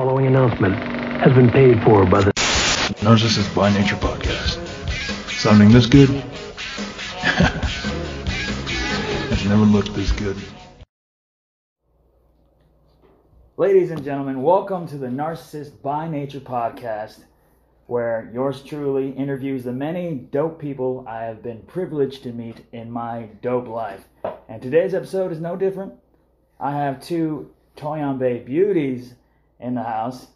following 0.00 0.26
announcement 0.26 0.74
has 1.20 1.30
been 1.34 1.50
paid 1.50 1.82
for 1.82 2.06
by 2.06 2.22
the 2.22 2.32
Narcissist 3.02 3.54
by 3.54 3.70
Nature 3.70 3.96
podcast. 3.96 4.56
Sounding 5.28 5.70
this 5.70 5.84
good? 5.84 6.08
I've 9.30 9.46
never 9.46 9.60
looked 9.60 9.92
this 9.92 10.10
good. 10.12 10.38
Ladies 13.58 13.90
and 13.90 14.02
gentlemen, 14.02 14.40
welcome 14.40 14.88
to 14.88 14.96
the 14.96 15.08
Narcissist 15.08 15.82
by 15.82 16.08
Nature 16.08 16.40
podcast, 16.40 17.24
where 17.86 18.30
yours 18.32 18.62
truly 18.62 19.10
interviews 19.10 19.64
the 19.64 19.72
many 19.74 20.14
dope 20.14 20.58
people 20.58 21.04
I 21.06 21.24
have 21.24 21.42
been 21.42 21.60
privileged 21.64 22.22
to 22.22 22.32
meet 22.32 22.64
in 22.72 22.90
my 22.90 23.28
dope 23.42 23.68
life. 23.68 24.06
And 24.48 24.62
today's 24.62 24.94
episode 24.94 25.30
is 25.30 25.40
no 25.40 25.56
different. 25.56 25.92
I 26.58 26.70
have 26.70 27.02
two 27.02 27.50
Toyon 27.76 28.16
Bay 28.16 28.38
beauties 28.38 29.12
in 29.60 29.74
the 29.74 29.82
house 29.82 30.26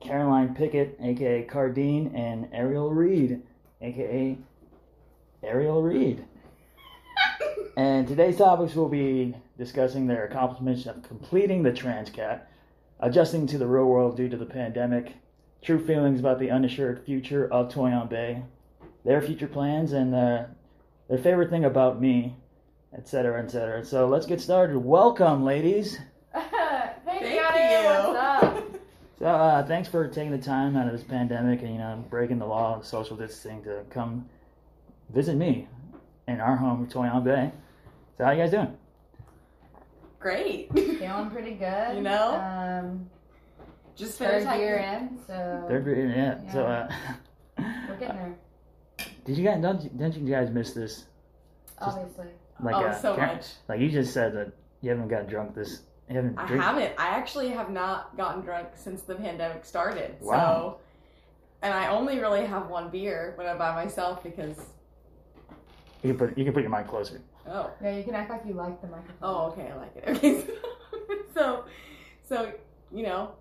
Caroline 0.00 0.54
Pickett, 0.54 0.96
aka 1.02 1.42
Cardine, 1.42 2.14
and 2.14 2.48
Ariel 2.52 2.92
Reed, 2.92 3.42
aka 3.80 4.38
Ariel 5.42 5.82
Reed. 5.82 6.24
and 7.76 8.06
today's 8.06 8.36
topics 8.36 8.74
will 8.74 8.88
be 8.88 9.34
discussing 9.56 10.06
their 10.06 10.24
accomplishments 10.24 10.86
of 10.86 11.02
completing 11.02 11.62
the 11.62 11.72
Transcat, 11.72 12.42
adjusting 13.00 13.46
to 13.48 13.58
the 13.58 13.66
real 13.66 13.86
world 13.86 14.16
due 14.16 14.28
to 14.28 14.36
the 14.36 14.46
pandemic, 14.46 15.14
true 15.62 15.84
feelings 15.84 16.20
about 16.20 16.38
the 16.38 16.50
unassured 16.50 17.04
future 17.04 17.52
of 17.52 17.72
Toyon 17.72 18.08
Bay, 18.08 18.42
their 19.04 19.20
future 19.20 19.48
plans, 19.48 19.92
and 19.92 20.14
uh, 20.14 20.44
their 21.08 21.18
favorite 21.18 21.50
thing 21.50 21.64
about 21.64 22.00
me, 22.00 22.36
etc., 22.96 23.42
etc. 23.42 23.84
So 23.84 24.06
let's 24.06 24.26
get 24.26 24.40
started. 24.40 24.78
Welcome, 24.78 25.44
ladies. 25.44 25.98
Thank, 26.32 26.52
Thank 27.04 27.22
you. 27.22 27.40
Annie. 27.40 27.84
you. 27.84 28.12
What's 28.12 28.44
up? 28.44 28.64
So 29.18 29.26
uh, 29.26 29.66
thanks 29.66 29.88
for 29.88 30.06
taking 30.08 30.30
the 30.30 30.38
time 30.38 30.76
out 30.76 30.86
of 30.86 30.92
this 30.92 31.02
pandemic 31.02 31.62
and 31.62 31.72
you 31.72 31.78
know 31.78 32.04
breaking 32.08 32.38
the 32.38 32.46
law 32.46 32.76
of 32.76 32.86
social 32.86 33.16
distancing 33.16 33.64
to 33.64 33.82
come 33.90 34.28
visit 35.12 35.34
me 35.36 35.66
in 36.28 36.40
our 36.40 36.56
home, 36.56 36.86
Toyon 36.86 37.24
Bay. 37.24 37.50
So 38.16 38.24
how 38.24 38.30
you 38.30 38.42
guys 38.42 38.50
doing? 38.50 38.76
Great. 40.20 40.72
Feeling 40.74 41.30
pretty 41.30 41.52
good. 41.52 41.96
You 41.96 42.02
know? 42.02 42.34
Um, 42.34 43.08
Just 43.96 44.18
third 44.18 44.42
finished 44.42 44.58
year 44.58 44.78
hiking. 44.82 45.08
in, 45.08 45.18
so 45.26 45.64
Third 45.68 45.84
grade, 45.84 46.10
yeah. 46.10 46.52
So 46.52 46.66
uh, 46.66 46.92
we're 47.88 47.96
getting 47.98 48.16
there. 48.16 48.34
did 49.24 49.36
you 49.38 49.44
guys 49.44 49.62
don't 49.62 49.82
you, 49.82 49.90
don't 49.90 50.14
you 50.16 50.28
guys 50.32 50.50
miss 50.50 50.72
this? 50.72 51.06
Obviously. 51.80 52.26
Like 52.62 52.74
oh, 52.74 52.86
uh, 52.86 53.00
so 53.00 53.14
Karen- 53.16 53.36
much. 53.36 53.46
like 53.68 53.80
you 53.80 53.88
just 53.90 54.12
said 54.12 54.34
that 54.34 54.52
you 54.80 54.90
haven't 54.90 55.08
got 55.08 55.28
drunk 55.28 55.54
this. 55.54 55.82
You 56.08 56.16
haven't 56.16 56.38
I 56.38 56.46
drink- 56.46 56.62
haven't. 56.62 56.92
I 56.98 57.08
actually 57.08 57.48
have 57.50 57.70
not 57.70 58.16
gotten 58.16 58.42
drunk 58.42 58.68
since 58.74 59.02
the 59.02 59.14
pandemic 59.14 59.64
started. 59.64 60.16
Wow. 60.20 60.36
So, 60.36 60.80
and 61.62 61.74
I 61.74 61.88
only 61.88 62.18
really 62.18 62.46
have 62.46 62.68
one 62.68 62.88
beer 62.90 63.32
when 63.36 63.46
I'm 63.46 63.58
by 63.58 63.74
myself 63.74 64.22
because. 64.22 64.56
You 66.02 66.14
can 66.14 66.18
put 66.18 66.38
you 66.38 66.44
can 66.44 66.54
put 66.54 66.62
your 66.62 66.70
mic 66.70 66.86
closer. 66.86 67.20
Oh. 67.46 67.70
Yeah, 67.82 67.96
you 67.96 68.04
can 68.04 68.14
act 68.14 68.30
like 68.30 68.42
you 68.46 68.52
like 68.54 68.80
the 68.80 68.86
microphone. 68.86 69.16
Oh, 69.22 69.46
okay. 69.52 69.70
I 69.72 69.76
like 69.76 69.96
it. 69.96 70.04
Okay. 71.10 71.22
So, 71.34 71.64
so 72.28 72.52
you 72.92 73.02
know, 73.02 73.32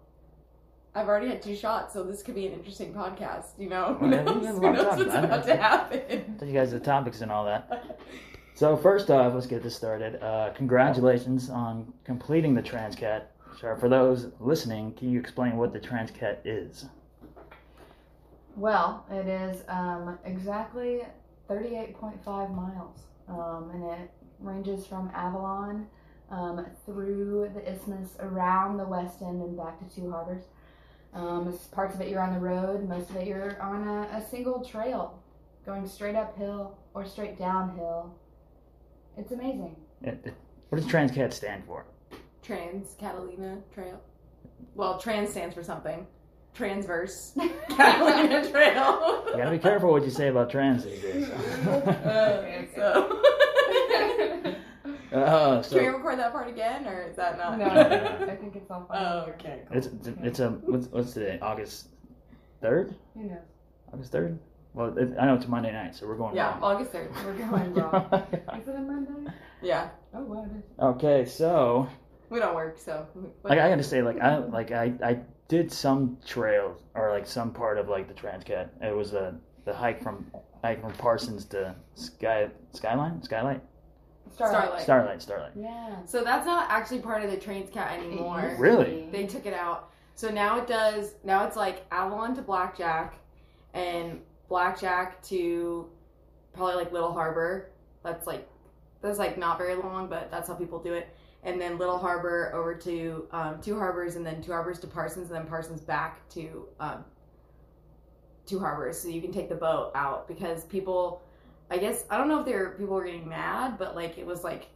I've 0.96 1.08
already 1.08 1.28
had 1.30 1.42
two 1.42 1.56
shots, 1.56 1.94
so 1.94 2.04
this 2.04 2.22
could 2.24 2.36
be 2.36 2.48
an 2.48 2.54
interesting 2.54 2.94
podcast. 2.94 3.46
You 3.58 3.70
know, 3.70 3.96
who 4.00 4.08
Well, 4.08 4.16
yeah, 4.16 4.24
knows? 4.24 4.40
we 4.42 4.46
have 4.46 4.56
a 4.56 4.60
Who 4.60 4.74
knows 4.74 4.86
what's 4.98 5.02
about. 5.10 5.24
about 5.26 5.46
to 5.46 5.56
happen? 5.56 6.36
Tell 6.38 6.48
you 6.48 6.54
guys 6.54 6.72
the 6.72 6.80
topics 6.80 7.22
and 7.22 7.32
all 7.32 7.46
that. 7.46 8.00
So 8.58 8.76
first 8.76 9.12
off, 9.12 9.36
let's 9.36 9.46
get 9.46 9.62
this 9.62 9.76
started. 9.76 10.20
Uh, 10.20 10.50
congratulations 10.56 11.52
on 11.52 11.94
completing 12.04 12.56
the 12.56 12.62
Transcat. 12.64 13.26
So 13.62 13.76
for 13.76 13.88
those 13.88 14.32
listening, 14.40 14.94
can 14.94 15.12
you 15.12 15.20
explain 15.20 15.58
what 15.58 15.74
the 15.74 15.80
Transcat 15.80 16.38
is? 16.44 16.88
Well, 18.56 19.06
it 19.12 19.28
is 19.28 19.62
um, 19.68 20.18
exactly 20.26 21.04
38.5 21.48 22.56
miles, 22.56 23.02
um, 23.30 23.70
and 23.76 23.84
it 23.92 24.10
ranges 24.40 24.88
from 24.88 25.12
Avalon 25.14 25.86
um, 26.32 26.66
through 26.84 27.52
the 27.54 27.72
isthmus, 27.72 28.16
around 28.20 28.78
the 28.78 28.86
west 28.86 29.22
end, 29.22 29.40
and 29.44 29.56
back 29.56 29.78
to 29.88 29.96
Two 29.96 30.10
Harbors. 30.10 30.46
Um, 31.14 31.56
parts 31.74 31.94
of 31.94 32.02
it 32.02 32.10
you're 32.10 32.24
on 32.24 32.34
the 32.34 32.40
road, 32.40 32.90
most 32.90 33.12
of 33.12 33.18
it 33.18 33.28
you're 33.28 33.62
on 33.62 33.88
a, 33.88 34.18
a 34.18 34.26
single 34.32 34.66
trail, 34.66 35.22
going 35.64 35.88
straight 35.88 36.16
uphill 36.16 36.76
or 36.96 37.06
straight 37.06 37.38
downhill. 37.38 38.16
It's 39.18 39.32
amazing. 39.32 39.76
It- 40.04 40.20
it- 40.26 40.34
what 40.70 40.82
does 40.82 40.88
Transcat 40.92 41.34
stand 41.34 41.64
for? 41.66 41.86
Trans 42.44 42.96
Catalina 43.00 43.58
Trail. 43.74 44.00
Well, 44.76 44.98
trans 45.00 45.30
stands 45.32 45.56
for 45.56 45.64
something. 45.64 46.06
Transverse 46.54 47.34
Catalina 47.70 48.50
Trail. 48.50 49.24
You 49.28 49.38
gotta 49.38 49.52
be 49.52 49.60
careful 49.60 49.92
what 49.92 50.04
you 50.04 50.10
say 50.10 50.28
about 50.30 50.50
trans 50.50 50.84
these 50.84 51.02
days. 51.02 51.30
Uh, 51.68 52.64
so. 52.76 53.22
Uh, 55.12 55.64
Can 55.64 55.78
we 55.80 55.86
record 55.88 56.20
that 56.20 56.34
part 56.34 56.50
again, 56.50 56.86
or 56.86 57.04
is 57.04 57.16
that 57.16 57.38
not? 57.38 57.58
No, 57.58 57.66
I 57.66 58.36
think 58.36 58.58
it's 58.58 58.70
all 58.70 58.86
fine. 58.90 59.02
Oh, 59.06 59.26
okay. 59.30 59.62
Cool. 59.70 59.78
it's 59.78 59.88
it's, 59.88 60.10
it's 60.22 60.40
a 60.40 60.50
what's, 60.50 60.88
what's 60.88 61.14
today? 61.14 61.40
August 61.42 61.88
third? 62.62 62.94
Who 63.16 63.24
knows? 63.24 63.38
August 63.94 64.12
third? 64.12 64.38
Well, 64.78 64.96
it, 64.96 65.10
I 65.20 65.26
know 65.26 65.34
it's 65.34 65.46
a 65.46 65.50
Monday 65.50 65.72
night, 65.72 65.96
so 65.96 66.06
we're 66.08 66.18
going. 66.18 66.36
Yeah, 66.36 66.52
wrong. 66.52 66.64
August 66.76 66.92
third. 66.92 67.10
We're 67.26 67.34
going 67.34 67.74
wrong. 67.74 68.06
Is 68.62 68.68
it 68.68 68.76
a 68.76 68.80
Monday? 68.80 69.32
Yeah, 69.64 69.90
Oh, 70.14 70.22
what 70.22 70.46
is 70.46 70.64
okay, 70.80 71.26
so 71.26 71.88
we 72.30 72.38
don't 72.38 72.54
work, 72.54 72.78
so. 72.78 73.08
like 73.44 73.58
I 73.58 73.70
gotta 73.70 73.82
say, 73.82 74.04
like 74.04 74.20
I 74.22 74.38
like 74.38 74.72
I 74.72 74.94
I 75.04 75.20
did 75.48 75.72
some 75.72 76.20
trails 76.26 76.78
or 76.94 77.10
like 77.12 77.26
some 77.26 77.52
part 77.52 77.80
of 77.80 77.90
like 77.90 78.08
the 78.08 78.14
Transcat. 78.14 78.70
It 78.82 78.96
was 78.96 79.14
a 79.14 79.36
the 79.66 79.74
hike 79.74 80.02
from 80.04 80.30
hike 80.64 80.80
from 80.82 80.94
Parsons 80.94 81.46
to 81.46 81.74
Sky 81.96 82.50
Skyline 82.72 83.24
Skylight 83.24 83.62
Starlight. 84.36 84.82
Starlight 84.82 85.22
Starlight. 85.24 85.52
Yeah. 85.56 86.06
So 86.06 86.24
that's 86.24 86.46
not 86.46 86.70
actually 86.70 87.00
part 87.00 87.24
of 87.24 87.32
the 87.32 87.38
Transcat 87.38 87.98
anymore. 87.98 88.56
Really? 88.60 89.08
They 89.12 89.26
took 89.26 89.48
it 89.48 89.54
out. 89.54 89.92
So 90.14 90.30
now 90.30 90.60
it 90.60 90.68
does. 90.68 91.16
Now 91.24 91.48
it's 91.48 91.56
like 91.56 91.86
Avalon 91.92 92.36
to 92.36 92.42
Blackjack, 92.44 93.16
and 93.74 94.22
Blackjack 94.50 95.22
to 95.24 95.90
probably 96.54 96.76
like 96.76 96.92
Little 96.92 97.12
Harbor. 97.14 97.72
That's 98.04 98.28
like 98.28 98.48
that's 99.02 99.20
like 99.20 99.38
not 99.38 99.58
very 99.58 99.76
long, 99.76 100.08
but 100.08 100.32
that's 100.32 100.48
how 100.48 100.56
people 100.56 100.80
do 100.80 100.94
it. 100.94 101.10
And 101.44 101.62
then 101.62 101.78
Little 101.78 101.98
Harbor 101.98 102.52
over 102.54 102.76
to 102.76 103.28
um, 103.32 103.62
Two 103.62 103.78
Harbors, 103.78 104.16
and 104.16 104.26
then 104.26 104.42
Two 104.42 104.52
Harbors 104.52 104.80
to 104.80 104.88
Parsons, 104.88 105.30
and 105.30 105.40
then 105.40 105.48
Parsons 105.48 105.82
back 105.82 106.28
to 106.30 106.68
um, 106.80 107.06
Two 108.46 108.60
Harbors. 108.60 109.00
So 109.00 109.08
you 109.10 109.22
can 109.22 109.32
take 109.32 109.50
the 109.50 109.56
boat 109.56 109.92
out 109.96 110.28
because 110.28 110.66
people, 110.66 111.22
I 111.70 111.78
guess 111.78 112.06
I 112.10 112.18
don't 112.18 112.28
know 112.28 112.40
if 112.40 112.46
they 112.46 112.54
were 112.54 112.72
people 112.72 112.96
were 112.96 113.06
getting 113.06 113.28
mad, 113.28 113.78
but 113.78 113.96
like 113.96 114.18
it 114.18 114.26
was 114.26 114.44
like 114.44 114.70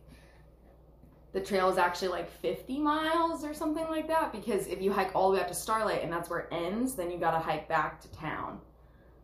the 1.34 1.42
trail 1.42 1.70
is 1.70 1.78
actually 1.78 2.10
like 2.10 2.30
50 2.42 2.80
miles 2.80 3.46
or 3.46 3.54
something 3.54 3.88
like 3.88 4.08
that 4.10 4.34
because 4.34 4.68
if 4.68 4.82
you 4.82 4.92
hike 4.92 5.16
all 5.16 5.32
the 5.32 5.38
way 5.38 5.42
up 5.42 5.48
to 5.48 5.54
Starlight 5.54 6.04
and 6.04 6.12
that's 6.12 6.30
where 6.30 6.40
it 6.40 6.48
ends, 6.52 6.96
then 6.96 7.10
you 7.10 7.18
got 7.18 7.32
to 7.32 7.40
hike 7.40 7.70
back 7.70 8.02
to 8.02 8.12
town. 8.12 8.60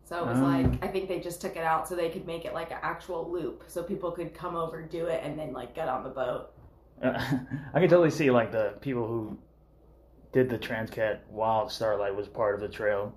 So 0.08 0.24
it 0.24 0.26
was 0.28 0.40
Oh. 0.40 0.44
like 0.44 0.82
I 0.84 0.88
think 0.88 1.10
they 1.10 1.20
just 1.20 1.42
took 1.42 1.58
it 1.58 1.64
out 1.64 1.86
so 1.88 1.94
they 1.96 2.10
could 2.10 2.26
make 2.26 2.46
it 2.46 2.54
like 2.54 2.72
an 2.72 2.78
actual 2.82 3.30
loop 3.30 3.64
so 3.68 3.84
people 3.84 4.10
could 4.12 4.34
come 4.34 4.56
over 4.56 4.82
do 4.82 5.08
it 5.08 5.22
and 5.24 5.38
then 5.38 5.52
like 5.52 5.76
get 5.76 5.90
on 5.90 6.04
the 6.04 6.10
boat. 6.10 6.52
Uh, 7.04 7.22
I 7.74 7.80
can 7.82 7.90
totally 7.90 8.10
see 8.12 8.32
like 8.32 8.52
the 8.52 8.76
people 8.80 9.06
who 9.06 9.38
did 10.32 10.50
the 10.50 10.58
Transcat 10.58 11.20
while 11.30 11.68
Starlight 11.70 12.16
was 12.16 12.28
part 12.28 12.56
of 12.56 12.62
the 12.62 12.70
trail, 12.70 13.14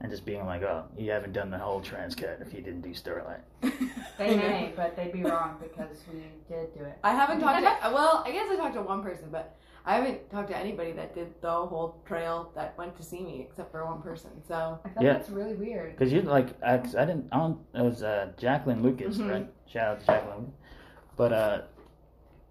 and 0.00 0.10
just 0.10 0.24
being 0.24 0.44
like, 0.46 0.62
"Oh, 0.62 0.84
you 0.96 1.10
haven't 1.10 1.32
done 1.32 1.50
the 1.50 1.58
whole 1.58 1.80
Transcat 1.80 2.40
if 2.40 2.54
you 2.54 2.60
didn't 2.60 2.82
do 2.82 2.94
Starlight." 2.94 3.40
They 4.18 4.36
may, 4.36 4.72
but 4.76 4.94
they'd 4.94 5.12
be 5.12 5.24
wrong 5.24 5.56
because 5.60 5.96
we 6.12 6.20
did 6.48 6.72
do 6.78 6.84
it. 6.84 6.98
I 7.02 7.12
haven't 7.12 7.40
talked 7.40 7.58
to 7.58 7.90
well, 7.92 8.22
I 8.24 8.30
guess 8.30 8.46
I 8.50 8.56
talked 8.56 8.74
to 8.74 8.82
one 8.82 9.02
person, 9.02 9.28
but 9.32 9.56
I 9.84 9.96
haven't 9.96 10.30
talked 10.30 10.48
to 10.50 10.56
anybody 10.56 10.92
that 10.92 11.14
did 11.14 11.34
the 11.40 11.50
whole 11.50 12.00
trail 12.06 12.52
that 12.54 12.76
went 12.78 12.96
to 12.96 13.02
see 13.02 13.20
me 13.20 13.40
except 13.48 13.72
for 13.72 13.84
one 13.84 14.00
person. 14.00 14.30
So 14.46 14.78
I 14.84 14.88
thought 14.90 15.02
Yeah. 15.02 15.14
that's 15.14 15.28
really 15.30 15.54
weird. 15.54 15.96
Because 15.96 16.12
you 16.12 16.22
like, 16.22 16.48
I, 16.62 16.78
'cause 16.78 16.94
I 16.94 17.04
didn't, 17.04 17.26
I 17.32 17.38
don't, 17.38 17.58
it 17.74 17.82
was 17.82 18.02
uh, 18.02 18.30
Jacqueline 18.36 18.82
Lucas, 18.82 19.18
Mhm. 19.18 19.30
right? 19.30 19.52
Shout 19.66 19.88
out 19.88 20.00
to 20.00 20.06
Jacqueline. 20.06 20.52
But 21.16 21.32
uh, 21.32 21.62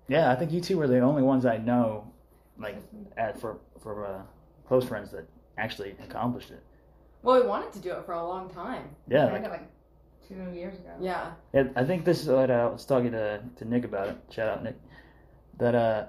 yeah, 0.07 0.29
I 0.31 0.35
think 0.35 0.51
you 0.51 0.59
two 0.61 0.77
were 0.77 0.87
the 0.87 0.99
only 0.99 1.23
ones 1.23 1.45
I 1.45 1.57
know, 1.57 2.11
like, 2.59 2.77
at 3.17 3.39
for 3.39 3.57
for 3.79 4.05
uh, 4.05 4.21
close 4.67 4.85
friends 4.85 5.11
that 5.11 5.25
actually 5.57 5.95
accomplished 6.03 6.51
it. 6.51 6.61
well, 7.23 7.39
we 7.41 7.47
wanted 7.47 7.71
to 7.73 7.79
do 7.79 7.91
it 7.93 8.05
for 8.05 8.13
a 8.13 8.27
long 8.27 8.49
time. 8.49 8.95
Yeah, 9.07 9.25
like, 9.31 9.43
like 9.49 9.67
two 10.27 10.49
years 10.53 10.75
ago. 10.79 10.89
Yeah. 10.99 11.31
Yeah, 11.53 11.63
I 11.75 11.83
think 11.85 12.03
this 12.03 12.21
is 12.21 12.27
what 12.27 12.49
I 12.51 12.65
was 12.67 12.85
talking 12.85 13.11
to, 13.11 13.41
to 13.57 13.65
Nick 13.65 13.85
about 13.85 14.09
it. 14.09 14.17
Shout 14.29 14.49
out 14.49 14.63
Nick. 14.63 14.75
That 15.57 15.75
uh, 15.75 16.05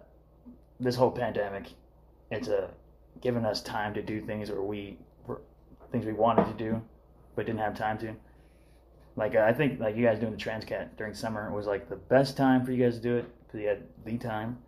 this 0.82 0.96
whole 0.96 1.10
pandemic, 1.10 1.66
it's 2.30 2.48
uh, 2.48 2.68
given 3.20 3.44
us 3.44 3.62
time 3.62 3.94
to 3.94 4.02
do 4.02 4.20
things 4.20 4.50
or 4.50 4.62
we 4.62 4.98
were, 5.26 5.40
things 5.90 6.04
we 6.04 6.12
wanted 6.12 6.46
to 6.46 6.54
do, 6.54 6.82
but 7.36 7.46
didn't 7.46 7.60
have 7.60 7.76
time 7.76 7.98
to. 7.98 8.14
Like 9.16 9.34
uh, 9.34 9.40
I 9.40 9.52
think 9.52 9.78
like 9.78 9.96
you 9.96 10.04
guys 10.04 10.18
doing 10.18 10.32
the 10.32 10.38
Transcat 10.38 10.96
during 10.96 11.14
summer 11.14 11.50
was 11.52 11.66
like 11.66 11.88
the 11.88 11.96
best 11.96 12.36
time 12.36 12.64
for 12.64 12.72
you 12.72 12.82
guys 12.82 12.96
to 12.96 13.02
do 13.02 13.16
it 13.16 13.26
because 13.46 13.60
you 13.60 13.68
had 13.68 13.82
lead 14.06 14.20
time. 14.20 14.58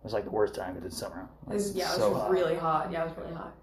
It 0.00 0.04
was 0.04 0.12
like 0.12 0.24
the 0.24 0.30
worst 0.30 0.54
time 0.54 0.76
of 0.76 0.82
the 0.82 0.90
summer. 0.90 1.28
It 1.48 1.54
was, 1.54 1.72
yeah, 1.74 1.84
it 1.84 1.88
was 1.88 1.96
so 1.98 2.14
hot. 2.14 2.30
really 2.30 2.56
hot. 2.56 2.90
Yeah, 2.90 3.02
it 3.02 3.08
was 3.08 3.16
really 3.16 3.34
hot. 3.34 3.54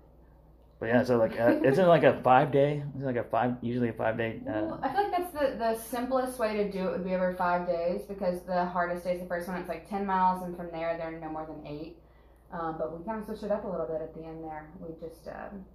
But 0.80 0.86
yeah, 0.86 1.04
so 1.04 1.18
like, 1.18 1.38
uh, 1.38 1.60
isn't 1.64 1.88
like 1.88 2.04
a 2.04 2.22
five 2.24 2.54
day? 2.54 2.82
Is 2.96 3.04
it 3.04 3.06
like 3.06 3.18
a 3.18 3.26
five, 3.26 3.56
usually 3.62 3.90
a 3.90 3.94
five 3.94 4.18
day? 4.18 4.40
Uh, 4.48 4.52
Well, 4.52 4.80
I 4.82 4.94
feel 4.94 5.04
like 5.04 5.12
that's 5.12 5.34
the, 5.34 5.58
the 5.58 5.78
simplest 5.78 6.40
way 6.40 6.56
to 6.56 6.72
do 6.72 6.88
it 6.88 6.92
would 6.92 7.04
be 7.04 7.14
over 7.14 7.36
five 7.36 7.68
days 7.68 8.04
because 8.08 8.42
the 8.44 8.66
hardest 8.66 9.04
day 9.04 9.16
is 9.16 9.20
the 9.22 9.28
first 9.28 9.50
one. 9.50 9.58
It's 9.58 9.68
like 9.68 9.90
10 9.90 10.06
miles, 10.06 10.44
and 10.44 10.56
from 10.56 10.72
there, 10.72 10.96
they're 10.98 11.20
no 11.20 11.30
more 11.30 11.46
than 11.46 11.68
eight. 11.68 11.98
Um, 12.52 12.76
but 12.78 12.98
we 12.98 13.04
kind 13.06 13.20
of 13.20 13.26
switched 13.26 13.44
it 13.44 13.52
up 13.52 13.64
a 13.64 13.68
little 13.68 13.86
bit 13.86 14.02
at 14.02 14.14
the 14.16 14.24
end 14.26 14.44
there. 14.44 14.70
We 14.80 14.90
just 15.00 15.28
um, 15.28 15.66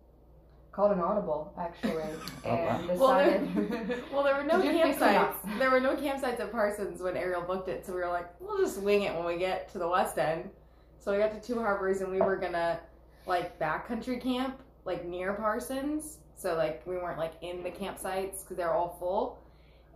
called 0.73 0.91
an 0.93 1.01
audible, 1.01 1.55
actually, 1.59 2.03
Oh, 2.45 2.49
wow. 2.55 2.79
and 2.81 2.99
Well, 2.99 3.15
there- 3.15 3.39
decided. 3.39 4.03
Well, 4.13 4.23
there 4.25 4.35
were 4.37 4.43
no 4.43 4.61
To 4.61 4.73
do 4.73 4.83
50 4.83 5.01
campsites. 5.05 5.59
There 5.59 5.71
were 5.71 5.81
no 5.81 5.95
campsites 5.95 6.41
at 6.41 6.51
Parsons 6.51 7.01
when 7.01 7.17
Ariel 7.17 7.43
booked 7.43 7.69
it, 7.69 7.87
so 7.87 7.93
we 7.95 8.01
were 8.01 8.09
like, 8.09 8.29
we'll 8.41 8.59
just 8.59 8.81
wing 8.81 9.03
it 9.03 9.15
when 9.15 9.25
we 9.25 9.37
get 9.39 9.71
to 9.73 9.79
the 9.79 9.87
West 9.89 10.19
End. 10.19 10.51
So 10.99 11.13
we 11.13 11.19
got 11.19 11.31
to 11.41 11.47
Two 11.47 11.61
Harbors, 11.61 12.01
and 12.01 12.11
we 12.11 12.21
were 12.21 12.37
gonna 12.37 12.81
like 13.27 13.59
backcountry 13.59 14.21
camp 14.21 14.61
like 14.85 15.05
near 15.05 15.33
Parsons. 15.35 16.19
So 16.37 16.57
like 16.57 16.83
we 16.87 16.97
weren't 16.97 17.19
like 17.19 17.35
in 17.43 17.63
the 17.63 17.71
campsites 17.71 18.43
because 18.43 18.57
they're 18.57 18.73
all 18.75 18.97
full, 18.99 19.39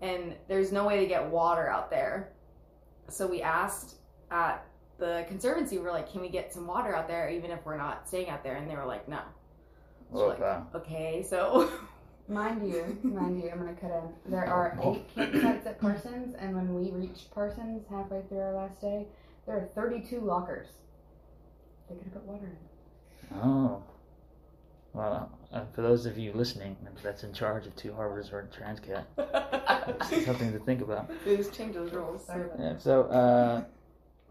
and 0.00 0.34
there's 0.48 0.70
no 0.70 0.86
way 0.86 1.00
to 1.00 1.06
get 1.06 1.26
water 1.28 1.68
out 1.68 1.90
there. 1.90 2.32
So 3.08 3.26
we 3.26 3.42
asked 3.42 3.96
at 4.30 4.64
the 4.98 5.24
conservancy, 5.28 5.78
were 5.78 5.90
like, 5.90 6.10
can 6.10 6.20
we 6.20 6.28
get 6.28 6.52
some 6.52 6.66
water 6.66 6.94
out 6.94 7.08
there 7.08 7.28
even 7.30 7.50
if 7.50 7.64
we're 7.64 7.76
not 7.76 8.08
staying 8.08 8.28
out 8.28 8.42
there? 8.42 8.56
And 8.56 8.70
they 8.70 8.76
were 8.76 8.86
like, 8.86 9.08
no. 9.08 9.20
So 10.12 10.20
oh, 10.20 10.26
like, 10.28 10.40
wow. 10.40 10.66
okay, 10.74 11.24
so 11.28 11.70
Mind 12.28 12.70
you, 12.70 12.98
mind 13.02 13.42
you, 13.42 13.48
I'm 13.50 13.58
gonna 13.58 13.72
cut 13.72 13.90
in. 13.90 14.30
There 14.30 14.44
are 14.44 14.78
eight 14.82 15.16
campsites 15.16 15.64
at 15.64 15.80
Parsons, 15.80 16.34
and 16.38 16.54
when 16.54 16.74
we 16.74 16.90
reached 16.90 17.30
Parsons 17.30 17.86
halfway 17.88 18.20
through 18.28 18.40
our 18.40 18.52
last 18.52 18.82
day, 18.82 19.06
there 19.46 19.56
are 19.56 19.68
32 19.74 20.20
lockers. 20.20 20.68
They 21.88 21.94
could 21.94 22.04
have 22.04 22.12
put 22.12 22.24
water 22.24 22.44
in. 23.32 23.38
Oh. 23.38 23.82
Well, 24.92 25.30
uh, 25.52 25.64
for 25.74 25.80
those 25.80 26.04
of 26.04 26.18
you 26.18 26.32
listening 26.34 26.76
that's 27.02 27.22
in 27.22 27.32
charge 27.32 27.66
of 27.66 27.74
Two 27.76 27.94
Harbors 27.94 28.30
or 28.30 28.46
Transcat, 28.54 29.04
it's 30.12 30.26
something 30.26 30.52
to 30.52 30.58
think 30.58 30.82
about. 30.82 31.10
They 31.24 31.36
just 31.36 31.54
changed 31.54 31.76
those 31.76 31.92
rules. 31.92 32.26
Sorry 32.26 32.44
about 32.44 32.60
Yeah, 32.60 32.76
so, 32.76 33.04
uh, 33.04 33.64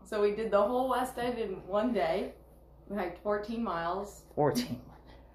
So 0.08 0.22
we 0.22 0.32
did 0.32 0.52
the 0.52 0.62
whole 0.62 0.88
West 0.88 1.18
End 1.18 1.38
in 1.38 1.50
one 1.68 1.92
day. 1.94 2.32
We 2.88 2.96
hiked 2.96 3.22
14 3.24 3.62
miles. 3.64 4.24
14. 4.36 4.82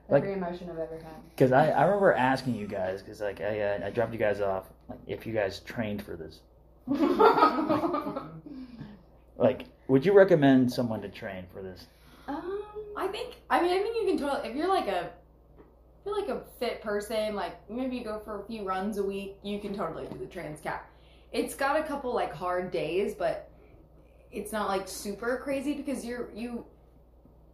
Like, 0.09 0.25
Every 0.25 0.35
emotion 0.35 0.69
I've 0.69 0.79
ever 0.79 0.99
had. 0.99 1.15
Because 1.31 1.53
I, 1.53 1.71
I 1.71 1.85
remember 1.85 2.13
asking 2.13 2.57
you 2.57 2.67
guys, 2.67 3.01
because 3.01 3.21
like 3.21 3.41
I, 3.41 3.61
uh, 3.61 3.87
I 3.87 3.91
dropped 3.91 4.13
you 4.13 4.19
guys 4.19 4.43
off, 4.43 4.65
like 4.91 4.99
if 5.07 5.25
you 5.27 5.33
guys 5.33 5.61
trained 5.61 6.03
for 6.03 6.17
this. 6.17 6.41
Like, 9.39 9.65
would 9.89 10.05
you 10.05 10.13
recommend 10.13 10.73
someone 10.73 11.01
to 11.03 11.09
train 11.09 11.47
for 11.53 11.63
this? 11.63 11.87
um, 12.29 12.63
I 12.97 13.09
think. 13.09 13.37
I 13.51 13.63
mean, 13.63 13.73
I 13.73 13.83
think 13.83 13.97
you 13.97 14.07
can 14.07 14.19
totally. 14.19 14.49
If 14.49 14.57
you're 14.57 14.69
like 14.69 14.89
a, 14.89 15.11
if 15.59 16.07
you're 16.07 16.21
like 16.21 16.29
a 16.29 16.43
fit 16.59 16.83
person, 16.83 17.35
like 17.35 17.55
maybe 17.71 17.97
you 17.97 18.05
go 18.05 18.21
for 18.25 18.41
a 18.43 18.45
few 18.45 18.65
runs 18.65 18.99
a 18.99 19.03
week, 19.03 19.37
you 19.43 19.59
can 19.61 19.75
totally 19.75 20.07
do 20.07 20.19
the 20.19 20.27
Transcat. 20.27 20.81
It's 21.33 21.55
got 21.55 21.81
a 21.81 21.83
couple 21.83 22.15
like 22.15 22.35
hard 22.35 22.71
days, 22.71 23.15
but 23.15 23.51
it's 24.33 24.53
not 24.53 24.69
like 24.69 24.89
super 24.89 25.37
crazy 25.39 25.75
because 25.75 26.05
you're 26.05 26.31
you. 26.35 26.65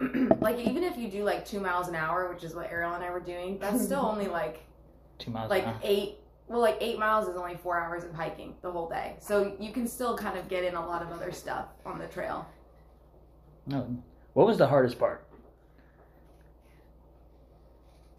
like 0.40 0.58
even 0.60 0.84
if 0.84 0.96
you 0.96 1.08
do 1.10 1.25
like 1.25 1.44
two 1.44 1.58
miles 1.60 1.88
an 1.88 1.96
hour, 1.96 2.32
which 2.32 2.44
is 2.44 2.54
what 2.54 2.70
Ariel 2.70 2.94
and 2.94 3.02
I 3.02 3.10
were 3.10 3.19
doing, 3.20 3.58
that's 3.58 3.84
still 3.84 4.00
only 4.06 4.28
like 4.40 4.60
Two 5.19 5.32
miles 5.32 5.50
like 5.50 5.64
an 5.64 5.70
hour? 5.70 5.80
eight 5.82 6.19
well 6.46 6.60
like 6.60 6.78
eight 6.80 6.98
miles 6.98 7.26
is 7.28 7.36
only 7.36 7.56
four 7.56 7.76
hours 7.78 8.04
of 8.04 8.14
hiking 8.14 8.54
the 8.62 8.70
whole 8.70 8.88
day 8.88 9.16
so 9.19 9.54
you 9.58 9.72
can 9.72 9.86
still 9.86 10.16
kind 10.16 10.38
of 10.38 10.48
get 10.48 10.62
in 10.64 10.76
a 10.76 10.86
lot 10.86 11.02
of 11.02 11.10
other 11.10 11.30
stuff 11.32 11.66
on 11.84 11.98
the 11.98 12.06
trail 12.06 12.48
No. 13.66 13.98
What 14.32 14.46
was 14.46 14.56
the 14.56 14.66
hardest 14.66 14.98
part? 14.98 15.26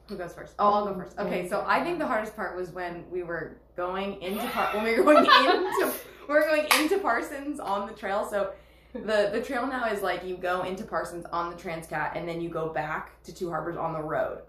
who 0.07 0.17
goes 0.17 0.33
first 0.33 0.55
oh 0.59 0.73
i'll 0.73 0.85
go 0.85 0.93
first 0.95 1.17
okay 1.19 1.47
so 1.47 1.63
i 1.67 1.83
think 1.83 1.99
the 1.99 2.05
hardest 2.07 2.35
part 2.35 2.55
was 2.57 2.71
when 2.71 3.03
we 3.11 3.21
were 3.23 3.57
going 3.75 4.19
into 4.21 4.43
Par- 4.47 4.71
when 4.75 4.83
we 4.83 4.97
were 4.99 5.03
going 5.03 5.17
into 5.25 5.85
we 5.85 6.18
were 6.33 6.41
going 6.41 6.67
into 6.79 6.99
parsons 6.99 7.59
on 7.59 7.87
the 7.87 7.93
trail 7.93 8.27
so 8.29 8.51
the 8.93 9.29
the 9.31 9.41
trail 9.41 9.67
now 9.67 9.85
is 9.85 10.01
like 10.01 10.23
you 10.25 10.35
go 10.35 10.63
into 10.63 10.83
parsons 10.83 11.25
on 11.31 11.51
the 11.51 11.55
transcat 11.55 12.15
and 12.15 12.27
then 12.27 12.41
you 12.41 12.49
go 12.49 12.69
back 12.69 13.21
to 13.23 13.33
two 13.33 13.49
harbors 13.49 13.77
on 13.77 13.93
the 13.93 14.01
road. 14.01 14.39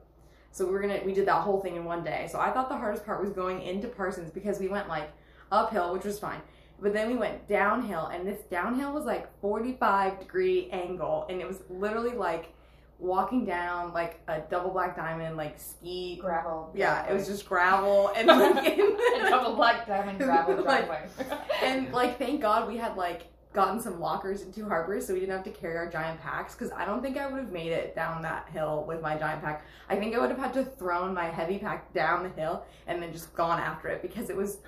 So 0.53 0.67
we 0.67 0.75
are 0.75 0.81
gonna 0.81 1.01
we 1.05 1.13
did 1.13 1.27
that 1.27 1.43
whole 1.43 1.61
thing 1.61 1.77
in 1.77 1.85
one 1.85 2.03
day. 2.03 2.29
So 2.31 2.41
i 2.41 2.51
thought 2.51 2.69
the 2.69 2.77
hardest 2.77 3.05
part 3.05 3.21
was 3.21 3.31
going 3.31 3.63
into 3.63 3.89
parsons 3.89 4.31
because 4.31 4.59
we 4.59 4.69
went 4.69 4.89
like 4.89 5.11
uphill 5.53 5.93
which 5.93 6.05
was 6.05 6.19
fine. 6.19 6.41
But 6.81 6.95
then 6.95 7.09
we 7.09 7.17
went 7.17 7.47
downhill 7.49 8.07
and 8.07 8.27
this 8.27 8.41
downhill 8.51 8.93
was 8.93 9.05
like 9.05 9.29
45 9.43 10.21
degree 10.21 10.71
angle 10.71 11.27
and 11.29 11.41
it 11.41 11.47
was 11.47 11.61
literally 11.69 12.17
like 12.17 12.55
walking 13.01 13.45
down 13.47 13.93
like 13.93 14.21
a 14.29 14.41
double 14.51 14.71
black 14.71 14.95
diamond 14.95 15.37
like 15.37 15.59
ski 15.59 16.19
gravel. 16.21 16.71
yeah 16.75 17.07
it 17.07 17.15
was 17.15 17.27
just 17.27 17.47
gravel 17.49 18.13
and 18.15 18.27
like 18.29 18.67
in 18.79 18.81
a 19.27 19.31
double 19.31 19.55
black 19.57 19.87
diamond 19.87 20.19
gravel 20.21 20.57
Like- 20.63 20.87
driveway. 20.87 21.09
and 21.63 21.93
like 22.01 22.19
thank 22.19 22.41
god 22.43 22.69
we 22.69 22.77
had 22.77 22.97
like 22.97 23.27
gotten 23.53 23.81
some 23.81 23.99
lockers 23.99 24.43
into 24.43 24.61
two 24.61 24.69
harbors 24.69 25.07
so 25.07 25.13
we 25.15 25.21
didn't 25.21 25.35
have 25.35 25.45
to 25.45 25.51
carry 25.51 25.77
our 25.77 25.91
giant 25.91 26.21
packs 26.21 26.55
because 26.55 26.71
i 26.73 26.85
don't 26.85 27.03
think 27.03 27.17
i 27.17 27.27
would 27.27 27.41
have 27.41 27.51
made 27.53 27.73
it 27.73 27.95
down 27.97 28.23
that 28.23 28.49
hill 28.53 28.85
with 28.87 29.01
my 29.01 29.17
giant 29.17 29.43
pack 29.43 29.65
i 29.89 29.97
think 29.97 30.15
i 30.15 30.19
would 30.19 30.31
have 30.31 30.39
had 30.39 30.53
to 30.53 30.65
thrown 30.65 31.13
my 31.15 31.25
heavy 31.25 31.59
pack 31.59 31.93
down 31.95 32.23
the 32.23 32.29
hill 32.41 32.65
and 32.87 33.03
then 33.03 33.11
just 33.13 33.35
gone 33.35 33.59
after 33.59 33.89
it 33.89 34.03
because 34.03 34.31
it 34.31 34.37
was 34.37 34.59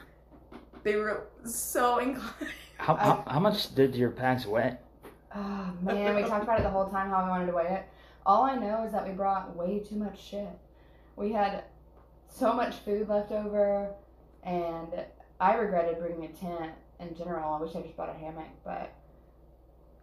they 0.83 0.97
were 0.97 1.29
so 1.45 1.99
inclined 1.99 2.51
How, 2.79 2.97
how, 2.97 3.25
how 3.29 3.39
much 3.39 3.73
did 3.75 3.95
your 3.95 4.11
packs 4.11 4.47
weigh? 4.47 4.77
Oh 5.35 5.73
man, 5.81 6.17
we 6.17 6.23
talked 6.23 6.43
about 6.43 6.59
it 6.59 6.65
the 6.65 6.69
whole 6.69 6.89
time 6.89 7.09
how 7.09 7.23
we 7.25 7.31
wanted 7.31 7.47
to 7.47 7.53
weigh 7.53 7.69
it. 7.69 7.85
All 8.25 8.45
I 8.45 8.57
know 8.57 8.85
is 8.85 8.93
that 8.93 9.07
we 9.07 9.13
brought 9.13 9.57
way 9.57 9.81
too 9.81 9.97
much 9.97 10.23
shit. 10.23 10.49
We 11.17 11.33
had 11.33 11.65
so 12.29 12.53
much 12.53 12.77
food 12.77 13.09
left 13.09 13.33
over, 13.33 13.91
and 14.43 14.89
I 15.41 15.55
regretted 15.55 15.99
bringing 15.99 16.25
a 16.25 16.29
tent 16.33 16.73
in 17.01 17.15
general. 17.17 17.55
I 17.55 17.61
wish 17.61 17.75
I 17.75 17.83
just 17.83 17.97
bought 17.97 18.09
a 18.11 18.15
hammock, 18.15 18.49
but 18.65 18.93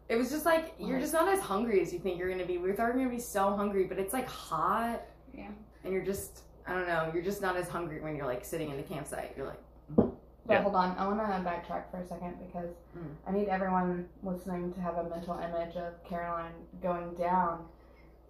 it 0.10 0.16
was 0.18 0.30
just 0.30 0.46
like 0.46 0.74
you're 0.80 1.00
just 1.00 1.14
not 1.14 1.28
as 1.28 1.40
hungry 1.40 1.82
as 1.82 1.94
you 1.94 2.00
think 2.00 2.18
you're 2.18 2.30
gonna 2.30 2.46
be 2.46 2.58
we 2.58 2.72
thought 2.74 2.88
we 2.88 2.94
were 2.94 2.98
gonna 3.06 3.10
be 3.16 3.20
so 3.22 3.56
hungry 3.56 3.84
but 3.84 4.00
it's 4.00 4.12
like 4.12 4.28
hot 4.28 5.02
Yeah. 5.38 5.50
and 5.84 5.94
you're 5.94 6.04
just 6.04 6.46
i 6.66 6.74
don't 6.74 6.88
know 6.88 7.12
you're 7.14 7.22
just 7.22 7.44
not 7.44 7.56
as 7.56 7.70
hungry 7.70 8.02
when 8.02 8.16
you're 8.16 8.26
like 8.26 8.44
sitting 8.44 8.72
in 8.72 8.78
the 8.78 8.82
campsite 8.82 9.36
you're 9.38 9.46
like 9.46 9.62
But 9.96 10.12
Yeah. 10.50 10.62
hold 10.64 10.74
on, 10.74 10.98
I 10.98 11.06
want 11.08 11.20
to 11.20 11.48
backtrack 11.48 11.92
for 11.92 11.98
a 12.00 12.08
second 12.08 12.38
because 12.44 12.72
Mm. 12.98 13.14
I 13.28 13.32
need 13.32 13.50
everyone 13.50 14.10
listening 14.24 14.74
to 14.74 14.82
have 14.82 14.98
a 14.98 15.04
mental 15.08 15.38
image 15.38 15.76
of 15.76 16.04
Caroline 16.06 16.54
going 16.82 17.14
down 17.14 17.66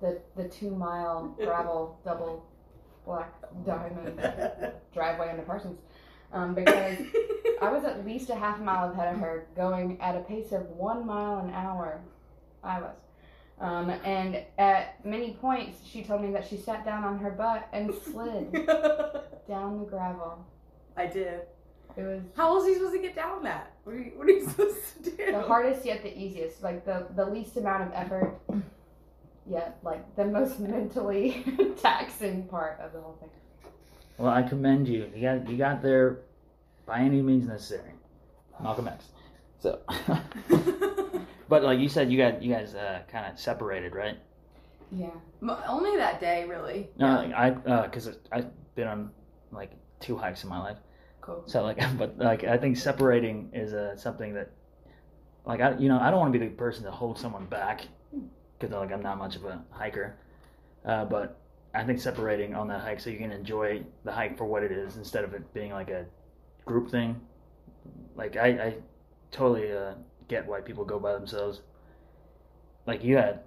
the 0.01 0.21
the 0.35 0.47
two 0.47 0.71
mile 0.71 1.35
gravel 1.39 1.99
double 2.05 2.45
black 3.05 3.33
diamond 3.65 4.21
driveway 4.93 5.29
into 5.29 5.43
Parsons, 5.43 5.79
um, 6.33 6.53
because 6.53 6.97
I 7.61 7.69
was 7.69 7.83
at 7.83 8.05
least 8.05 8.29
a 8.29 8.35
half 8.35 8.59
mile 8.59 8.91
ahead 8.91 9.13
of 9.13 9.19
her, 9.19 9.47
going 9.55 9.99
at 10.01 10.15
a 10.15 10.21
pace 10.21 10.51
of 10.51 10.67
one 10.69 11.05
mile 11.05 11.39
an 11.39 11.53
hour. 11.53 12.01
I 12.63 12.81
was. 12.81 12.95
Um, 13.59 13.89
and 14.05 14.41
at 14.57 15.03
many 15.05 15.33
points, 15.33 15.79
she 15.85 16.01
told 16.01 16.21
me 16.21 16.31
that 16.31 16.47
she 16.47 16.55
sat 16.55 16.85
down 16.85 17.03
on 17.03 17.19
her 17.19 17.31
butt 17.31 17.67
and 17.73 17.93
slid 17.93 18.53
down 19.49 19.79
the 19.79 19.85
gravel. 19.85 20.45
i 20.95 21.05
did 21.05 21.41
It 21.97 22.03
was 22.03 22.21
how 22.37 22.55
was 22.55 22.65
he 22.65 22.75
supposed 22.75 22.93
to 22.93 23.01
get 23.01 23.15
down 23.15 23.43
that 23.43 23.73
what 23.83 23.95
are 23.95 23.99
you, 23.99 24.11
what 24.15 24.27
are 24.27 24.31
you 24.31 24.47
supposed 24.47 25.03
to 25.03 25.09
do 25.11 25.31
the 25.31 25.41
hardest 25.41 25.85
yet 25.85 26.03
the 26.03 26.17
easiest. 26.17 26.63
Like 26.63 26.85
the, 26.85 27.07
the 27.15 27.25
least 27.25 27.57
amount 27.57 27.83
of 27.83 27.91
effort, 27.93 28.39
yet 29.49 29.79
like 29.83 30.15
the 30.15 30.25
most 30.25 30.59
mentally 30.59 31.43
taxing 31.81 32.43
part 32.43 32.79
of 32.79 32.93
the 32.93 33.01
whole 33.01 33.17
thing. 33.19 33.29
Well, 34.17 34.31
I 34.31 34.43
commend 34.43 34.87
you. 34.87 35.09
You 35.15 35.21
got 35.21 35.49
you 35.49 35.57
got 35.57 35.81
there 35.81 36.19
by 36.85 36.99
any 36.99 37.21
means 37.21 37.47
necessary. 37.47 37.93
Malcolm 38.61 38.87
X. 38.87 39.05
So, 39.59 39.79
but 41.49 41.63
like 41.63 41.79
you 41.79 41.89
said, 41.89 42.11
you 42.11 42.17
got 42.17 42.41
you 42.41 42.53
guys 42.53 42.75
uh, 42.75 43.01
kind 43.09 43.31
of 43.31 43.39
separated, 43.39 43.95
right? 43.95 44.17
Yeah. 44.91 45.09
Only 45.67 45.95
that 45.97 46.19
day 46.19 46.45
really 46.45 46.89
No, 46.97 47.07
like, 47.15 47.33
I 47.33 47.49
because 47.85 48.09
I've 48.31 48.47
been 48.75 48.87
on 48.87 49.11
like 49.51 49.71
two 49.99 50.17
hikes 50.17 50.43
in 50.43 50.49
my 50.49 50.59
life. 50.59 50.77
Cool. 51.21 51.43
So 51.45 51.63
like, 51.63 51.79
but 51.97 52.17
like 52.17 52.43
I 52.43 52.57
think 52.57 52.75
separating 52.75 53.49
is 53.53 53.73
uh, 53.73 53.95
something 53.95 54.33
that, 54.33 54.51
like 55.45 55.61
I 55.61 55.77
you 55.77 55.87
know 55.87 55.99
I 55.99 56.09
don't 56.11 56.19
want 56.19 56.33
to 56.33 56.39
be 56.39 56.45
the 56.45 56.51
person 56.51 56.83
to 56.85 56.91
hold 56.91 57.17
someone 57.17 57.45
back 57.45 57.87
because 58.59 58.75
like 58.75 58.91
I'm 58.91 59.01
not 59.01 59.17
much 59.17 59.35
of 59.35 59.45
a 59.45 59.63
hiker, 59.71 60.17
uh, 60.85 61.05
but 61.05 61.39
I 61.73 61.83
think 61.83 61.99
separating 61.99 62.55
on 62.55 62.67
that 62.67 62.81
hike 62.81 62.99
so 62.99 63.09
you 63.09 63.17
can 63.17 63.31
enjoy 63.31 63.83
the 64.03 64.11
hike 64.11 64.37
for 64.37 64.45
what 64.45 64.63
it 64.63 64.71
is 64.71 64.97
instead 64.97 65.23
of 65.23 65.33
it 65.33 65.53
being 65.53 65.71
like 65.71 65.89
a 65.89 66.05
group 66.65 66.89
thing. 66.89 67.19
Like 68.15 68.37
I, 68.37 68.47
I 68.47 68.75
totally 69.31 69.71
uh, 69.71 69.93
get 70.27 70.45
why 70.45 70.61
people 70.61 70.83
go 70.83 70.99
by 70.99 71.13
themselves. 71.13 71.61
Like 72.85 73.03
you 73.03 73.17
had, 73.17 73.41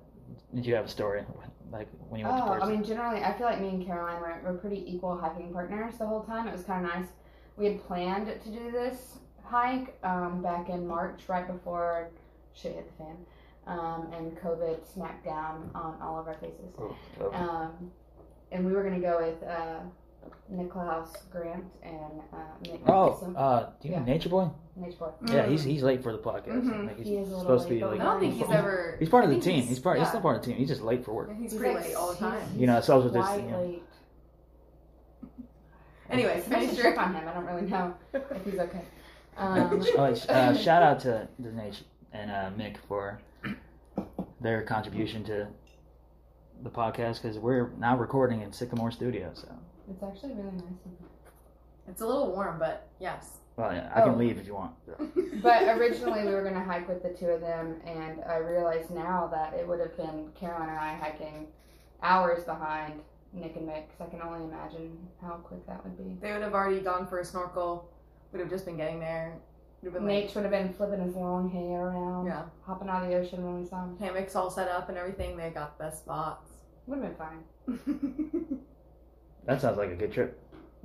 did 0.55 0.65
you 0.65 0.75
have 0.75 0.85
a 0.85 0.89
story 0.89 1.25
like 1.73 1.89
when 2.09 2.21
you 2.21 2.27
went 2.27 2.39
to 2.39 2.45
Oh, 2.45 2.61
I 2.61 2.69
mean, 2.69 2.85
generally, 2.85 3.25
I 3.25 3.33
feel 3.33 3.47
like 3.47 3.61
me 3.61 3.69
and 3.69 3.85
Caroline 3.85 4.21
were, 4.21 4.53
were 4.53 4.59
pretty 4.59 4.85
equal 4.87 5.17
hiking 5.17 5.53
partners 5.53 5.95
the 5.99 6.07
whole 6.07 6.23
time. 6.23 6.47
It 6.47 6.53
was 6.53 6.65
kind 6.65 6.85
of 6.85 6.95
nice. 6.95 7.09
We 7.57 7.65
had 7.67 7.85
planned 7.87 8.27
to 8.27 8.51
do 8.51 8.71
this 8.71 9.19
hike 9.43 9.99
um, 10.05 10.43
back 10.43 10.69
in 10.69 10.87
March, 10.87 11.23
right 11.29 11.47
before 11.47 12.11
shit 12.55 12.75
hit 12.75 12.87
the 12.87 13.05
fan. 13.05 13.17
Um, 13.67 14.09
and 14.13 14.37
COVID 14.39 14.87
smacked 14.93 15.25
down 15.25 15.71
on 15.75 15.97
all 16.03 16.19
of 16.19 16.27
our 16.27 16.35
faces. 16.35 16.75
Oh. 16.79 16.97
Um, 17.33 17.91
and 18.51 18.65
we 18.67 18.73
were 18.73 18.83
gonna 18.83 19.01
go 19.01 19.19
with 19.21 19.43
uh, 19.49 19.81
Niklaus 20.53 21.31
Grant 21.31 21.65
and 21.83 22.21
uh, 22.33 22.37
Nick 22.63 22.81
Oh, 22.89 23.11
Nixon. 23.11 23.37
uh, 23.37 23.71
do 23.81 23.89
you 23.89 23.97
know 23.97 24.03
Nature 24.05 24.29
Boy? 24.29 24.51
Nature 24.77 24.97
Boy. 24.99 25.11
Yeah, 25.33 25.47
he's 25.47 25.63
he's 25.65 25.83
late 25.83 26.03
for 26.03 26.13
the 26.13 26.19
podcast. 26.19 26.63
Mhm. 26.63 26.85
I 26.85 26.87
think 26.89 26.99
he's 26.99 27.07
He 27.07 27.17
is 27.17 27.29
a 27.29 27.37
little 27.37 27.41
supposed 27.41 27.69
to 27.69 27.75
be 27.75 27.81
like. 27.85 28.01
I 28.01 28.05
don't 28.05 28.21
think 28.21 28.35
he's 28.35 28.51
ever. 28.51 28.97
He's 28.99 29.09
part 29.09 29.25
of 29.25 29.31
the 29.31 29.41
team. 29.41 29.63
He's 29.65 29.79
part. 29.79 29.99
He's 29.99 30.09
still 30.09 30.21
part 30.21 30.37
of 30.37 30.43
the 30.43 30.49
team. 30.49 30.57
He's 30.59 30.69
just 30.69 30.83
late 30.83 31.05
for 31.05 31.13
work. 31.15 31.31
He's 31.39 31.53
He's 31.53 31.61
pretty 31.61 31.75
like- 31.75 31.85
late 31.87 31.95
all 31.95 32.13
the 32.13 32.19
time. 32.19 32.41
he's- 32.41 32.57
You 32.61 32.67
know, 32.67 32.79
it's 32.79 32.89
also 32.89 33.09
just 33.11 33.27
Quite 33.29 33.45
you 33.45 33.51
know, 33.51 33.61
late. 33.61 33.83
Anyways, 36.11 36.43
Sometimes 36.45 36.65
finish 36.67 36.77
your. 36.85 36.93
check 36.93 36.99
on 37.01 37.15
him. 37.15 37.27
I 37.29 37.33
don't 37.33 37.47
really 37.47 37.63
know 37.71 37.95
if 38.13 38.45
he's 38.45 38.59
okay. 38.59 38.83
Um, 39.35 39.83
Oh, 39.97 40.03
uh, 40.03 40.55
shout 40.55 40.83
out 40.83 41.01
to 41.01 41.27
the 41.39 41.51
Nate 41.53 41.83
and 42.13 42.31
uh, 42.31 42.51
Mick 42.55 42.77
for 42.87 43.19
their 44.43 44.63
contribution 44.63 45.25
to 45.25 45.47
the 46.63 46.71
podcast 46.71 47.23
because 47.23 47.39
we're 47.39 47.71
now 47.79 47.97
recording 47.97 48.43
in 48.43 48.53
Sycamore 48.53 48.91
Studio. 48.91 49.31
So, 49.35 49.49
it's 49.91 50.03
actually 50.03 50.35
really 50.35 50.53
nice. 50.57 50.65
It's 51.89 52.01
a 52.01 52.07
little 52.07 52.31
warm, 52.33 52.59
but 52.59 52.89
yes. 53.01 53.39
well, 53.57 53.73
yeah, 53.73 53.91
I 53.95 54.01
can 54.03 54.11
Oh. 54.15 54.17
leave 54.17 54.39
if 54.39 54.47
you 54.47 54.55
want. 54.55 54.73
But 55.43 55.65
originally 55.77 56.25
we 56.25 56.33
were 56.35 56.45
gonna 56.45 56.63
hike 56.63 56.89
with 56.89 57.03
the 57.03 57.09
two 57.11 57.27
of 57.27 57.41
them, 57.41 57.81
and 57.85 58.23
I 58.25 58.37
realize 58.37 58.91
now 58.91 59.27
that 59.33 59.55
it 59.55 59.67
would 59.67 59.81
have 59.81 59.97
been 59.97 60.29
Caroline 60.39 60.69
and 60.69 60.79
I 60.79 60.95
hiking 60.95 61.49
hours 62.03 62.45
behind 62.45 63.01
Nick 63.33 63.57
and 63.57 63.67
Mick, 63.69 63.87
because 63.89 64.07
I 64.07 64.11
can 64.11 64.23
only 64.23 64.45
imagine 64.45 64.97
how 65.21 65.33
quick 65.43 65.67
that 65.67 65.83
would 65.85 65.97
be. 65.99 66.17
They 66.21 66.33
would 66.33 66.43
have 66.43 66.55
already 66.55 66.81
gone 66.81 67.07
for 67.09 67.19
a 67.19 67.25
snorkel. 67.25 67.91
We 68.33 68.39
would 68.39 68.45
have 68.45 68.51
just 68.51 68.65
been 68.67 68.77
getting 68.77 69.01
there. 69.01 69.35
Would 69.83 69.93
have 69.95 69.95
been 69.95 70.09
like 70.09 70.25
Nate 70.27 70.35
would 70.37 70.43
have 70.45 70.51
been 70.53 70.73
flipping 70.75 71.01
his 71.01 71.15
long 71.17 71.51
hair 71.51 71.87
around, 71.89 72.27
Yeah. 72.27 72.45
hopping 72.65 72.89
out 72.89 73.03
of 73.03 73.09
the 73.11 73.17
ocean 73.17 73.43
when 73.45 73.61
we 73.61 73.67
saw 73.67 73.83
him. 73.85 73.97
hammocks 73.99 74.37
all 74.37 74.49
set 74.51 74.69
up 74.69 74.89
and 74.89 74.97
everything. 74.97 75.37
They 75.37 75.51
got 75.51 75.77
the 75.77 75.85
best 75.85 76.05
spots. 76.05 76.51
Would 76.87 77.01
have 77.03 77.19
been 77.19 77.27
fine. 77.27 78.59
That 79.45 79.61
sounds 79.61 79.77
like 79.79 79.91
a 79.91 79.97
good 79.97 80.13
trip. 80.13 80.39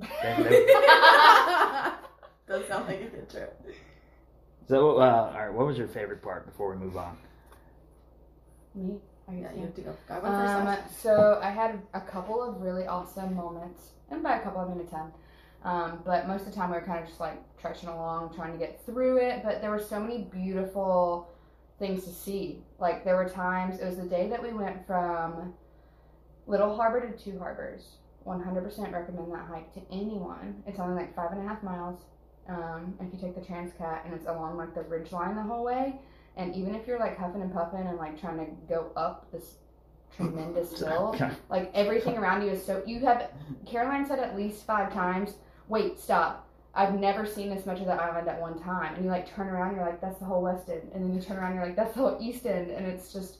Does 2.48 2.66
sound 2.66 2.86
like 2.88 3.00
a 3.00 3.04
good 3.06 3.28
trip. 3.30 3.60
So, 4.68 4.98
uh, 4.98 5.32
all 5.34 5.40
right, 5.40 5.52
what 5.52 5.66
was 5.66 5.78
your 5.78 5.86
favorite 5.88 6.22
part 6.22 6.46
before 6.46 6.70
we 6.74 6.76
move 6.84 6.96
on? 6.96 7.16
Me? 8.74 8.98
Are 9.28 9.34
you 9.34 9.40
Yeah, 9.42 9.52
you 9.54 9.60
have 9.62 9.74
to 9.74 9.80
go. 9.82 9.94
I 10.08 10.18
went 10.18 10.34
Um, 10.34 10.64
last. 10.64 11.00
so 11.00 11.38
I 11.42 11.50
had 11.50 11.80
a 11.94 12.00
couple 12.00 12.42
of 12.42 12.60
really 12.60 12.86
awesome 12.86 13.34
moments, 13.34 13.92
and 14.10 14.22
by 14.22 14.36
a 14.38 14.40
couple 14.42 14.60
I 14.60 14.68
mean 14.68 14.80
a 14.80 14.84
ton. 14.84 15.12
Um, 15.64 16.00
but 16.04 16.28
most 16.28 16.42
of 16.46 16.52
the 16.52 16.52
time 16.52 16.70
we 16.70 16.76
were 16.76 16.84
kind 16.84 17.02
of 17.02 17.08
just 17.08 17.20
like 17.20 17.38
trudging 17.58 17.88
along, 17.88 18.34
trying 18.34 18.52
to 18.52 18.58
get 18.58 18.84
through 18.86 19.18
it. 19.18 19.42
But 19.44 19.60
there 19.60 19.70
were 19.70 19.80
so 19.80 20.00
many 20.00 20.28
beautiful 20.32 21.30
things 21.78 22.04
to 22.04 22.10
see. 22.10 22.62
Like 22.78 23.04
there 23.04 23.16
were 23.16 23.28
times. 23.28 23.80
It 23.80 23.86
was 23.86 23.96
the 23.96 24.06
day 24.06 24.28
that 24.28 24.42
we 24.42 24.52
went 24.52 24.86
from 24.86 25.54
Little 26.46 26.74
Harbor 26.76 27.10
to 27.10 27.24
Two 27.24 27.38
Harbors. 27.38 27.96
100% 28.26 28.92
recommend 28.92 29.32
that 29.32 29.46
hike 29.46 29.72
to 29.74 29.80
anyone. 29.90 30.62
It's 30.66 30.78
only 30.78 30.94
like 30.94 31.14
five 31.14 31.32
and 31.32 31.40
a 31.40 31.48
half 31.48 31.62
miles. 31.62 32.02
Um, 32.48 32.94
if 33.00 33.12
you 33.12 33.18
take 33.20 33.34
the 33.34 33.40
Transcat 33.40 34.04
and 34.04 34.14
it's 34.14 34.26
along 34.26 34.56
like 34.56 34.74
the 34.74 34.82
ridge 34.82 35.12
line 35.12 35.34
the 35.36 35.42
whole 35.42 35.64
way. 35.64 36.00
And 36.36 36.54
even 36.54 36.74
if 36.74 36.86
you're 36.86 36.98
like 36.98 37.18
huffing 37.18 37.42
and 37.42 37.52
puffing 37.52 37.86
and 37.86 37.98
like 37.98 38.20
trying 38.20 38.38
to 38.38 38.46
go 38.68 38.90
up 38.96 39.30
this 39.32 39.56
tremendous 40.16 40.78
hill, 40.80 41.16
like 41.50 41.70
everything 41.74 42.16
around 42.16 42.42
you 42.42 42.50
is 42.50 42.64
so 42.64 42.82
you 42.86 43.00
have 43.00 43.30
Caroline 43.66 44.06
said 44.06 44.18
at 44.18 44.36
least 44.36 44.66
five 44.66 44.92
times, 44.92 45.34
wait, 45.68 45.98
stop. 45.98 46.46
I've 46.74 46.94
never 46.98 47.26
seen 47.26 47.50
this 47.50 47.66
much 47.66 47.80
of 47.80 47.86
the 47.86 47.92
island 47.92 48.28
at 48.28 48.40
one 48.40 48.58
time. 48.62 48.94
And 48.94 49.04
you 49.04 49.10
like 49.10 49.28
turn 49.34 49.48
around, 49.48 49.74
you're 49.74 49.84
like, 49.84 50.00
that's 50.00 50.18
the 50.18 50.24
whole 50.26 50.42
west 50.42 50.68
end. 50.68 50.82
And 50.94 51.02
then 51.04 51.14
you 51.14 51.20
turn 51.20 51.36
around, 51.38 51.54
you're 51.54 51.64
like, 51.66 51.76
that's 51.76 51.94
the 51.94 52.00
whole 52.00 52.18
east 52.20 52.46
end. 52.46 52.70
And 52.70 52.86
it's 52.86 53.12
just 53.12 53.38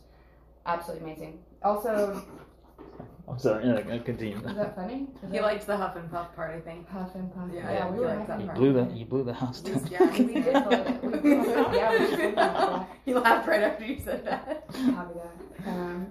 absolutely 0.66 1.06
amazing. 1.10 1.38
Also, 1.62 2.22
I'm 3.28 3.38
sorry, 3.38 3.66
yeah, 3.66 3.98
continue. 3.98 4.38
is 4.38 4.42
that 4.56 4.74
funny? 4.74 5.06
Is 5.22 5.30
He 5.30 5.36
that 5.36 5.42
liked 5.42 5.66
the 5.66 5.76
huff 5.76 5.96
and 5.96 6.10
puff 6.10 6.34
part, 6.34 6.50
I 6.56 6.60
think. 6.60 6.88
puff 6.88 7.14
and 7.14 7.32
puff? 7.34 7.44
Yeah, 7.52 7.70
Yeah, 7.70 7.90
we 7.90 7.96
he 7.98 8.00
were 8.00 8.06
liked 8.08 8.26
that 8.26 8.40
having 8.40 8.46
You 8.46 8.46
part. 8.46 8.58
blew 8.58 8.72
the 8.72 8.84
you 8.96 9.04
blew 9.04 9.22
the 9.24 9.34
house 9.34 9.60
down. 9.60 9.86
Yeah, 9.90 10.10
We 10.10 10.24
did 10.42 10.44
blow 10.52 10.68
it. 10.70 11.02
We 11.04 11.18
blew. 11.18 11.44
Yeah, 11.44 11.92
we 12.10 12.16
did 12.16 12.34
blow 12.34 12.86
he 13.04 13.14
laughed 13.14 13.46
right 13.46 13.62
after 13.62 13.84
you 13.84 14.00
said 14.02 14.24
that. 14.24 14.66
Copy 14.68 15.14
that. 15.20 15.68
Um, 15.68 16.06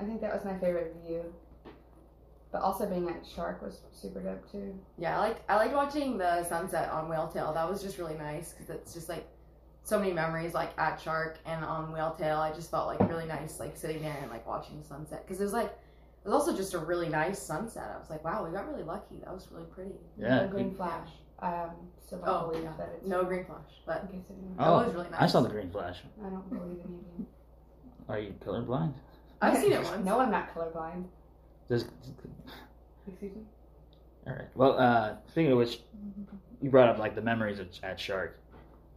I 0.00 0.04
think 0.04 0.20
that 0.20 0.34
was 0.34 0.44
my 0.44 0.58
favorite 0.58 0.94
view. 1.06 1.22
But 2.56 2.62
also 2.62 2.86
being 2.86 3.06
at 3.10 3.26
Shark 3.26 3.60
was 3.60 3.82
super 3.92 4.18
dope 4.18 4.50
too. 4.50 4.74
Yeah, 4.96 5.18
I 5.20 5.28
liked 5.28 5.42
I 5.50 5.56
liked 5.56 5.74
watching 5.74 6.16
the 6.16 6.42
sunset 6.44 6.90
on 6.90 7.06
Whale 7.06 7.28
Tail. 7.28 7.52
That 7.52 7.68
was 7.68 7.82
just 7.82 7.98
really 7.98 8.14
nice 8.14 8.54
because 8.54 8.70
it's 8.70 8.94
just 8.94 9.10
like 9.10 9.26
so 9.82 9.98
many 9.98 10.14
memories 10.14 10.54
like 10.54 10.70
at 10.78 10.98
Shark 10.98 11.38
and 11.44 11.62
on 11.62 11.92
Whale 11.92 12.16
Tail. 12.18 12.38
I 12.38 12.54
just 12.54 12.70
felt 12.70 12.86
like 12.86 12.98
really 13.10 13.26
nice 13.26 13.60
like 13.60 13.76
sitting 13.76 14.00
there 14.00 14.16
and 14.22 14.30
like 14.30 14.46
watching 14.46 14.78
the 14.80 14.86
sunset 14.86 15.22
because 15.26 15.38
it 15.38 15.44
was 15.44 15.52
like 15.52 15.66
it 15.66 16.24
was 16.24 16.32
also 16.32 16.56
just 16.56 16.72
a 16.72 16.78
really 16.78 17.10
nice 17.10 17.38
sunset. 17.42 17.92
I 17.94 17.98
was 17.98 18.08
like, 18.08 18.24
wow, 18.24 18.42
we 18.46 18.52
got 18.56 18.66
really 18.70 18.84
lucky. 18.84 19.16
That 19.22 19.34
was 19.34 19.46
really 19.52 19.66
pretty. 19.66 19.92
Yeah. 20.16 20.40
No 20.44 20.48
green 20.48 20.74
flash. 20.74 21.10
Um, 21.40 21.72
still 22.06 22.20
don't 22.20 22.28
Oh, 22.30 22.48
believe 22.48 22.64
yeah. 22.64 22.72
that 22.78 22.88
it's 22.96 23.06
No 23.06 23.22
green 23.22 23.44
flash, 23.44 23.70
but 23.84 24.00
in 24.10 24.18
case 24.18 24.30
anyone. 24.30 24.56
That 24.56 24.66
Oh, 24.66 24.82
was 24.82 24.94
really 24.94 25.10
nice. 25.10 25.20
I 25.20 25.26
saw 25.26 25.42
the 25.42 25.50
green 25.50 25.68
flash. 25.70 25.98
I 26.24 26.30
don't 26.30 26.48
believe 26.48 26.78
in 26.82 26.94
of 26.94 27.18
you. 27.18 27.26
Are 28.08 28.18
you 28.18 28.34
colorblind? 28.42 28.94
I've 29.42 29.58
seen 29.58 29.72
it 29.72 29.82
once. 29.84 30.02
No, 30.06 30.20
I'm 30.20 30.30
not 30.30 30.54
colorblind. 30.54 31.04
Just 31.68 31.86
Excuse 33.08 33.34
me. 33.36 33.42
all 34.26 34.32
right. 34.34 34.48
Well, 34.54 34.78
uh, 34.78 35.14
speaking 35.30 35.52
of 35.52 35.58
which, 35.58 35.80
you 36.60 36.70
brought 36.70 36.88
up 36.88 36.98
like 36.98 37.14
the 37.14 37.22
memories 37.22 37.60
at, 37.60 37.78
at 37.82 38.00
Shark. 38.00 38.38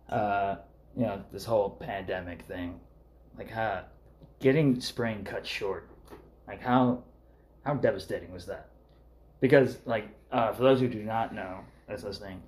Uh, 0.10 0.56
you 0.96 1.04
know 1.04 1.24
this 1.32 1.46
whole 1.46 1.70
pandemic 1.70 2.42
thing, 2.44 2.80
like 3.38 3.50
how 3.50 3.84
getting 4.40 4.80
spring 4.82 5.24
cut 5.24 5.46
short, 5.46 5.88
like 6.48 6.62
how 6.62 7.04
how 7.64 7.76
devastating 7.76 8.32
was 8.32 8.46
that? 8.48 8.70
Because 9.40 9.78
like 9.86 10.10
uh, 10.32 10.52
for 10.54 10.64
those 10.64 10.80
who 10.80 10.88
do 10.88 11.04
not 11.04 11.34
know 11.34 11.60
that's 11.88 12.04
listening, 12.04 12.42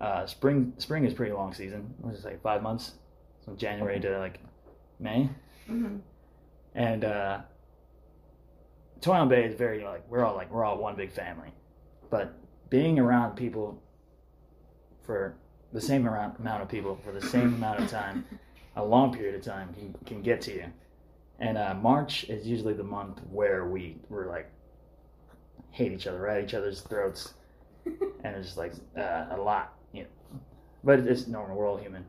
uh, 0.00 0.26
spring 0.26 0.72
spring 0.78 1.04
is 1.04 1.12
pretty 1.12 1.32
long 1.32 1.52
season. 1.52 1.92
It 2.08 2.24
like 2.24 2.42
five 2.42 2.62
months, 2.62 2.92
from 3.44 3.56
January 3.56 4.00
to 4.00 4.18
like 4.18 4.40
May, 4.98 5.28
Mm-hmm. 5.70 5.96
and 6.74 7.04
uh, 7.04 7.40
Toyon 9.02 9.28
Bay 9.28 9.44
is 9.44 9.56
very 9.56 9.82
like 9.82 10.08
we're 10.08 10.24
all 10.24 10.36
like 10.36 10.50
we're 10.50 10.64
all 10.64 10.78
one 10.78 10.94
big 10.94 11.12
family, 11.12 11.52
but 12.08 12.34
being 12.70 13.00
around 13.00 13.36
people 13.36 13.82
for 15.04 15.34
the 15.72 15.80
same 15.80 16.06
amount 16.06 16.38
amount 16.38 16.62
of 16.62 16.68
people 16.68 16.98
for 17.04 17.10
the 17.10 17.20
same 17.20 17.54
amount 17.54 17.80
of 17.80 17.90
time, 17.90 18.24
a 18.76 18.84
long 18.84 19.12
period 19.12 19.34
of 19.34 19.42
time 19.42 19.74
can 19.74 19.94
can 20.06 20.22
get 20.22 20.40
to 20.42 20.54
you. 20.54 20.66
And 21.40 21.58
uh, 21.58 21.74
March 21.74 22.24
is 22.24 22.46
usually 22.46 22.74
the 22.74 22.84
month 22.84 23.20
where 23.28 23.66
we 23.66 23.96
we're 24.08 24.28
like 24.28 24.48
hate 25.72 25.90
each 25.90 26.06
other, 26.06 26.20
right 26.20 26.38
at 26.38 26.44
each 26.44 26.54
other's 26.54 26.82
throats, 26.82 27.34
and 27.86 28.36
it's 28.36 28.46
just 28.46 28.58
like 28.58 28.72
uh, 28.96 29.26
a 29.30 29.36
lot, 29.36 29.74
you 29.92 30.04
know. 30.04 30.40
But 30.84 31.00
it's 31.00 31.26
normal. 31.26 31.56
We're 31.56 31.68
all 31.68 31.76
human. 31.76 32.06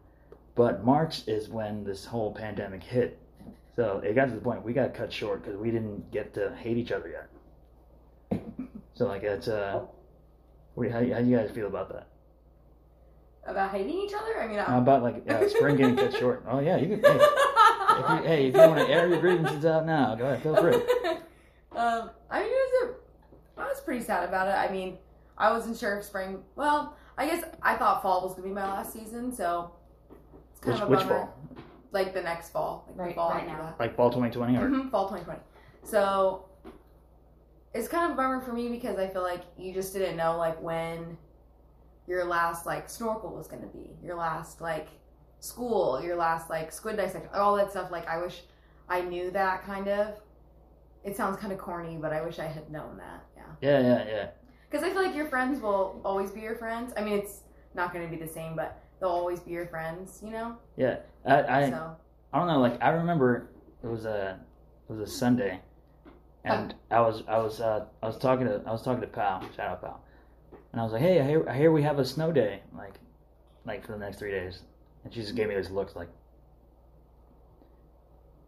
But 0.54 0.86
March 0.86 1.28
is 1.28 1.50
when 1.50 1.84
this 1.84 2.06
whole 2.06 2.32
pandemic 2.36 2.84
hit. 2.84 3.18
So 3.76 4.02
it 4.04 4.14
got 4.14 4.26
to 4.26 4.32
the 4.36 4.42
point 4.42 4.64
we 4.64 4.74
got 4.74 4.94
cut 4.94 5.12
short 5.12 5.44
because 5.44 5.58
we 5.60 5.72
didn't 5.72 6.12
get 6.12 6.34
to 6.36 6.56
hate 6.56 6.78
each 6.78 6.92
other 6.92 7.10
yet. 7.10 8.40
So 8.96 9.08
like 9.08 9.24
that's 9.24 9.48
uh, 9.48 9.82
what, 10.76 10.92
how, 10.92 11.00
how 11.00 11.20
do 11.20 11.26
you 11.26 11.36
guys 11.36 11.50
feel 11.50 11.66
about 11.66 11.90
that? 11.92 12.08
About 13.46 13.72
hating 13.72 13.98
each 13.98 14.14
other? 14.14 14.40
I 14.40 14.48
mean, 14.48 14.60
How 14.60 14.76
I, 14.76 14.78
about 14.78 15.02
like 15.02 15.28
uh, 15.28 15.50
spring 15.50 15.78
getting 15.78 15.96
cut 15.96 16.14
short? 16.14 16.46
Oh 16.50 16.60
yeah, 16.60 16.78
you 16.78 16.88
can. 16.98 17.02
Hey, 17.04 17.18
if 17.18 18.10
you, 18.10 18.28
hey, 18.28 18.48
if 18.50 18.54
you 18.56 18.60
want 18.62 18.78
to 18.80 18.88
air 18.94 19.08
your 19.08 19.20
grievances 19.20 19.66
out 19.66 19.88
now, 19.88 20.14
go 20.14 20.26
ahead, 20.26 20.44
feel 20.44 20.56
free. 20.56 20.76
um, 21.76 22.12
I 22.30 22.40
mean, 22.42 22.50
it 22.50 22.84
was 22.84 22.90
a, 23.58 23.62
I 23.62 23.68
was 23.68 23.82
pretty 23.82 24.04
sad 24.06 24.30
about 24.30 24.48
it. 24.48 24.52
I 24.52 24.72
mean, 24.72 24.98
I 25.40 25.52
wasn't 25.52 25.76
sure 25.78 25.98
if 25.98 26.06
spring. 26.06 26.44
Well, 26.56 26.96
I 27.18 27.26
guess 27.26 27.44
I 27.64 27.76
thought 27.76 28.04
fall 28.04 28.22
was 28.22 28.36
gonna 28.36 28.48
be 28.48 28.54
my 28.54 28.68
last 28.72 28.94
season, 28.94 29.34
so 29.34 29.72
it's 30.52 30.60
kind 30.62 30.74
Which 30.76 30.82
of 30.84 30.88
a 30.88 30.92
which 30.92 31.00
bummer. 31.00 31.10
fall? 31.10 31.38
Like 31.94 32.14
the 32.14 32.22
next 32.22 32.50
fall, 32.50 32.84
like 32.88 32.98
the 32.98 33.04
Right- 33.04 33.16
fall 33.16 33.30
right 33.32 33.48
now. 33.48 33.62
that. 33.62 33.80
Like 33.80 33.96
fall 33.96 34.10
2020 34.10 34.58
or 34.58 34.68
Mhm, 34.68 34.90
fall 34.92 35.08
2020. 35.08 35.40
So 35.84 36.46
it's 37.74 37.88
kind 37.88 38.06
of 38.06 38.12
a 38.12 38.16
bummer 38.16 38.42
for 38.42 38.52
me 38.54 38.70
because 38.70 38.98
I 38.98 39.08
feel 39.08 39.22
like 39.24 39.42
you 39.58 39.74
just 39.74 39.94
didn't 39.94 40.18
know 40.18 40.38
like 40.38 40.62
when 40.62 41.18
your 42.08 42.26
last 42.26 42.66
like 42.66 42.90
snorkel 42.90 43.32
was 43.34 43.48
gonna 43.48 43.68
be, 43.68 43.96
your 44.04 44.16
last 44.16 44.60
like 44.60 44.88
school, 45.40 46.02
your 46.04 46.16
last 46.16 46.50
like 46.50 46.72
squid 46.72 46.98
dissection, 46.98 47.30
all 47.34 47.56
that 47.56 47.72
stuff. 47.72 47.92
Like 47.92 48.08
I 48.08 48.18
wish 48.22 48.42
I 48.90 49.02
knew 49.02 49.32
that 49.32 49.64
kind 49.64 49.88
of. 49.88 50.16
It 51.04 51.16
sounds 51.18 51.38
kind 51.38 51.52
of 51.54 51.60
corny, 51.60 51.98
but 51.98 52.14
I 52.14 52.22
wish 52.22 52.40
I 52.40 52.46
had 52.46 52.70
known 52.72 52.98
that. 52.98 53.24
Yeah, 53.36 53.44
yeah, 53.62 53.80
yeah, 53.82 54.06
yeah. 54.08 54.30
because 54.70 54.84
I 54.86 54.92
feel 54.92 55.04
like 55.04 55.16
your 55.16 55.28
friends 55.28 55.62
will 55.62 56.02
always 56.04 56.32
be 56.32 56.42
your 56.42 56.56
friends. 56.56 56.94
I 56.98 57.04
mean, 57.04 57.14
it's 57.20 57.42
not 57.76 57.94
gonna 57.94 58.08
be 58.08 58.16
the 58.16 58.28
same, 58.28 58.56
but 58.56 58.83
they'll 59.04 59.12
always 59.12 59.42
be 59.42 59.52
your 59.52 59.68
friends. 59.68 60.22
You 60.24 60.32
know. 60.32 60.58
Yeah, 60.78 61.00
I, 61.26 61.44
I, 61.44 61.70
so 61.70 61.96
I 62.32 62.40
don't 62.40 62.48
know. 62.48 62.60
Like 62.60 62.82
I 62.82 62.90
remember 62.90 63.50
it 63.84 63.88
was 63.88 64.06
a 64.06 64.40
it 64.90 64.94
was 64.94 65.02
a 65.02 65.12
Sunday, 65.12 65.60
and 66.46 66.74
I 66.90 67.02
was 67.02 67.24
I 67.28 67.38
was 67.38 67.60
uh, 67.60 67.86
I 68.02 68.08
was 68.08 68.18
talking 68.18 68.48
to 68.48 68.62
I 68.66 68.72
was 68.72 68.82
talking 68.82 69.02
to 69.02 69.08
Pal. 69.08 69.42
Shout 69.56 69.68
out 69.68 69.82
Pal, 69.82 70.04
and 70.72 70.80
I 70.80 70.84
was 70.84 70.94
like, 70.94 71.02
hey, 71.02 71.20
I 71.20 71.28
hear, 71.28 71.48
I 71.50 71.56
hear 71.56 71.72
we 71.72 71.84
have 71.84 72.00
a 72.00 72.06
snow 72.06 72.32
day 72.32 72.62
like 72.76 72.96
like 73.66 73.86
for 73.86 73.92
the 73.92 74.00
next 74.00 74.20
three 74.20 74.32
days, 74.32 74.62
and 75.04 75.14
she 75.14 75.20
just 75.20 75.36
gave 75.36 75.50
me 75.50 75.56
this 75.56 75.70
look 75.70 75.96
like, 75.96 76.10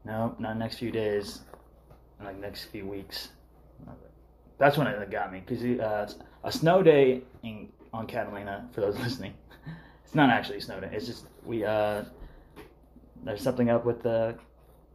no, 0.06 0.36
not 0.40 0.58
next 0.58 0.78
few 0.78 0.92
days, 0.92 1.42
like 2.24 2.40
next 2.40 2.66
few 2.66 2.86
weeks. 2.86 3.30
That's 4.58 4.78
when 4.78 4.88
it 4.88 5.12
got 5.12 5.34
me 5.34 5.44
because 5.46 5.62
uh, 5.82 6.10
a 6.46 6.52
snow 6.52 6.82
day 6.82 7.24
in, 7.44 7.68
on 7.92 8.08
Catalina. 8.08 8.70
For 8.72 8.80
those 8.80 8.98
listening, 9.00 9.34
it's 10.06 10.16
not 10.16 10.30
actually 10.30 10.58
a 10.58 10.62
snow 10.62 10.80
day. 10.80 10.90
It's 10.94 11.06
just 11.06 11.26
we 11.46 11.66
uh, 11.66 12.04
there's 13.24 13.42
something 13.42 13.70
up 13.70 13.86
with 13.86 14.02
the 14.04 14.38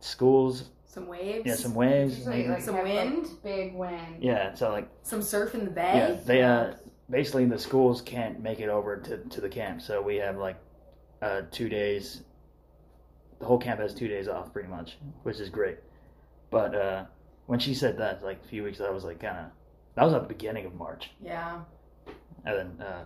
schools. 0.00 0.70
Some 0.86 1.06
waves. 1.06 1.46
Yeah, 1.46 1.54
some 1.54 1.74
waves. 1.74 2.16
Usually, 2.18 2.48
like, 2.48 2.62
Some 2.62 2.74
have, 2.74 2.84
like, 2.84 2.94
wind? 3.04 3.28
big 3.44 3.74
wind. 3.74 4.16
Yeah, 4.22 4.54
so 4.54 4.70
like 4.70 4.88
Some 5.04 5.22
surf 5.22 5.54
in 5.54 5.64
the 5.64 5.70
bay. 5.70 5.92
yeah, 5.94 6.16
they 6.24 6.42
uh 6.42 6.74
basically 7.08 7.44
the 7.44 7.58
schools 7.58 8.02
can't 8.02 8.40
make 8.40 8.58
it 8.60 8.68
over 8.68 8.96
to 8.96 9.18
to 9.18 9.40
the 9.40 9.48
camp, 9.48 9.82
so 9.82 10.02
we 10.02 10.16
have 10.16 10.36
like 10.36 10.56
uh 11.22 11.42
two 11.50 11.68
days. 11.68 12.22
The 13.38 13.46
whole 13.46 13.58
camp 13.58 13.80
has 13.80 13.94
two 13.94 14.08
days 14.08 14.28
off, 14.28 14.52
pretty 14.52 14.68
much, 14.68 14.98
which 15.22 15.38
is 15.40 15.48
great. 15.48 15.78
But 16.50 16.74
uh 16.74 17.04
when 17.46 17.58
she 17.58 17.74
said 17.74 17.98
that, 17.98 18.22
like 18.24 18.40
a 18.44 18.48
few 18.48 18.64
weeks, 18.64 18.80
I 18.80 18.90
was 18.90 19.04
like 19.04 19.20
kind 19.20 19.38
of 19.38 19.44
that 19.94 20.04
was 20.04 20.12
at 20.14 20.22
the 20.22 20.28
beginning 20.28 20.66
of 20.66 20.74
March, 20.74 21.10
yeah. 21.22 21.60
and 22.44 22.56
then 22.78 22.86
uh 22.86 23.04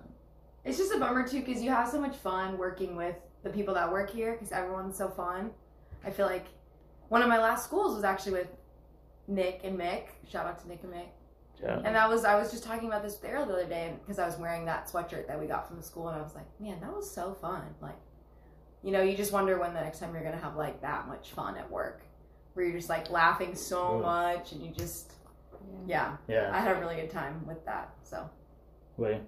It's 0.65 0.79
just 0.79 0.93
a 0.93 0.99
bummer 0.99 1.27
too 1.29 1.41
because 1.43 1.63
you 1.63 1.71
have 1.71 1.89
so 1.89 2.01
much 2.01 2.17
fun 2.17 2.57
working 2.59 2.97
with 2.97 3.17
the 3.43 3.51
people 3.51 3.75
that 3.75 3.91
work 3.91 4.11
here 4.11 4.33
because 4.33 4.53
everyone's 4.53 4.97
so 4.97 5.09
fun. 5.09 5.51
I 6.05 6.11
feel 6.11 6.27
like 6.27 6.47
one 7.09 7.23
of 7.23 7.29
my 7.29 7.39
last 7.39 7.65
schools 7.65 7.95
was 7.95 8.05
actually 8.05 8.33
with 8.33 8.49
Nick 9.29 9.61
and 9.65 9.79
Mick. 9.79 10.05
Shout 10.31 10.47
out 10.47 10.59
to 10.61 10.69
Nick 10.69 10.83
and 10.83 10.93
Mick. 10.93 11.09
yeah, 11.63 11.81
And 11.85 11.95
that 11.95 12.09
was 12.09 12.25
I 12.25 12.37
was 12.37 12.51
just 12.51 12.65
talking 12.65 12.89
about 12.89 13.03
this 13.03 13.21
with 13.21 13.31
Ariel 13.31 13.47
the 13.47 13.53
other 13.55 13.67
day 13.67 13.93
because 14.01 14.19
I 14.19 14.27
was 14.27 14.37
wearing 14.37 14.65
that 14.67 14.89
sweatshirt 14.91 15.27
that 15.27 15.39
we 15.39 15.47
got 15.47 15.69
from 15.69 15.77
the 15.77 15.83
school 15.83 16.09
and 16.09 16.19
I 16.19 16.23
was 16.23 16.35
like, 16.35 16.47
man, 16.61 16.81
that 16.81 16.95
was 16.95 17.11
so 17.11 17.35
fun. 17.41 17.63
Like, 17.83 17.99
you 18.83 18.91
know, 18.91 19.03
you 19.03 19.17
just 19.17 19.33
wonder 19.33 19.59
when 19.59 19.75
the 19.75 19.81
next 19.81 19.99
time 19.99 20.15
you're 20.15 20.25
gonna 20.25 20.39
have 20.39 20.57
like 20.57 20.81
that 20.83 21.07
much 21.09 21.33
fun 21.33 21.57
at 21.57 21.71
work, 21.71 22.03
where 22.55 22.65
you're 22.67 22.77
just 22.77 22.89
like 22.89 23.11
laughing 23.11 23.55
so 23.55 23.97
Ugh. 23.97 24.03
much 24.03 24.53
and 24.53 24.63
you 24.63 24.71
just 24.73 25.13
yeah. 25.87 26.17
yeah. 26.29 26.51
I 26.53 26.61
had 26.61 26.77
a 26.77 26.81
really 26.81 26.97
good 26.97 27.11
time 27.11 27.47
with 27.47 27.65
that. 27.67 27.95
So. 28.03 28.29
Wait, 28.97 29.21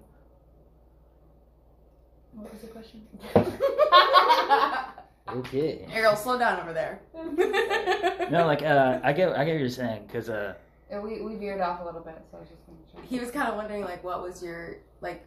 What 2.37 2.53
was 2.53 2.61
the 2.61 2.67
question? 2.67 3.01
okay. 5.29 5.87
Ariel, 5.91 6.15
slow 6.15 6.37
down 6.37 6.59
over 6.61 6.73
there. 6.73 7.01
No, 8.29 8.45
like 8.45 8.61
uh, 8.61 8.99
I 9.03 9.13
get 9.13 9.29
I 9.37 9.45
get 9.45 9.53
what 9.53 9.61
you're 9.61 9.69
saying 9.69 10.03
because 10.05 10.29
uh 10.29 10.53
Yeah, 10.91 10.99
we, 10.99 11.21
we 11.21 11.35
veered 11.35 11.61
off 11.61 11.79
a 11.79 11.85
little 11.85 12.01
bit, 12.01 12.17
so 12.29 12.35
I 12.35 12.39
was 12.41 12.49
just 12.49 12.65
going 12.65 12.77
to 13.03 13.07
he 13.07 13.19
was 13.19 13.31
kind 13.31 13.47
of 13.47 13.55
wondering 13.55 13.85
like 13.85 14.03
what 14.03 14.21
was 14.21 14.43
your 14.43 14.79
like 14.99 15.25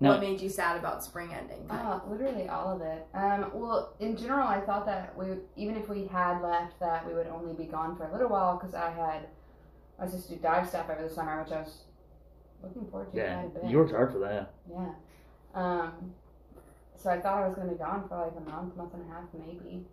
No. 0.00 0.10
what 0.10 0.20
made 0.20 0.40
you 0.40 0.48
sad 0.48 0.76
about 0.76 1.04
spring 1.04 1.30
ending 1.32 1.64
Oh, 1.70 2.02
literally 2.10 2.48
all 2.48 2.74
of 2.74 2.80
it. 2.82 3.06
Um, 3.14 3.52
well, 3.54 3.94
in 4.00 4.16
general, 4.16 4.48
I 4.48 4.60
thought 4.60 4.86
that 4.86 5.16
we, 5.16 5.26
even 5.54 5.76
if 5.76 5.88
we 5.88 6.06
had 6.08 6.40
left, 6.40 6.80
that 6.80 7.06
we 7.06 7.14
would 7.14 7.28
only 7.28 7.54
be 7.54 7.66
gone 7.66 7.94
for 7.96 8.08
a 8.08 8.12
little 8.12 8.28
while 8.28 8.58
because 8.58 8.74
I 8.74 8.90
had, 8.90 9.28
I 10.00 10.04
was 10.04 10.14
just 10.14 10.28
to 10.30 10.34
do 10.34 10.40
dive 10.42 10.68
stuff 10.68 10.90
over 10.90 11.00
the 11.06 11.14
summer, 11.14 11.40
which 11.44 11.52
I 11.52 11.60
was 11.60 11.82
looking 12.60 12.88
forward 12.90 13.12
to 13.12 13.16
yeah, 13.16 13.42
quite 13.42 13.56
a 13.56 13.60
bit. 13.60 13.70
you 13.70 13.78
worked 13.78 13.92
hard 13.92 14.10
for 14.12 14.18
that. 14.18 14.52
Yeah. 14.68 14.86
Um, 15.54 16.12
so 16.96 17.10
I 17.10 17.20
thought 17.20 17.42
I 17.42 17.46
was 17.46 17.54
going 17.56 17.68
to 17.68 17.74
be 17.74 17.78
gone 17.78 18.08
for 18.08 18.16
like 18.18 18.32
a 18.36 18.50
month, 18.50 18.76
month 18.76 18.94
and 18.94 19.02
a 19.08 19.12
half, 19.12 19.24
maybe. 19.38 19.84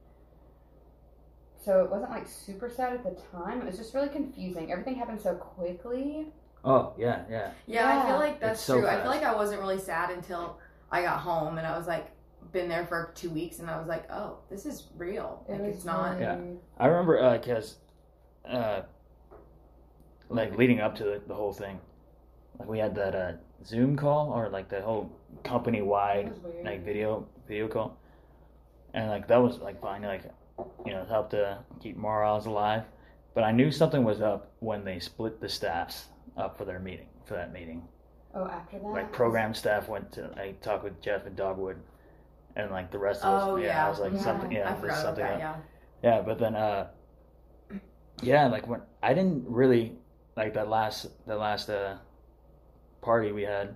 So 1.64 1.84
it 1.84 1.90
wasn't 1.90 2.12
like 2.12 2.28
super 2.28 2.70
sad 2.70 2.94
at 2.94 3.04
the 3.04 3.18
time. 3.32 3.62
It 3.62 3.66
was 3.66 3.78
just 3.78 3.94
really 3.94 4.10
confusing. 4.10 4.72
Everything 4.72 4.96
happened 4.96 5.22
so 5.22 5.36
quickly. 5.36 6.28
Oh 6.64 6.94
yeah, 6.98 7.24
yeah. 7.30 7.52
yeah, 7.68 8.00
i 8.02 8.08
feel 8.08 8.18
like 8.18 8.40
that's 8.40 8.60
so 8.60 8.80
true 8.80 8.88
i 8.88 9.00
feel 9.00 9.12
like 9.12 9.22
i 9.22 9.36
wasn't 9.36 9.62
really 9.62 9.78
sad 9.78 10.10
until 10.10 10.58
i 10.92 11.04
got 11.04 11.20
home 11.20 11.60
and 11.60 11.68
i 11.68 11.78
was 11.78 11.86
like 11.86 12.08
been 12.52 12.68
there 12.68 12.88
for 12.88 13.12
two 13.14 13.30
weeks 13.30 13.60
and 13.60 13.70
i 13.70 13.78
was 13.78 13.88
like 13.88 14.10
oh 14.12 14.40
this 14.50 14.66
is 14.66 14.88
real 14.98 15.46
It 15.48 15.52
like 15.52 15.62
was 15.62 15.76
it's 15.76 15.86
not 15.86 16.20
Yeah. 16.20 16.40
I 16.80 16.88
remember 16.88 17.22
uh, 17.22 17.38
because, 17.38 17.76
uh, 18.50 18.82
like 20.30 20.58
leading 20.58 20.80
up 20.80 20.96
to 20.96 21.04
the, 21.04 21.22
the 21.28 21.36
whole 21.36 21.54
thing, 21.54 21.80
like 22.58 22.68
we 22.68 22.80
had 22.80 22.96
that 22.96 23.16
uh, 23.16 23.34
Zoom 23.65 23.95
call 23.95 24.31
or 24.31 24.49
like 24.49 24.69
the 24.69 24.82
whole 24.82 25.12
company 25.43 25.82
wide 25.82 26.32
like 26.63 26.84
video 26.86 27.28
video 27.47 27.67
call, 27.67 27.97
and 28.93 29.10
like 29.10 29.28
that 29.28 29.38
was 29.41 29.58
like 29.60 29.82
fine, 29.82 30.04
like 30.04 30.23
you 30.86 30.91
know 30.93 31.06
helped 31.06 31.32
to 31.32 31.60
keep 31.80 31.97
morals 31.97 32.45
alive. 32.45 32.84
But 33.34 33.43
I 33.43 33.51
knew 33.51 33.71
something 33.71 34.04
was 34.04 34.21
up 34.21 34.51
when 34.60 34.86
they 34.86 34.99
split 34.99 35.41
the 35.41 35.49
staffs 35.49 36.06
up 36.38 36.58
for 36.58 36.65
their 36.65 36.80
meeting 36.80 37.08
for 37.25 37.34
that 37.34 37.51
meeting. 37.51 37.84
oh, 38.34 38.45
after 38.47 38.78
that? 38.80 38.86
Like 38.88 39.12
program 39.12 39.54
staff 39.54 39.88
went 39.89 40.12
to 40.13 40.30
I 40.38 40.54
talked 40.62 40.84
with 40.84 41.01
Jeff 41.01 41.25
and 41.25 41.36
Dogwood, 41.36 41.78
and 42.56 42.71
like 42.71 42.91
the 42.91 42.99
rest 42.99 43.23
of 43.23 43.34
us. 43.34 43.43
oh 43.47 43.56
yeah, 43.58 43.86
I 43.86 43.89
was 43.89 43.99
like 43.99 44.13
Yeah. 44.13 44.19
something. 44.23 44.51
Yeah, 44.51 44.75
there's 44.75 45.01
something 45.01 45.23
that 45.25 45.39
yeah 45.39 45.56
Yeah, 46.04 46.21
but 46.21 46.38
then 46.39 46.56
uh 46.56 46.88
yeah, 48.21 48.47
like 48.47 48.67
when 48.67 48.82
I 49.04 49.13
didn't 49.13 49.43
really 49.47 49.93
like 50.38 50.54
that 50.54 50.69
last 50.69 51.08
the 51.28 51.36
last 51.36 51.69
uh 51.69 51.97
party 53.06 53.32
we 53.32 53.44
had. 53.44 53.76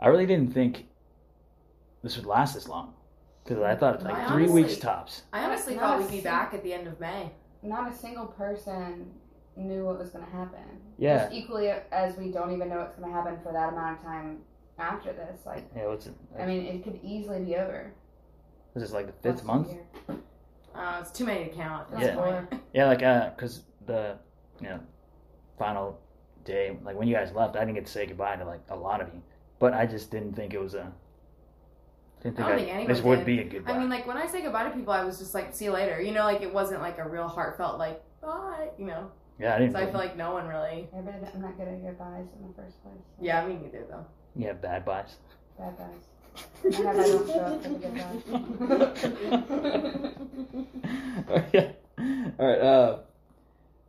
I 0.00 0.08
really 0.08 0.26
didn't 0.26 0.52
think 0.52 0.86
this 2.02 2.16
would 2.16 2.26
last 2.26 2.54
this 2.54 2.68
long 2.68 2.94
because 3.44 3.62
I 3.62 3.76
thought 3.76 3.94
it's 3.94 4.04
like 4.04 4.16
I 4.16 4.28
three 4.28 4.48
weeks 4.48 4.76
tops. 4.76 5.22
i 5.32 5.44
honestly 5.44 5.74
Not 5.76 5.82
thought 5.82 5.98
we'd 6.00 6.08
be 6.08 6.14
sing- 6.16 6.24
back 6.24 6.52
at 6.52 6.62
the 6.64 6.72
end 6.72 6.86
of 6.88 6.98
may 6.98 7.30
Not 7.62 7.90
a 7.90 7.94
single 7.94 8.26
person 8.26 9.10
knew 9.56 9.84
what 9.84 9.98
was 9.98 10.10
going 10.10 10.24
to 10.24 10.30
happen. 10.30 10.60
Yeah. 10.98 11.18
Just 11.24 11.32
equally 11.34 11.68
as 11.68 12.16
we 12.16 12.30
don't 12.32 12.50
even 12.52 12.68
know 12.68 12.78
what's 12.78 12.96
going 12.96 13.08
to 13.10 13.14
happen 13.14 13.38
for 13.42 13.52
that 13.52 13.72
amount 13.72 13.98
of 13.98 14.04
time 14.04 14.38
after 14.78 15.12
this. 15.12 15.40
Like, 15.44 15.64
Yeah, 15.76 15.86
what's 15.88 16.06
it? 16.06 16.14
I 16.38 16.46
mean, 16.46 16.64
it 16.64 16.82
could 16.82 16.98
easily 17.02 17.44
be 17.44 17.56
over. 17.56 17.92
this 18.74 18.82
is 18.82 18.92
like 18.92 19.06
the 19.06 19.28
Less 19.28 19.38
fifth 19.40 19.46
than 19.46 19.46
month. 19.46 19.68
uh, 20.74 20.98
it's 21.02 21.10
too 21.10 21.24
many 21.26 21.44
to 21.44 21.50
count 21.50 21.88
Yeah. 21.98 22.14
point. 22.14 22.62
Yeah, 22.72 22.86
like 22.86 23.02
uh, 23.02 23.30
cause 23.30 23.62
the 23.86 24.16
you 24.60 24.68
know 24.68 24.80
final 25.58 25.98
day, 26.44 26.76
like 26.84 26.96
when 26.96 27.08
you 27.08 27.14
guys 27.14 27.32
left, 27.32 27.56
I 27.56 27.60
didn't 27.60 27.74
get 27.74 27.86
to 27.86 27.92
say 27.92 28.06
goodbye 28.06 28.36
to 28.36 28.44
like 28.44 28.60
a 28.70 28.76
lot 28.76 29.00
of 29.00 29.08
you, 29.14 29.22
but 29.58 29.72
I 29.74 29.86
just 29.86 30.10
didn't 30.10 30.34
think 30.34 30.54
it 30.54 30.60
was 30.60 30.74
a. 30.74 30.92
Didn't 32.22 32.36
think, 32.36 32.46
I 32.46 32.50
don't 32.50 32.58
I- 32.58 32.62
think 32.62 32.74
anyone 32.74 32.92
this 32.92 33.02
would 33.02 33.24
be 33.24 33.40
a 33.40 33.44
goodbye. 33.44 33.72
I 33.72 33.78
mean, 33.78 33.88
like 33.88 34.06
when 34.06 34.16
I 34.18 34.26
say 34.26 34.42
goodbye 34.42 34.64
to 34.64 34.70
people, 34.70 34.92
I 34.92 35.04
was 35.04 35.18
just 35.18 35.34
like, 35.34 35.54
"See 35.54 35.64
you 35.66 35.72
later." 35.72 36.00
You 36.00 36.12
know, 36.12 36.24
like 36.24 36.42
it 36.42 36.52
wasn't 36.52 36.80
like 36.82 36.98
a 36.98 37.08
real 37.08 37.26
heartfelt 37.28 37.78
like 37.78 38.02
bye. 38.20 38.68
You 38.78 38.86
know, 38.86 39.10
yeah, 39.38 39.54
I 39.54 39.58
didn't. 39.58 39.72
so 39.72 39.78
I 39.78 39.86
feel 39.86 39.94
like 39.94 40.16
no 40.16 40.32
one 40.32 40.46
really. 40.46 40.86
Yeah, 40.94 41.00
but 41.00 41.14
I'm 41.34 41.40
not 41.40 41.56
good 41.56 41.68
at 41.68 41.82
goodbyes 41.82 42.26
in 42.38 42.46
the 42.48 42.54
first 42.54 42.82
place. 42.82 42.94
so 43.18 43.24
Yeah, 43.24 43.46
me 43.46 43.54
neither 43.62 43.84
though. 43.88 44.04
yeah, 44.36 44.52
bad 44.52 44.84
buys. 44.84 45.16
Bad 45.58 45.76
buys. 45.78 46.04
I 46.64 46.68
have 46.92 46.96
show 47.26 47.40
up 47.40 47.62
for 47.62 47.68
good 47.70 47.94
Yeah. 51.52 51.72
All 52.38 52.46
right. 52.46 52.60
Uh, 52.60 52.98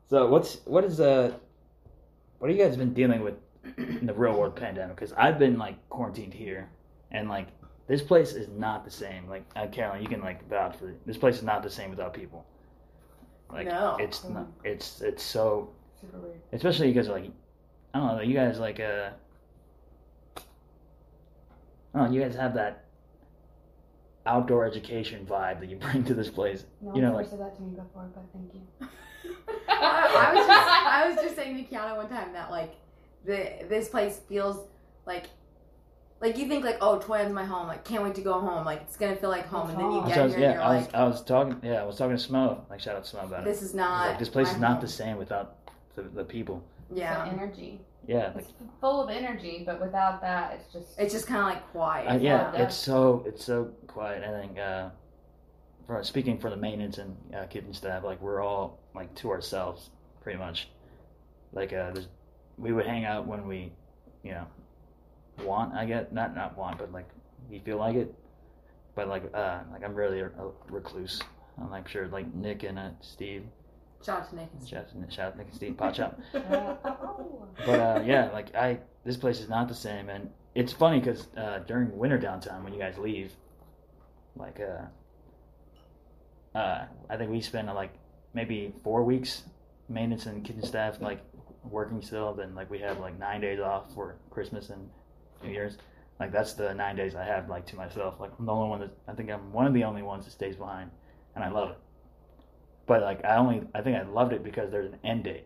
so 0.10 0.28
what's 0.28 0.56
what 0.66 0.84
is 0.84 1.00
uh, 1.00 1.34
what 2.42 2.50
have 2.50 2.58
you 2.58 2.66
guys 2.66 2.76
been 2.76 2.92
dealing 2.96 3.22
with 3.22 3.36
in 3.78 4.08
the 4.08 4.14
real 4.16 4.34
world 4.34 4.56
pandemic? 4.56 4.96
Because 4.96 5.14
I've 5.14 5.38
been 5.38 5.60
like 5.60 5.76
quarantined 5.90 6.34
here, 6.34 6.68
and 7.12 7.30
like 7.30 7.50
this 7.88 8.02
place 8.02 8.34
is 8.34 8.48
not 8.50 8.84
the 8.84 8.90
same. 8.90 9.30
Like 9.30 9.46
uh, 9.56 9.68
Caroline, 9.68 10.02
you 10.02 10.08
can 10.08 10.22
like 10.22 10.50
vouch 10.50 10.76
for 10.78 10.90
it. 10.90 11.06
This 11.06 11.18
place 11.18 11.36
is 11.36 11.44
not 11.44 11.62
the 11.62 11.70
same 11.70 11.92
without 11.92 12.16
people. 12.16 12.44
Like 13.52 13.68
No. 13.68 13.96
it's 14.00 14.24
not. 14.24 14.48
It's 14.64 15.02
it's 15.02 15.22
so 15.22 15.70
Super 16.00 16.18
weird. 16.18 16.40
especially 16.52 16.88
because 16.88 17.10
like 17.10 17.26
I 17.94 18.00
don't 18.00 18.16
know. 18.18 18.22
You 18.24 18.34
guys 18.34 18.58
like 18.60 18.80
uh. 18.80 19.12
Oh, 21.94 22.10
you 22.10 22.22
guys 22.22 22.34
have 22.36 22.56
that 22.56 22.86
outdoor 24.26 24.66
education 24.66 25.26
vibe 25.30 25.60
that 25.60 25.70
you 25.70 25.76
bring 25.76 26.04
to 26.06 26.16
this 26.16 26.30
place. 26.30 26.66
No 26.82 26.96
You 26.96 27.02
know, 27.02 27.08
one 27.12 27.18
like- 27.18 27.28
ever 27.28 27.38
said 27.38 27.40
that 27.46 27.56
to 27.58 27.62
me 27.62 27.76
before, 27.76 28.10
but 28.16 28.24
thank 28.34 28.54
you. 28.56 28.88
I, 30.16 30.32
I 30.32 30.34
was 30.36 30.48
just 30.48 30.68
I 30.68 31.08
was 31.10 31.16
just 31.24 31.36
saying 31.36 31.58
to 31.58 31.64
Kiana 31.64 31.96
one 31.96 32.10
time 32.10 32.34
that 32.34 32.52
like 32.52 32.76
the 33.26 33.66
this 33.70 33.90
place 33.90 34.20
feels 34.28 34.68
like 35.06 35.26
like 36.22 36.38
you 36.38 36.48
think 36.48 36.64
like 36.64 36.78
oh 36.82 37.00
Toyon's 37.00 37.34
my 37.34 37.44
home 37.46 37.68
like 37.68 37.84
can't 37.84 38.04
wait 38.04 38.16
to 38.16 38.22
go 38.22 38.40
home 38.40 38.66
like 38.66 38.82
it's 38.82 38.96
gonna 38.96 39.16
feel 39.16 39.30
like 39.30 39.48
home 39.48 39.70
and 39.70 39.80
then 39.80 39.92
you 39.92 40.02
get 40.06 40.16
So 40.16 40.22
I 40.22 40.24
was, 40.26 40.36
here 40.36 40.44
and 40.46 40.54
yeah, 40.54 40.54
you're 40.54 40.62
I 40.62 40.76
was, 40.76 40.86
like 40.86 40.96
I 40.96 41.04
was 41.04 41.24
talking. 41.24 41.60
Yeah, 41.64 41.82
I 41.82 41.86
was 41.86 41.98
talking 41.98 42.18
to 42.18 42.24
Smo. 42.30 42.70
Like, 42.70 42.80
shout 42.80 42.96
out 42.96 43.06
to 43.06 43.16
Smo 43.16 43.26
about 43.26 43.44
this 43.44 43.62
is 43.62 43.74
not 43.74 44.10
like, 44.10 44.20
this 44.20 44.30
place 44.30 44.50
is 44.52 44.58
not 44.58 44.74
home." 44.74 44.82
the 44.82 44.88
same 44.88 45.18
without 45.18 45.56
the, 45.96 46.04
the 46.04 46.24
people. 46.24 46.64
yeah 46.94 47.26
It's 47.26 47.34
energy. 47.34 47.82
Yeah, 48.08 48.32
like, 48.34 48.46
It's 48.46 48.54
full 48.80 49.04
of 49.04 49.10
energy, 49.10 49.64
but 49.66 49.80
without 49.80 50.22
that, 50.22 50.54
it's 50.54 50.74
just. 50.74 51.00
it's 51.00 51.14
just 51.14 51.28
kind 51.28 51.42
of 51.42 51.46
like 51.46 51.72
quiet 51.72 52.10
uh, 52.10 52.14
yeah, 52.16 52.52
yeah. 52.52 52.64
it's 52.64 52.76
so 52.76 53.24
it's 53.28 53.46
so 53.46 53.66
quiet. 53.88 54.24
I 54.24 54.42
think, 54.42 54.58
uh, 54.58 54.90
for 55.86 56.04
speaking 56.04 56.40
for 56.40 56.50
the 56.50 56.58
maintenance 56.58 56.98
and 56.98 57.16
uh, 57.36 57.46
kitchen 57.46 57.74
staff, 57.74 58.04
like 58.04 58.20
we're 58.22 58.42
all 58.42 58.80
like 58.96 59.14
to 59.16 59.30
ourselves, 59.30 59.92
pretty 60.22 60.40
much. 60.40 60.70
Like, 61.54 61.74
uh, 61.74 61.92
we 62.58 62.72
would 62.72 62.86
hang 62.86 63.06
out 63.06 63.28
when 63.28 63.48
we, 63.48 63.72
you 64.24 64.32
know, 64.32 64.48
want. 65.44 65.74
I 65.74 65.86
get 65.86 66.14
not 66.14 66.36
not 66.36 66.58
want, 66.58 66.78
but 66.78 66.92
like 66.92 67.10
we 67.50 67.60
feel 67.60 67.78
like 67.78 67.96
it. 67.96 68.14
But 68.96 69.08
like, 69.08 69.24
uh, 69.34 69.60
like 69.72 69.84
I'm 69.84 69.96
really 69.96 70.20
a, 70.20 70.28
a 70.28 70.52
recluse. 70.70 71.22
I'm 71.60 71.70
like 71.70 71.88
sure 71.88 72.08
like 72.08 72.34
Nick 72.34 72.64
and 72.64 72.80
uh, 72.80 72.90
Steve, 73.02 73.44
shout 74.06 74.22
out 74.22 74.30
to 74.30 74.36
Nick 74.36 74.50
shout, 74.66 74.88
shout 75.10 75.26
out 75.26 75.32
to 75.34 75.38
Nick 75.38 75.48
and 75.48 75.56
Steve, 75.56 75.78
pot 75.78 75.96
shop. 75.96 76.20
Uh, 76.34 76.40
oh. 76.86 77.48
but 77.66 77.80
uh, 77.80 78.04
yeah, 78.06 78.30
like 78.32 78.56
I, 78.56 78.80
this 79.04 79.18
place 79.18 79.40
is 79.40 79.50
not 79.50 79.68
the 79.68 79.76
same, 79.76 80.10
and 80.10 80.30
it's 80.56 80.74
funny 80.74 81.00
because 81.00 81.28
uh, 81.38 81.60
during 81.68 81.98
winter 81.98 82.18
downtime 82.18 82.64
when 82.64 82.74
you 82.74 82.80
guys 82.80 82.98
leave, 82.98 83.32
like 84.36 84.60
uh, 84.60 86.58
uh, 86.58 86.86
I 87.10 87.18
think 87.18 87.32
we 87.32 87.42
spent 87.42 87.70
uh, 87.70 87.74
like 87.74 87.94
maybe 88.34 88.74
four 88.84 89.04
weeks 89.04 89.44
maintenance 89.92 90.26
and 90.26 90.44
kitchen 90.44 90.64
staff 90.64 91.02
like 91.02 91.22
working 91.64 92.02
still. 92.02 92.34
Then 92.34 92.56
like 92.56 92.70
we 92.70 92.80
have 92.80 93.00
like 93.00 93.18
nine 93.20 93.42
days 93.42 93.60
off 93.60 93.94
for 93.94 94.18
Christmas 94.30 94.70
and 94.70 94.90
New 95.44 95.52
Year's. 95.52 95.78
Like 96.20 96.32
that's 96.32 96.54
the 96.54 96.74
nine 96.74 96.96
days 96.96 97.16
I 97.16 97.24
have 97.24 97.50
like 97.50 97.66
to 97.68 97.76
myself. 97.76 98.20
Like 98.20 98.32
I'm 98.38 98.46
the 98.46 98.52
only 98.52 98.70
one 98.70 98.80
that 98.82 98.92
I 99.08 99.14
think 99.14 99.30
I'm 99.32 99.52
one 99.52 99.68
of 99.68 99.74
the 99.74 99.84
only 99.84 100.02
ones 100.04 100.26
that 100.26 100.32
stays 100.32 100.56
behind, 100.56 100.92
and 101.36 101.44
I 101.44 101.50
love 101.50 101.72
it. 101.72 101.78
But 102.86 103.02
like 103.02 103.24
I 103.26 103.38
only 103.38 103.64
I 103.74 103.82
think 103.82 103.98
I 103.98 104.04
loved 104.04 104.34
it 104.34 104.44
because 104.44 104.72
there's 104.72 104.92
an 104.92 105.00
end 105.04 105.24
date. 105.24 105.46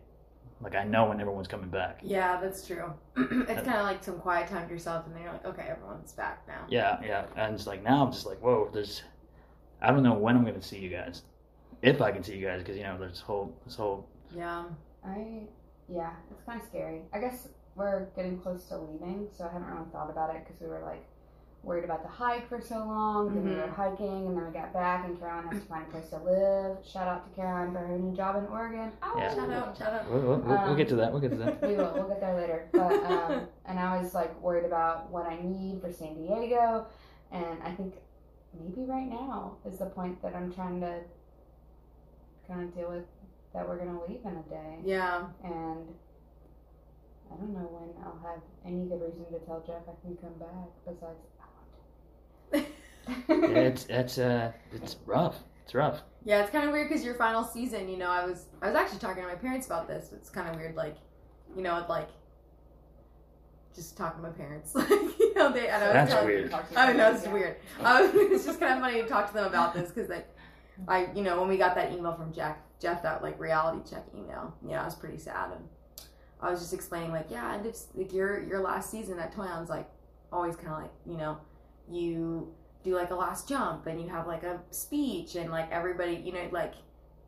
Like 0.60 0.74
I 0.74 0.84
know 0.84 1.06
when 1.06 1.20
everyone's 1.20 1.48
coming 1.48 1.68
back. 1.68 2.00
Yeah, 2.02 2.40
that's 2.40 2.66
true. 2.66 2.92
it's 3.16 3.62
kind 3.62 3.76
of 3.76 3.86
like 3.86 4.02
some 4.02 4.18
quiet 4.18 4.48
time 4.48 4.66
to 4.66 4.72
yourself, 4.72 5.06
and 5.06 5.14
then 5.14 5.22
you're 5.22 5.32
like, 5.32 5.44
okay, 5.44 5.66
everyone's 5.68 6.12
back 6.12 6.46
now. 6.48 6.64
Yeah, 6.68 6.98
yeah. 7.04 7.26
And 7.36 7.54
it's 7.54 7.66
like 7.66 7.82
now 7.82 8.04
I'm 8.04 8.12
just 8.12 8.26
like, 8.26 8.40
whoa, 8.40 8.70
there's, 8.72 9.02
I 9.82 9.90
don't 9.90 10.02
know 10.02 10.14
when 10.14 10.34
I'm 10.34 10.44
gonna 10.44 10.62
see 10.62 10.78
you 10.78 10.88
guys, 10.88 11.22
if 11.82 12.00
I 12.00 12.10
can 12.10 12.22
see 12.22 12.36
you 12.36 12.46
guys, 12.46 12.60
because 12.60 12.76
you 12.76 12.84
know 12.84 12.96
there's 12.98 13.20
whole 13.20 13.54
this 13.64 13.76
whole 13.76 14.08
Yeah. 14.34 14.64
I 15.04 15.42
yeah, 15.88 16.10
it's 16.30 16.42
kind 16.44 16.60
of 16.60 16.66
scary. 16.66 17.02
I 17.12 17.18
guess 17.20 17.48
we're 17.76 18.06
getting 18.16 18.38
close 18.38 18.64
to 18.68 18.78
leaving, 18.78 19.28
so 19.36 19.44
I 19.44 19.52
haven't 19.52 19.68
really 19.68 19.86
thought 19.92 20.10
about 20.10 20.34
it 20.34 20.44
because 20.44 20.60
we 20.60 20.66
were 20.66 20.82
like 20.84 21.04
worried 21.62 21.84
about 21.84 22.02
the 22.02 22.08
hike 22.08 22.48
for 22.48 22.60
so 22.60 22.78
long. 22.78 23.34
Then 23.34 23.44
we 23.48 23.54
were 23.54 23.68
hiking, 23.68 24.26
and 24.26 24.36
then 24.36 24.46
we 24.46 24.52
got 24.52 24.72
back, 24.72 25.04
and 25.04 25.18
Caroline 25.18 25.48
has 25.52 25.62
to 25.62 25.68
find 25.68 25.84
a 25.86 25.90
place 25.90 26.08
to 26.10 26.18
live. 26.18 26.78
Shout 26.86 27.06
out 27.08 27.28
to 27.28 27.36
Caroline 27.36 27.72
for 27.72 27.80
her 27.80 27.98
new 27.98 28.16
job 28.16 28.36
in 28.36 28.46
Oregon. 28.46 28.92
Oh, 29.02 29.14
Yeah. 29.18 29.34
Shout 29.34 29.50
out, 29.50 29.76
shout 29.76 29.92
out. 29.92 30.10
We'll, 30.10 30.20
we'll, 30.22 30.38
we'll, 30.38 30.62
we'll 30.66 30.76
get 30.76 30.88
to 30.88 30.96
that. 30.96 31.12
We'll 31.12 31.20
get 31.20 31.30
to 31.32 31.36
that. 31.36 31.62
we 31.68 31.74
will. 31.76 31.92
We'll 31.94 32.08
get 32.08 32.20
there 32.20 32.36
later. 32.36 32.68
But 32.72 32.92
um, 33.04 33.48
and 33.66 33.78
I 33.78 34.00
was 34.00 34.14
like 34.14 34.40
worried 34.40 34.64
about 34.64 35.10
what 35.10 35.26
I 35.26 35.38
need 35.42 35.80
for 35.80 35.92
San 35.92 36.14
Diego, 36.14 36.86
and 37.32 37.62
I 37.64 37.72
think 37.72 37.94
maybe 38.58 38.86
right 38.86 39.08
now 39.08 39.56
is 39.66 39.78
the 39.78 39.86
point 39.86 40.22
that 40.22 40.34
I'm 40.34 40.52
trying 40.52 40.80
to 40.80 41.00
kind 42.48 42.62
of 42.62 42.74
deal 42.74 42.88
with 42.90 43.04
that 43.56 43.66
we're 43.66 43.78
gonna 43.78 43.98
leave 44.06 44.20
in 44.24 44.36
a 44.36 44.42
day, 44.50 44.78
Yeah. 44.84 45.24
and 45.42 45.88
I 47.32 47.36
don't 47.36 47.52
know 47.54 47.66
when 47.72 48.04
I'll 48.04 48.20
have 48.22 48.42
any 48.66 48.84
good 48.84 49.00
reason 49.00 49.24
to 49.32 49.38
tell 49.46 49.60
Jeff 49.66 49.82
I 49.88 49.94
can 50.06 50.16
come 50.18 50.34
back 50.38 50.68
besides 50.84 51.18
I 52.52 52.56
want 52.58 52.66
to. 53.48 53.56
It's 53.66 53.86
it's 53.88 54.18
uh 54.18 54.52
it's 54.72 54.96
rough. 55.06 55.36
It's 55.64 55.74
rough. 55.74 56.02
Yeah, 56.24 56.42
it's 56.42 56.50
kind 56.50 56.66
of 56.66 56.72
weird 56.72 56.88
because 56.88 57.04
your 57.04 57.14
final 57.14 57.42
season, 57.44 57.88
you 57.88 57.96
know, 57.96 58.10
I 58.10 58.24
was 58.26 58.46
I 58.62 58.66
was 58.66 58.76
actually 58.76 58.98
talking 59.00 59.22
to 59.22 59.28
my 59.28 59.34
parents 59.36 59.66
about 59.66 59.88
this. 59.88 60.12
It's 60.12 60.28
kind 60.28 60.48
of 60.48 60.56
weird, 60.56 60.76
like, 60.76 60.96
you 61.56 61.62
know, 61.62 61.84
like 61.88 62.08
just 63.74 63.96
talking 63.96 64.22
to 64.22 64.28
my 64.28 64.34
parents, 64.34 64.74
like, 64.74 64.88
you 64.90 65.34
know, 65.34 65.50
they. 65.52 65.70
I 65.70 65.80
know 65.80 65.92
That's 65.92 66.12
it's 66.12 66.20
kinda- 66.20 66.26
weird. 66.26 66.54
I 66.76 66.92
know 66.92 67.10
it's 67.12 67.26
weird. 67.28 67.56
Um, 67.80 68.10
it's 68.14 68.44
just 68.44 68.60
kind 68.60 68.74
of 68.74 68.80
funny 68.80 69.02
to 69.02 69.08
talk 69.08 69.28
to 69.28 69.34
them 69.34 69.46
about 69.46 69.74
this 69.74 69.90
because, 69.90 70.08
like, 70.10 70.28
I, 70.88 71.08
you 71.14 71.22
know, 71.22 71.38
when 71.40 71.48
we 71.48 71.56
got 71.56 71.74
that 71.74 71.92
email 71.92 72.14
from 72.14 72.32
Jack, 72.32 72.62
Jeff, 72.80 73.02
that 73.02 73.22
like 73.22 73.38
reality 73.40 73.80
check 73.88 74.04
email, 74.14 74.54
yeah, 74.66 74.82
I 74.82 74.84
was 74.84 74.94
pretty 74.94 75.18
sad, 75.18 75.52
and 75.52 75.64
I 76.40 76.50
was 76.50 76.60
just 76.60 76.74
explaining, 76.74 77.10
like, 77.12 77.26
yeah, 77.30 77.54
and 77.54 77.64
it's 77.66 77.88
like 77.94 78.12
your 78.12 78.42
your 78.42 78.60
last 78.60 78.90
season 78.90 79.18
at 79.18 79.34
Toyon's 79.34 79.70
like 79.70 79.88
always 80.32 80.56
kind 80.56 80.68
of 80.68 80.82
like, 80.82 80.92
you 81.06 81.16
know, 81.16 81.38
you 81.90 82.52
do 82.84 82.94
like 82.94 83.10
a 83.10 83.14
last 83.14 83.48
jump 83.48 83.86
and 83.86 84.00
you 84.00 84.08
have 84.08 84.26
like 84.26 84.42
a 84.42 84.60
speech 84.70 85.34
and 85.36 85.50
like 85.50 85.70
everybody, 85.72 86.14
you 86.24 86.32
know, 86.32 86.48
like 86.52 86.74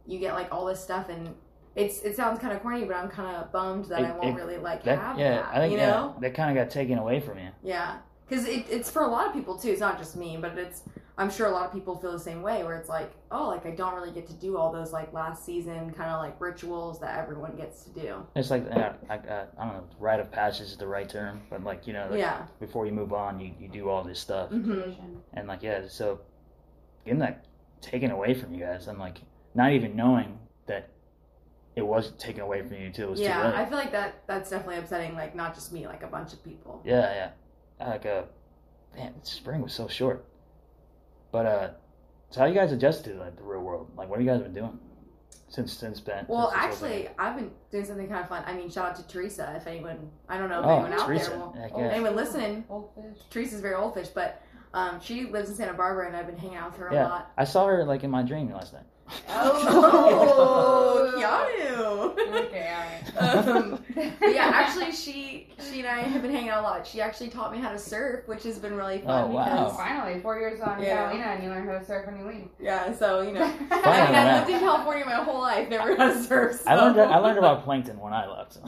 you 0.07 0.19
get 0.19 0.35
like 0.35 0.53
all 0.53 0.67
this 0.67 0.83
stuff 0.83 1.09
and. 1.09 1.35
It's, 1.77 2.01
it 2.01 2.17
sounds 2.17 2.41
kind 2.41 2.53
of 2.53 2.61
corny, 2.61 2.85
but 2.87 2.97
I'm 2.97 3.09
kind 3.09 3.37
of 3.37 3.53
bummed 3.53 3.85
that 3.85 4.01
I 4.05 4.11
won't 4.11 4.31
it- 4.31 4.35
really 4.35 4.57
like 4.57 4.83
That 4.83 4.99
have 4.99 5.17
yeah, 5.17 5.37
that. 5.37 5.49
I 5.53 5.59
think 5.61 5.73
you 5.75 5.79
yeah, 5.79 5.91
know? 5.91 6.17
that 6.21 6.35
kind 6.35 6.51
of 6.51 6.65
got 6.65 6.73
taken 6.73 6.99
away 6.99 7.21
from 7.21 7.39
you. 7.39 7.51
Yeah, 7.63 7.99
because 8.29 8.49
it, 8.49 8.67
it's 8.69 8.91
for 8.91 9.03
a 9.03 9.07
lot 9.07 9.29
of 9.29 9.33
people 9.33 9.57
too. 9.57 9.69
It's 9.71 9.81
not 9.81 9.97
just 9.97 10.17
me, 10.17 10.37
but 10.41 10.59
it's 10.59 10.83
I'm 11.19 11.31
sure 11.31 11.49
a 11.49 11.51
lot 11.51 11.67
of 11.67 11.73
people 11.73 11.97
feel 11.99 12.13
the 12.13 12.19
same 12.21 12.43
way. 12.43 12.63
Where 12.63 12.77
it's 12.77 12.89
like, 12.89 13.11
oh, 13.33 13.49
like 13.49 13.67
I 13.67 13.73
don't 13.73 13.95
really 13.95 14.13
get 14.13 14.29
to 14.29 14.33
do 14.35 14.57
all 14.57 14.73
those 14.73 14.93
like 14.93 15.13
last 15.13 15.45
season 15.45 15.93
kind 15.93 16.11
of 16.11 16.23
like 16.23 16.41
rituals 16.41 17.01
that 17.01 17.19
everyone 17.19 17.57
gets 17.57 17.83
to 17.85 17.91
do. 17.91 18.25
It's 18.37 18.51
like 18.51 18.65
uh, 18.71 18.93
I, 19.11 19.17
uh, 19.17 19.47
I 19.59 19.65
don't 19.65 19.75
know, 19.75 19.85
rite 19.99 20.21
of 20.21 20.31
passage 20.31 20.69
is 20.69 20.77
the 20.77 20.87
right 20.87 21.09
term, 21.09 21.43
but 21.51 21.65
like 21.65 21.87
you 21.89 21.93
know, 21.93 22.07
like, 22.09 22.21
Yeah. 22.21 22.47
before 22.61 22.87
you 22.87 22.93
move 22.93 23.13
on, 23.13 23.41
you, 23.41 23.53
you 23.59 23.69
do 23.69 23.89
all 23.89 24.05
this 24.05 24.21
stuff, 24.21 24.51
hmm 24.51 24.81
and 25.35 25.49
like 25.49 25.63
yeah, 25.63 25.89
so 25.89 26.21
getting 27.05 27.19
that 27.21 27.45
taken 27.81 28.11
away 28.13 28.33
from 28.35 28.55
you 28.55 28.61
guys, 28.65 28.87
and 28.87 28.99
like 28.99 29.19
not 29.55 29.73
even 29.73 29.97
knowing 29.97 30.39
that 30.67 30.89
it 31.75 31.83
was 31.87 32.13
taken 32.13 32.43
away 32.43 32.63
from 32.63 32.75
you 32.75 32.87
until 32.87 33.09
it 33.09 33.11
was 33.11 33.21
too 33.21 33.27
Yeah, 33.27 33.45
late. 33.45 33.55
I 33.55 33.67
feel 33.67 33.79
like 33.79 33.93
that 33.93 34.23
that's 34.29 34.51
definitely 34.51 34.77
upsetting. 34.79 35.15
Like 35.15 35.35
not 35.35 35.53
just 35.55 35.73
me, 35.73 35.87
like 35.87 36.05
a 36.05 36.09
bunch 36.09 36.33
of 36.33 36.45
people. 36.45 36.81
Yeah, 36.85 37.31
yeah. 37.81 37.89
Like 37.89 38.07
uh, 38.07 38.23
man, 38.95 39.15
spring 39.25 39.63
was 39.63 39.73
so 39.73 39.89
short. 39.89 40.25
But 41.31 41.47
uh, 41.47 41.71
so 42.31 42.41
how 42.41 42.47
you 42.47 42.55
guys 42.55 42.73
adjusted 42.73 43.13
to 43.15 43.19
like 43.21 43.37
the 43.37 43.43
real 43.43 43.61
world? 43.61 43.91
Like, 43.97 44.09
what 44.09 44.19
have 44.19 44.27
you 44.27 44.33
guys 44.33 44.41
been 44.43 44.55
doing 44.55 44.79
since 45.49 45.73
since 45.73 46.01
Ben? 46.01 46.27
Well, 46.29 46.51
since 46.51 46.61
this 46.73 46.81
whole 46.81 46.89
actually, 46.89 47.09
I've 47.19 47.37
been 47.37 47.51
doing 47.71 47.85
something 47.85 48.09
kind 48.09 48.21
of 48.23 48.29
fun. 48.29 48.43
I 48.47 48.53
mean, 48.55 48.71
shout 48.71 48.87
out 48.91 48.97
to 48.97 49.07
Teresa. 49.09 49.53
If 49.57 49.67
anyone, 49.67 50.11
I 50.29 50.39
don't 50.39 50.49
know 50.49 50.61
if 50.61 50.67
Oh, 50.67 50.71
anyone 50.85 50.93
out 50.95 51.09
there 51.09 51.39
will, 51.39 51.53
Heck 51.53 51.73
yeah. 51.77 51.89
anyone 51.89 52.17
listening. 52.17 52.65
Old 52.69 52.91
fish. 52.95 53.23
Teresa's 53.31 53.61
very 53.61 53.75
old 53.75 53.95
fish, 53.95 54.09
but 54.09 54.43
um, 54.75 55.01
she 55.01 55.25
lives 55.27 55.49
in 55.51 55.57
Santa 55.57 55.73
Barbara, 55.75 56.07
and 56.07 56.17
I've 56.17 56.27
been 56.27 56.37
hanging 56.37 56.57
out 56.57 56.73
with 56.73 56.81
her 56.81 56.89
a 56.89 56.95
Yeah. 56.95 57.09
lot. 57.09 57.33
I 57.37 57.45
saw 57.45 57.67
her 57.67 57.85
like 57.85 58.05
in 58.05 58.11
my 58.11 58.23
dream 58.23 58.51
last 58.53 58.73
night. 58.73 58.85
Oh, 59.29 61.13
Keeanu. 61.19 62.47
Okay, 62.47 62.75
alright. 63.17 63.47
um, 63.49 63.85
yeah, 64.23 64.51
actually, 64.55 64.93
she 64.93 65.49
she 65.71 65.81
and 65.81 65.89
I 65.89 66.01
have 66.01 66.23
been 66.23 66.31
hanging 66.31 66.51
out 66.51 66.61
a 66.61 66.63
lot. 66.67 66.87
She 66.87 67.01
actually 67.01 67.29
taught 67.31 67.53
me 67.53 67.59
how 67.59 67.71
to 67.73 67.79
surf, 67.79 68.27
which 68.29 68.43
has 68.45 68.59
been 68.59 68.75
really 68.77 68.99
fun. 68.99 69.25
Oh, 69.31 69.35
wow. 69.35 69.45
Because, 69.45 69.77
Finally, 69.77 70.21
four 70.21 70.39
years 70.39 70.61
on 70.61 70.83
Yeah. 70.83 70.97
Catalina, 71.11 71.25
and 71.33 71.43
you 71.43 71.49
learn 71.51 71.67
how 71.67 71.79
to 71.79 71.85
surf 71.85 72.07
when 72.07 72.19
you 72.19 72.27
leave. 72.27 72.49
yeah, 72.61 72.93
so 72.95 73.23
you 73.23 73.33
know, 73.33 73.43
I 73.45 73.49
mean, 73.59 73.69
Finally, 73.69 74.17
I 74.17 74.39
lived 74.39 74.51
in 74.51 74.61
California 74.61 75.05
my 75.05 75.13
whole 75.15 75.41
life, 75.41 75.69
never 75.69 75.97
had 75.97 76.13
to 76.15 76.23
surf. 76.23 76.61
So. 76.63 76.71
I 76.71 76.75
learned 76.77 77.01
I 77.01 77.19
learned 77.19 77.39
about 77.39 77.65
plankton 77.65 77.99
when 78.01 78.13
I 78.13 78.27
left. 78.27 78.55
So. 78.55 78.61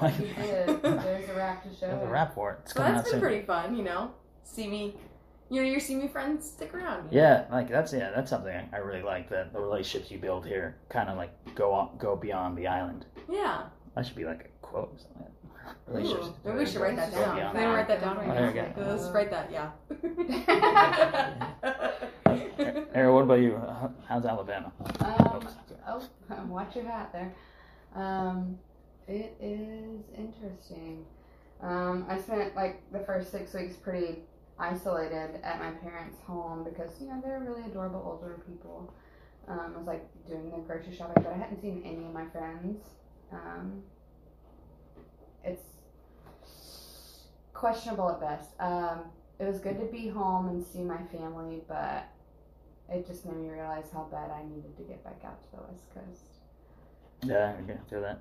like, 0.00 0.18
You 0.18 0.26
did. 0.26 0.82
There's 0.82 1.28
a 1.28 1.34
rap 1.34 1.62
to 1.64 1.68
show. 1.74 1.86
there's 1.86 2.02
a 2.02 2.06
rap 2.06 2.34
for 2.34 2.52
it. 2.52 2.58
It's 2.64 2.72
So 2.74 2.80
that's 2.80 3.02
been 3.02 3.12
soon. 3.12 3.20
pretty 3.20 3.44
fun, 3.44 3.76
you 3.76 3.82
know. 3.84 4.12
See 4.44 4.66
me, 4.66 4.94
you 5.50 5.62
know, 5.62 5.68
your 5.68 5.80
CIMI 5.80 6.08
friends 6.12 6.48
stick 6.48 6.74
around. 6.74 7.10
you 7.12 7.18
know? 7.20 7.26
Yeah, 7.26 7.44
like 7.50 7.68
that's 7.68 7.92
yeah, 7.92 8.10
that's 8.14 8.30
something 8.30 8.68
I 8.72 8.76
really 8.78 9.02
like. 9.02 9.28
That 9.30 9.52
the 9.52 9.60
relationships 9.60 10.10
you 10.10 10.18
build 10.18 10.46
here 10.46 10.76
kind 10.88 11.08
of 11.08 11.16
like 11.16 11.30
go 11.54 11.72
on, 11.72 11.96
go 11.98 12.16
beyond 12.16 12.56
the 12.58 12.66
island. 12.66 13.06
Yeah. 13.30 13.64
That 13.94 14.06
should 14.06 14.16
be 14.16 14.24
like 14.24 14.44
a 14.44 14.66
quote. 14.66 14.92
or 14.94 14.98
something. 14.98 15.26
Ooh, 15.90 15.92
Relationships. 15.96 16.30
maybe 16.44 16.58
we 16.58 16.66
should 16.66 16.80
write 16.80 16.96
that 16.96 17.12
down. 17.12 17.36
beyond 17.36 17.52
Can 17.56 17.62
the 17.62 17.68
I 17.68 17.74
write 17.74 17.88
that 17.88 18.00
down 18.00 18.16
right 18.18 18.28
Oh, 18.28 18.34
there 18.34 18.54
now? 18.54 18.62
you 18.62 18.72
go. 18.74 18.90
Let's 18.90 19.08
write 19.10 19.30
that. 19.30 19.50
Yeah. 19.50 19.70
Aaron, 22.94 23.14
what 23.14 23.22
about 23.24 23.40
you? 23.40 23.60
How's 24.06 24.24
Alabama? 24.24 24.72
Um, 25.00 25.50
oh, 25.86 26.44
watch 26.48 26.74
your 26.76 26.84
hat 26.84 27.12
there. 27.12 27.32
Um, 27.94 28.58
it 29.06 29.36
is 29.40 30.02
interesting. 30.16 31.04
Um, 31.62 32.06
I 32.08 32.18
spent 32.20 32.54
like 32.54 32.80
the 32.92 33.00
first 33.00 33.30
six 33.32 33.52
weeks 33.54 33.76
pretty 33.76 34.20
isolated 34.58 35.40
at 35.42 35.58
my 35.58 35.70
parents' 35.70 36.18
home 36.26 36.64
because 36.64 36.90
you 37.00 37.08
know 37.08 37.20
they're 37.22 37.40
really 37.40 37.62
adorable 37.62 38.02
older 38.04 38.42
people. 38.46 38.92
Um, 39.46 39.72
I 39.74 39.78
was 39.78 39.86
like 39.86 40.06
doing 40.26 40.50
the 40.50 40.58
grocery 40.58 40.94
shopping, 40.94 41.22
but 41.22 41.32
I 41.32 41.36
hadn't 41.36 41.60
seen 41.62 41.82
any 41.84 42.04
of 42.04 42.12
my 42.12 42.26
friends. 42.26 42.82
Um, 43.32 43.82
it's 45.44 45.62
questionable 47.54 48.10
at 48.10 48.20
best. 48.20 48.50
Um, 48.60 49.04
it 49.38 49.44
was 49.44 49.58
good 49.58 49.78
to 49.78 49.86
be 49.86 50.08
home 50.08 50.48
and 50.48 50.64
see 50.64 50.82
my 50.82 51.02
family, 51.12 51.62
but 51.68 52.08
it 52.90 53.06
just 53.06 53.24
made 53.24 53.36
me 53.36 53.48
realize 53.48 53.86
how 53.92 54.08
bad 54.10 54.30
I 54.30 54.42
needed 54.42 54.76
to 54.76 54.82
get 54.82 55.02
back 55.04 55.20
out 55.24 55.42
to 55.44 55.56
the 55.56 55.62
West 55.62 55.84
Coast. 55.94 56.24
Yeah, 57.24 57.54
I 57.58 57.66
can 57.66 57.78
feel 57.88 58.02
that. 58.02 58.20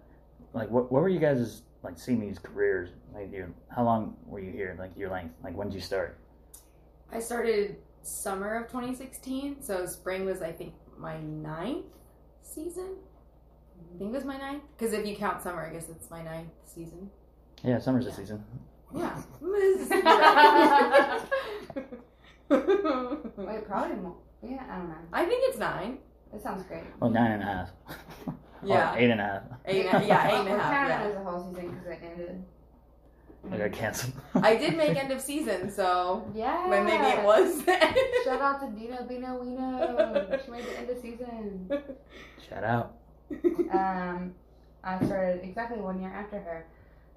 Like, 0.53 0.69
what 0.69 0.91
what 0.91 1.01
were 1.01 1.09
you 1.09 1.19
guys 1.19 1.63
like 1.83 1.99
seeing 1.99 2.19
these 2.19 2.39
careers? 2.39 2.89
Like, 3.13 3.31
you 3.33 3.53
how 3.69 3.83
long 3.83 4.15
were 4.25 4.39
you 4.39 4.51
here? 4.51 4.75
Like 4.79 4.91
your 4.95 5.09
length? 5.09 5.35
Like, 5.43 5.55
when 5.55 5.67
did 5.67 5.75
you 5.75 5.81
start? 5.81 6.17
I 7.11 7.19
started 7.19 7.77
summer 8.01 8.55
of 8.55 8.67
2016, 8.67 9.61
so 9.61 9.85
spring 9.85 10.25
was 10.25 10.41
I 10.41 10.51
think 10.51 10.73
my 10.97 11.19
ninth 11.19 11.85
season. 12.41 12.95
I 13.93 13.97
think 13.97 14.11
it 14.11 14.15
was 14.15 14.25
my 14.25 14.37
ninth 14.37 14.63
because 14.77 14.93
if 14.93 15.05
you 15.05 15.15
count 15.15 15.41
summer, 15.41 15.65
I 15.65 15.69
guess 15.73 15.89
it's 15.89 16.09
my 16.09 16.21
ninth 16.23 16.49
season. 16.65 17.09
Yeah, 17.63 17.79
summer's 17.79 18.05
the 18.05 18.11
Yeah. 18.11 18.15
season. 18.17 18.43
Yeah. 18.95 19.21
Wait, 22.49 23.67
probably 23.67 23.95
more. 23.97 24.15
Yeah, 24.41 24.63
I 24.69 24.77
don't 24.77 24.89
know. 24.89 24.95
I 25.11 25.25
think 25.25 25.43
it's 25.49 25.57
nine. 25.57 25.97
It 26.33 26.41
sounds 26.41 26.63
great. 26.63 26.83
Well, 26.99 27.09
nine 27.09 27.31
and 27.31 27.43
a 27.43 27.45
half. 27.45 27.69
Yeah. 28.63 28.95
Or 28.95 28.97
eight 28.97 29.11
and 29.11 29.21
a 29.21 29.23
half. 29.23 29.43
Eight 29.65 29.85
yeah, 29.85 30.01
eight 30.01 30.33
and 30.39 30.47
a 30.47 30.51
We're 30.51 30.57
Yeah. 30.57 31.07
as 31.11 31.15
a 31.15 31.19
whole 31.23 31.53
season 31.53 31.69
because 31.69 31.85
it 31.85 31.99
ended. 32.03 32.43
I 33.51 33.57
got 33.57 33.71
canceled. 33.71 34.13
I 34.35 34.55
did 34.55 34.75
make 34.81 34.97
end 34.97 35.11
of 35.11 35.21
season, 35.21 35.71
so 35.71 36.29
Yeah. 36.33 36.65
but 36.69 36.83
maybe 36.83 37.03
it 37.03 37.23
was. 37.23 37.63
Shout 38.23 38.41
out 38.41 38.59
to 38.61 38.67
Dino 38.77 39.03
Bino 39.03 39.41
Wino. 39.41 40.45
She 40.45 40.51
made 40.51 40.65
the 40.65 40.77
end 40.79 40.89
of 40.89 40.97
season. 41.01 41.71
Shout 42.49 42.63
out. 42.63 42.95
Um, 43.71 44.33
I 44.83 45.03
started 45.05 45.43
exactly 45.43 45.79
one 45.79 46.01
year 46.01 46.11
after 46.13 46.39
her, 46.39 46.65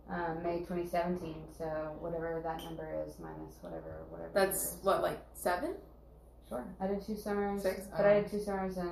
um, 0.08 0.42
May 0.42 0.58
2017. 0.58 1.34
So 1.56 1.64
whatever 2.00 2.40
that 2.42 2.62
number 2.64 2.88
is 3.06 3.14
minus 3.20 3.54
whatever 3.60 4.04
whatever. 4.10 4.30
That's 4.34 4.76
what, 4.82 5.02
like 5.02 5.20
seven? 5.34 5.74
Sure. 6.48 6.64
I 6.80 6.88
did 6.88 7.04
two 7.06 7.16
summers, 7.16 7.62
Six? 7.62 7.86
but 7.96 8.04
I 8.06 8.14
Oh. 8.16 8.22
did 8.22 8.30
two 8.32 8.40
summers 8.40 8.76
in 8.76 8.90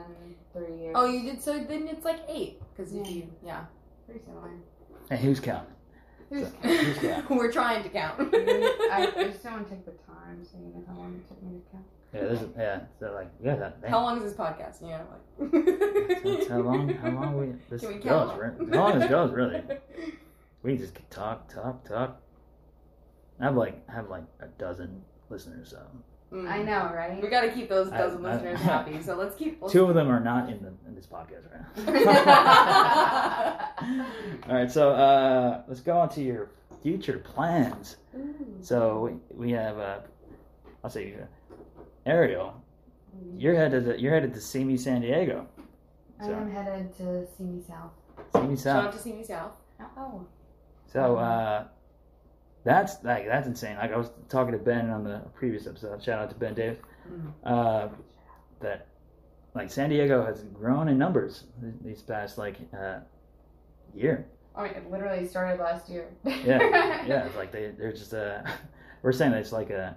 three 0.52 0.76
years. 0.78 0.94
Oh, 0.96 1.06
you 1.06 1.22
did. 1.28 1.42
So 1.42 1.58
then 1.58 1.88
it's 1.88 2.04
like 2.04 2.20
eight 2.28 2.60
because 2.76 2.92
Yeah. 2.94 3.02
if 3.02 3.10
you 3.10 3.28
yeah. 3.44 3.64
Pretty 4.06 4.20
similar. 4.24 4.50
And 5.10 5.18
who's 5.18 5.40
counting? 5.40 5.74
Who's 6.30 6.48
Who's 6.62 6.98
counting? 6.98 7.36
We're 7.36 7.52
trying 7.52 7.82
to 7.82 7.88
count. 7.88 8.20
I, 8.34 9.12
I 9.16 9.24
just 9.24 9.42
don't 9.42 9.52
want 9.54 9.68
to 9.68 9.74
take 9.74 9.84
the 9.84 9.92
time, 9.92 10.44
so 10.44 10.58
you 10.58 10.66
know 10.74 10.84
how 10.86 10.94
long 10.98 11.14
it 11.14 11.28
took 11.28 11.42
me 11.42 11.58
to 11.58 11.70
count. 11.72 11.84
Yeah, 12.14 12.24
this 12.24 12.42
is, 12.42 12.48
yeah. 12.56 12.80
So 13.00 13.12
like, 13.12 13.30
yeah, 13.42 13.56
that. 13.56 13.78
How 13.88 14.00
long 14.00 14.16
is 14.18 14.24
this 14.24 14.34
podcast? 14.34 14.80
You 14.82 14.88
know, 14.88 15.06
like. 15.10 16.24
That's 16.24 16.48
how 16.48 16.60
long? 16.60 16.88
How 16.90 17.10
long 17.10 17.38
we 17.38 17.54
this 17.70 17.80
Can 17.82 17.90
we 17.90 17.94
goes? 17.96 18.30
count? 18.30 18.40
Right? 18.40 18.52
As 18.60 18.68
long 18.68 19.02
as 19.02 19.10
goes, 19.10 19.30
really. 19.32 19.62
We 20.62 20.76
just 20.76 20.98
talk, 21.10 21.52
talk, 21.52 21.84
talk. 21.86 22.20
I 23.40 23.44
have 23.44 23.56
like 23.56 23.82
I 23.88 23.92
have 23.92 24.08
like 24.08 24.24
a 24.40 24.46
dozen 24.58 25.02
listeners. 25.30 25.70
So 25.70 25.80
Mm. 26.32 26.46
I 26.48 26.62
know, 26.62 26.92
right? 26.94 27.20
We 27.22 27.28
got 27.28 27.40
to 27.42 27.50
keep 27.52 27.68
those 27.68 27.90
I- 27.90 27.98
dozen 27.98 28.24
I- 28.24 28.32
listeners 28.34 28.60
happy. 28.74 29.00
So 29.02 29.16
let's 29.16 29.34
keep. 29.34 29.60
Let's 29.62 29.72
two 29.72 29.84
of 29.86 29.94
them 29.94 30.08
are 30.10 30.20
not 30.20 30.50
in 30.50 30.60
the 30.62 30.72
in 30.86 30.94
this 30.94 31.06
podcast 31.06 31.44
right 31.50 31.64
now. 31.86 33.68
All 34.48 34.54
right, 34.54 34.70
so 34.70 34.90
uh, 34.90 35.62
let's 35.68 35.80
go 35.80 35.96
on 35.98 36.08
to 36.10 36.22
your 36.22 36.50
future 36.82 37.18
plans. 37.18 37.96
Ooh. 38.16 38.34
So 38.60 39.18
we, 39.30 39.46
we 39.46 39.52
have 39.52 39.78
uh, 39.78 39.98
I'll 40.84 40.90
say 40.90 41.14
uh, 41.14 41.24
Ariel. 42.06 42.54
You're 43.36 43.54
headed 43.56 43.84
to, 43.86 44.00
you're 44.00 44.12
headed 44.12 44.32
to 44.34 44.40
CIMI 44.40 44.78
San 44.78 45.00
Diego. 45.00 45.46
So. 46.20 46.32
I 46.32 46.36
am 46.36 46.50
headed 46.50 46.96
to 46.98 47.26
CIMI 47.36 47.66
south. 47.66 47.92
see 48.34 48.42
me 48.42 48.56
Shout 48.56 48.84
out 48.84 48.92
South. 48.94 49.02
to 49.02 49.08
CIMI 49.08 49.24
South. 49.26 49.52
Oh. 49.96 50.26
So 50.92 51.16
uh, 51.16 51.64
that's 52.64 53.02
like 53.04 53.26
that's 53.26 53.46
insane. 53.46 53.76
Like 53.76 53.92
I 53.92 53.96
was 53.96 54.10
talking 54.28 54.52
to 54.52 54.58
Ben 54.58 54.90
on 54.90 55.04
the 55.04 55.20
previous 55.34 55.66
episode. 55.66 56.02
Shout 56.02 56.20
out 56.20 56.30
to 56.30 56.36
Ben 56.36 56.54
Davis. 56.54 56.78
Mhm. 57.10 57.32
Uh, 57.44 57.88
that 58.60 58.86
like 59.54 59.70
San 59.70 59.90
Diego 59.90 60.24
has 60.24 60.42
grown 60.52 60.88
in 60.88 60.98
numbers 60.98 61.44
these 61.82 62.02
past 62.02 62.38
like 62.38 62.56
uh, 62.78 62.98
year. 63.94 64.26
I 64.54 64.64
mean, 64.64 64.72
it 64.74 64.90
literally 64.90 65.26
started 65.26 65.60
last 65.60 65.88
year. 65.88 66.08
Yeah, 66.24 66.36
yeah. 67.06 67.26
It's 67.26 67.36
like 67.36 67.52
they 67.52 67.72
they're 67.78 67.92
just 67.92 68.12
uh, 68.12 68.42
we're 69.02 69.12
saying 69.12 69.32
that 69.32 69.40
it's 69.40 69.52
like 69.52 69.70
a 69.70 69.96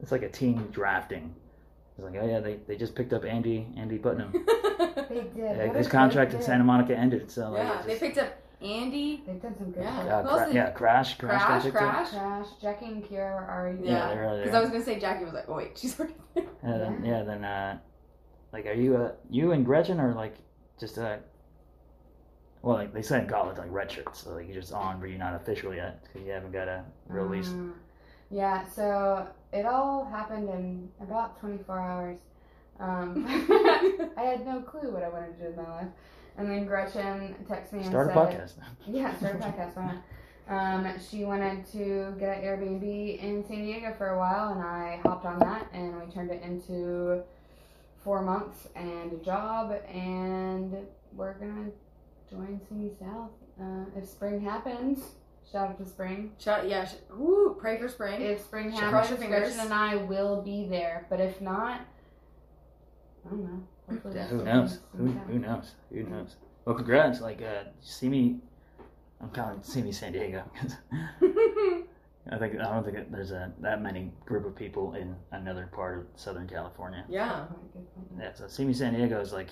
it's 0.00 0.12
like 0.12 0.22
a 0.22 0.28
team 0.28 0.68
drafting. 0.72 1.34
It's 1.96 2.04
like 2.04 2.14
oh 2.20 2.26
yeah, 2.26 2.40
they, 2.40 2.58
they 2.66 2.76
just 2.76 2.94
picked 2.94 3.12
up 3.12 3.24
Andy 3.24 3.68
Andy 3.76 3.98
Putnam. 3.98 4.32
They 5.08 5.20
did. 5.20 5.36
Yeah, 5.36 5.72
his 5.74 5.88
contract 5.88 6.30
great 6.30 6.40
in. 6.40 6.46
Santa 6.46 6.64
Monica 6.64 6.96
ended. 6.96 7.30
So 7.30 7.50
like, 7.50 7.62
yeah, 7.62 7.78
it's 7.78 7.86
they 7.86 7.98
picked 7.98 8.16
up 8.16 8.32
Andy. 8.62 9.22
They've 9.26 9.40
done 9.42 9.56
some 9.58 9.70
good 9.72 9.82
Yeah. 9.82 9.98
work. 9.98 10.06
yeah, 10.06 10.22
cra- 10.22 10.54
yeah, 10.54 10.70
crash, 10.70 11.18
crash, 11.18 11.42
Crash, 11.44 11.70
crash. 11.72 12.10
Crash, 12.10 12.46
Jackie 12.60 12.86
and 12.86 13.04
Kiera 13.04 13.34
are 13.36 13.60
already 13.60 13.84
Yeah, 13.84 13.90
Yeah, 13.90 14.14
they're 14.14 14.36
Because 14.36 14.50
there. 14.52 14.56
I 14.56 14.60
was 14.60 14.70
gonna 14.70 14.84
say 14.84 14.98
Jackie 14.98 15.24
was 15.24 15.34
like, 15.34 15.44
oh 15.48 15.54
wait, 15.56 15.76
she's 15.78 15.98
already 15.98 16.14
there. 16.34 16.44
And 16.62 16.80
then, 16.80 17.04
Yeah. 17.04 17.18
yeah, 17.18 17.22
then 17.24 17.44
uh, 17.44 17.78
like, 18.52 18.66
are 18.66 18.72
you 18.72 18.96
uh, 18.96 19.12
you 19.30 19.52
and 19.52 19.64
Gretchen 19.64 19.98
are 20.00 20.14
like 20.14 20.36
just 20.78 20.98
uh, 20.98 21.16
well, 22.62 22.76
like 22.76 22.92
they 22.94 23.02
said, 23.02 23.24
in 23.24 23.28
college, 23.28 23.58
like 23.58 23.70
red 23.72 23.90
shirts. 23.90 24.20
So 24.20 24.34
like 24.34 24.46
you're 24.46 24.60
just 24.60 24.72
on, 24.72 25.00
but 25.00 25.08
you're 25.10 25.18
not 25.18 25.34
official 25.34 25.74
yet 25.74 26.02
because 26.04 26.24
you 26.26 26.32
haven't 26.32 26.52
got 26.52 26.68
a 26.68 26.84
release. 27.08 27.48
Mm. 27.48 27.72
Yeah, 28.30 28.64
so 28.68 29.26
it 29.52 29.66
all 29.66 30.04
happened 30.04 30.48
in 30.48 30.88
about 31.02 31.38
24 31.40 31.78
hours. 31.80 32.18
Um, 32.80 33.24
I 34.16 34.22
had 34.22 34.46
no 34.46 34.60
clue 34.60 34.90
what 34.92 35.02
I 35.02 35.08
wanted 35.08 35.36
to 35.38 35.42
do 35.42 35.48
with 35.48 35.56
my 35.56 35.68
life. 35.70 35.88
And 36.38 36.50
then 36.50 36.64
Gretchen 36.66 37.34
texted 37.48 37.74
me 37.74 37.84
Start 37.84 38.10
a 38.14 38.20
and 38.20 38.48
said, 38.50 38.58
podcast. 38.58 38.66
Yeah, 38.94 39.16
start 39.18 39.36
a 39.36 39.38
podcast. 39.38 39.76
Why 39.76 39.84
not? 39.86 40.02
Um, 40.48 40.92
she 41.08 41.24
wanted 41.24 41.64
to 41.72 42.14
get 42.18 42.38
an 42.38 42.44
Airbnb 42.44 43.18
in 43.20 43.44
San 43.46 43.62
Diego 43.62 43.94
for 43.96 44.08
a 44.08 44.18
while, 44.18 44.52
and 44.52 44.60
I 44.60 45.00
hopped 45.04 45.24
on 45.24 45.38
that, 45.38 45.68
and 45.72 46.00
we 46.00 46.12
turned 46.12 46.30
it 46.30 46.42
into 46.42 47.22
four 48.02 48.22
months 48.22 48.66
and 48.74 49.12
a 49.12 49.16
job, 49.24 49.72
and 49.88 50.76
we're 51.14 51.34
gonna 51.34 51.70
join 52.28 52.60
CIMI 52.68 52.90
South 52.98 53.30
uh, 53.60 53.84
if 53.96 54.08
spring 54.08 54.40
happens. 54.40 55.00
Shout 55.50 55.68
out 55.70 55.78
to 55.78 55.86
spring. 55.86 56.32
Shut, 56.38 56.68
yeah, 56.68 56.86
sh- 56.86 56.94
woo, 57.14 57.56
pray 57.60 57.78
for 57.78 57.88
spring. 57.88 58.20
If 58.22 58.40
spring 58.40 58.70
Shout 58.70 58.80
happens, 58.80 58.92
Cross 58.92 59.08
your 59.10 59.18
fingers. 59.18 59.40
Gretchen 59.54 59.60
and 59.60 59.72
I 59.74 59.96
will 59.96 60.40
be 60.42 60.66
there. 60.66 61.06
But 61.10 61.20
if 61.20 61.40
not, 61.40 61.80
I 63.26 63.28
don't 63.30 63.42
know. 63.44 63.62
Yeah, 64.14 64.26
who 64.28 64.42
knows? 64.44 64.80
Who, 64.96 65.08
who 65.08 65.38
knows? 65.38 65.72
Who 65.92 66.02
knows? 66.04 66.36
Well, 66.64 66.76
congrats. 66.76 67.20
Like, 67.20 67.42
uh, 67.42 67.64
CIMI. 67.82 68.38
I'm 69.20 69.30
calling 69.30 69.60
CIMI 69.60 69.92
San 69.92 70.12
Diego. 70.12 70.42
I 72.30 72.38
think 72.38 72.54
I 72.54 72.72
don't 72.72 72.84
think 72.84 73.10
there's 73.10 73.32
a 73.32 73.52
that 73.60 73.82
many 73.82 74.12
group 74.24 74.46
of 74.46 74.54
people 74.54 74.94
in 74.94 75.16
another 75.32 75.68
part 75.72 75.98
of 75.98 76.06
Southern 76.14 76.48
California. 76.48 77.04
yeah. 77.08 77.46
Yeah, 78.18 78.32
so 78.34 78.44
CIMI 78.44 78.74
San 78.74 78.94
Diego 78.94 79.20
is 79.20 79.32
like, 79.32 79.50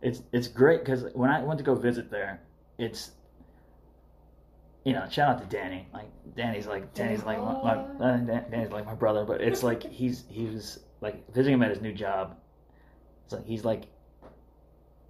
it's 0.00 0.22
it's 0.32 0.48
great 0.48 0.80
because 0.84 1.04
when 1.14 1.30
I 1.30 1.42
went 1.42 1.58
to 1.58 1.64
go 1.64 1.74
visit 1.74 2.10
there, 2.10 2.40
it's. 2.78 3.10
You 4.84 4.92
know, 4.92 5.06
shout 5.10 5.30
out 5.30 5.40
to 5.40 5.46
Danny. 5.56 5.88
Like 5.94 6.10
Danny's 6.36 6.66
like 6.66 6.92
Danny's 6.94 7.24
like 7.24 7.38
my, 7.38 7.54
my 7.98 8.04
uh, 8.04 8.18
Danny's 8.18 8.70
like 8.70 8.84
my 8.84 8.94
brother, 8.94 9.24
but 9.24 9.40
it's 9.40 9.62
like 9.62 9.82
he's 9.82 10.24
he 10.28 10.44
was 10.44 10.80
like 11.00 11.26
visiting 11.32 11.54
him 11.54 11.62
at 11.62 11.70
his 11.70 11.80
new 11.80 11.92
job. 11.94 12.36
It's 13.24 13.32
like 13.34 13.46
he's 13.46 13.64
like 13.64 13.84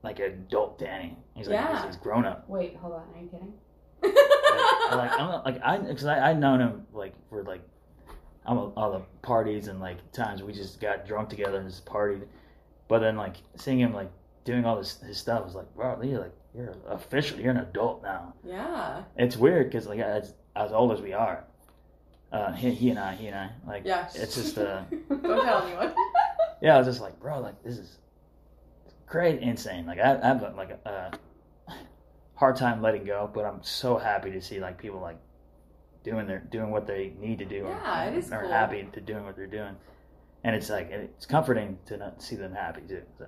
like 0.02 0.18
an 0.20 0.26
adult 0.26 0.78
Danny. 0.78 1.16
He's 1.34 1.48
like 1.48 1.54
Yeah. 1.54 1.76
he's, 1.76 1.94
he's 1.94 1.96
grown 1.96 2.24
up. 2.24 2.48
Wait, 2.48 2.76
hold 2.76 2.94
on. 2.94 3.02
Are 3.14 3.20
you 3.22 3.28
kidding? 3.28 3.52
Like 4.02 5.12
I'm 5.12 5.18
not, 5.30 5.44
like 5.44 5.60
I 5.62 5.78
because 5.78 6.04
I 6.06 6.30
I 6.30 6.32
known 6.34 6.60
him 6.60 6.86
like 6.92 7.14
for 7.28 7.42
like 7.42 7.62
I'm 8.46 8.58
a, 8.58 8.66
all 8.74 8.92
the 8.92 9.02
parties 9.26 9.68
and 9.68 9.80
like 9.80 10.12
times 10.12 10.42
we 10.42 10.52
just 10.52 10.80
got 10.80 11.06
drunk 11.06 11.30
together 11.30 11.58
and 11.58 11.68
just 11.68 11.86
partied, 11.86 12.26
but 12.88 12.98
then 12.98 13.16
like 13.16 13.36
seeing 13.56 13.80
him 13.80 13.94
like 13.94 14.10
doing 14.44 14.64
all 14.66 14.76
this 14.76 15.00
his 15.00 15.16
stuff 15.16 15.44
was 15.44 15.54
like 15.54 15.74
bro 15.74 16.00
you're 16.02 16.20
like 16.20 16.34
you're 16.54 16.74
official 16.88 17.40
you're 17.40 17.50
an 17.50 17.56
adult 17.56 18.02
now. 18.02 18.34
yeah. 18.44 19.02
It's 19.16 19.36
weird 19.36 19.70
because 19.70 19.86
like 19.86 20.00
as 20.00 20.34
as 20.54 20.70
old 20.70 20.92
as 20.92 21.00
we 21.00 21.14
are, 21.14 21.44
uh 22.30 22.52
he, 22.52 22.70
he 22.72 22.90
and 22.90 22.98
I 22.98 23.14
he 23.14 23.28
and 23.28 23.36
I 23.36 23.50
like 23.66 23.82
Yeah. 23.86 24.06
it's 24.14 24.34
just 24.34 24.58
uh 24.58 24.82
Don't 25.08 25.22
tell 25.22 25.66
anyone. 25.66 25.94
yeah 26.62 26.74
I 26.74 26.78
was 26.78 26.86
just 26.86 27.00
like 27.00 27.18
bro 27.18 27.40
like 27.40 27.60
this 27.64 27.78
is 27.78 27.96
great 29.06 29.40
insane. 29.42 29.86
Like 29.86 29.98
I, 29.98 30.18
I 30.20 30.26
have 30.26 30.42
a, 30.42 30.52
like 30.56 30.78
a, 30.84 30.90
a 31.68 31.74
hard 32.34 32.56
time 32.56 32.82
letting 32.82 33.04
go 33.04 33.30
but 33.32 33.44
I'm 33.44 33.62
so 33.62 33.96
happy 33.96 34.30
to 34.32 34.40
see 34.40 34.58
like 34.60 34.78
people 34.78 35.00
like 35.00 35.18
doing 36.02 36.26
their 36.26 36.40
doing 36.40 36.70
what 36.70 36.86
they 36.86 37.12
need 37.18 37.38
to 37.38 37.44
do 37.44 37.64
Yeah, 37.66 38.02
and 38.02 38.16
it 38.16 38.18
is 38.18 38.32
are 38.32 38.42
cool. 38.42 38.50
happy 38.50 38.86
to 38.92 39.00
doing 39.00 39.24
what 39.24 39.36
they're 39.36 39.46
doing. 39.46 39.76
And 40.42 40.54
it's 40.54 40.68
like 40.68 40.90
it's 40.90 41.26
comforting 41.26 41.78
to 41.86 41.96
not 41.96 42.20
see 42.22 42.36
them 42.36 42.52
happy 42.54 42.82
too. 42.88 43.02
So 43.18 43.26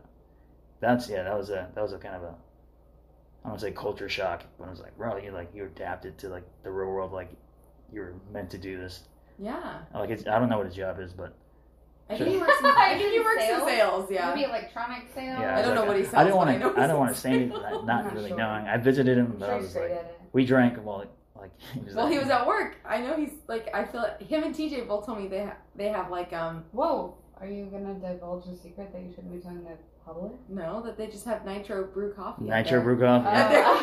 that's 0.81 1.09
yeah 1.09 1.23
that 1.23 1.37
was 1.37 1.51
a 1.51 1.71
that 1.75 1.81
was 1.81 1.93
a 1.93 1.99
kind 1.99 2.17
of 2.17 2.23
a 2.23 2.27
I 2.27 3.49
don't 3.49 3.53
want 3.53 3.61
to 3.61 3.67
say 3.67 3.73
culture 3.73 4.09
shock 4.09 4.43
but 4.59 4.67
I 4.67 4.71
was 4.71 4.81
like 4.81 4.97
bro 4.99 5.17
you 5.19 5.31
like 5.31 5.51
you 5.55 5.65
adapted 5.65 6.19
to 6.19 6.29
like 6.29 6.45
the 6.65 6.71
real 6.71 6.89
world 6.91 7.13
like 7.13 7.31
you 7.93 8.01
were 8.01 8.15
meant 8.33 8.51
to 8.51 8.59
do 8.59 8.77
this? 8.79 9.05
Yeah. 9.39 9.79
like 9.95 10.11
it's, 10.11 10.27
I 10.27 10.39
don't 10.39 10.49
know 10.49 10.57
what 10.59 10.67
his 10.67 10.75
job 10.75 10.99
is 10.99 11.13
but 11.13 11.35
I 12.11 12.17
think 12.17 12.31
he 12.31 12.37
works 12.39 12.59
in, 12.61 12.67
I 12.67 12.97
think 12.99 13.13
he 13.13 13.19
works 13.21 13.43
in 13.43 13.49
Sales? 13.49 13.69
sales, 13.69 14.11
yeah. 14.11 14.29
Maybe 14.35 14.45
electronic 14.45 15.05
sales. 15.13 15.39
Yeah, 15.41 15.57
I 15.57 15.63
don't 15.63 15.71
was 15.73 15.81
know 15.81 15.87
what 15.87 15.97
he 15.97 16.05
sells. 16.05 16.15
I 16.15 16.17
sells, 16.19 16.27
didn't 16.27 16.37
want 16.37 16.63
but 16.63 16.69
I 16.71 16.75
to. 16.75 16.81
I 16.81 16.87
don't 16.87 16.99
want 17.01 17.15
to 17.15 17.21
say 17.21 17.31
anything, 17.31 17.49
not, 17.51 17.73
not 17.87 18.05
not 18.05 18.15
really 18.15 18.29
sure. 18.29 18.39
knowing. 18.39 18.67
I 18.67 18.77
visited 18.77 19.19
him, 19.19 19.37
but 19.39 19.47
sure 19.47 19.55
I 19.55 19.59
was 19.59 19.75
like, 19.75 20.33
we 20.33 20.45
drank 20.47 20.77
while 20.79 21.05
like 21.37 21.51
he 21.75 21.81
was. 21.81 21.95
Well, 21.95 22.07
at- 22.07 22.13
he 22.13 22.19
was 22.19 22.29
at 22.29 22.47
work. 22.47 22.77
I 22.85 23.01
know 23.01 23.17
he's 23.17 23.33
like. 23.49 23.69
I 23.75 23.85
feel 23.85 24.03
like 24.03 24.23
him 24.23 24.45
and 24.45 24.55
TJ 24.55 24.87
both 24.87 25.07
told 25.07 25.19
me 25.21 25.27
they 25.29 25.45
ha- 25.45 25.57
they 25.75 25.89
have 25.89 26.11
like 26.11 26.33
um 26.33 26.65
Whoa, 26.73 27.17
are 27.41 27.47
you 27.49 27.65
gonna 27.67 27.95
divulge 27.95 28.47
a 28.47 28.57
secret 28.57 28.93
that 28.93 29.03
you 29.03 29.11
shouldn't 29.13 29.33
be 29.33 29.41
telling 29.41 29.65
the 29.65 29.77
public? 30.05 30.33
no 30.49 30.81
that 30.83 30.97
they 30.97 31.09
just 31.09 31.25
have 31.25 31.45
nitro 31.45 31.85
brew 31.89 32.13
coffee. 32.15 32.45
Nitro 32.45 32.81
brew 32.83 32.99
coffee. 33.01 33.27
Uh, 33.27 33.83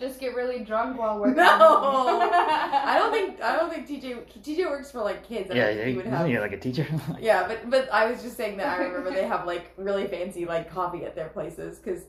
Yeah, 0.00 0.06
they're- 0.06 0.06
I 0.06 0.06
thought 0.06 0.06
you 0.06 0.06
said 0.06 0.06
that 0.06 0.06
they 0.06 0.06
just 0.06 0.20
get 0.20 0.34
really 0.34 0.64
drunk 0.64 0.98
while 0.98 1.18
working. 1.20 1.36
No, 1.36 1.44
I 1.44 2.96
don't 2.98 3.12
think 3.12 3.40
I 3.42 3.56
don't 3.56 3.70
think 3.72 3.86
TJ 3.88 4.42
TJ 4.42 4.66
works 4.70 4.90
for 4.90 5.00
like 5.02 5.26
kids. 5.26 5.50
I 5.50 5.54
yeah, 5.54 5.66
don't 5.66 5.76
yeah, 5.76 5.82
think 5.84 5.90
he 5.90 5.96
would 5.96 6.06
have. 6.06 6.28
yeah, 6.28 6.40
like 6.40 6.52
a 6.52 6.58
teacher. 6.58 6.86
Yeah, 7.20 7.46
but 7.48 7.68
but 7.70 7.88
I 7.92 8.10
was 8.10 8.22
just 8.22 8.36
saying 8.36 8.56
that 8.58 8.78
I 8.78 8.84
remember 8.84 9.10
they 9.10 9.26
have 9.26 9.46
like 9.46 9.72
really 9.76 10.06
fancy 10.06 10.44
like 10.46 10.70
coffee 10.70 11.04
at 11.04 11.14
their 11.14 11.28
places 11.28 11.78
because 11.78 12.04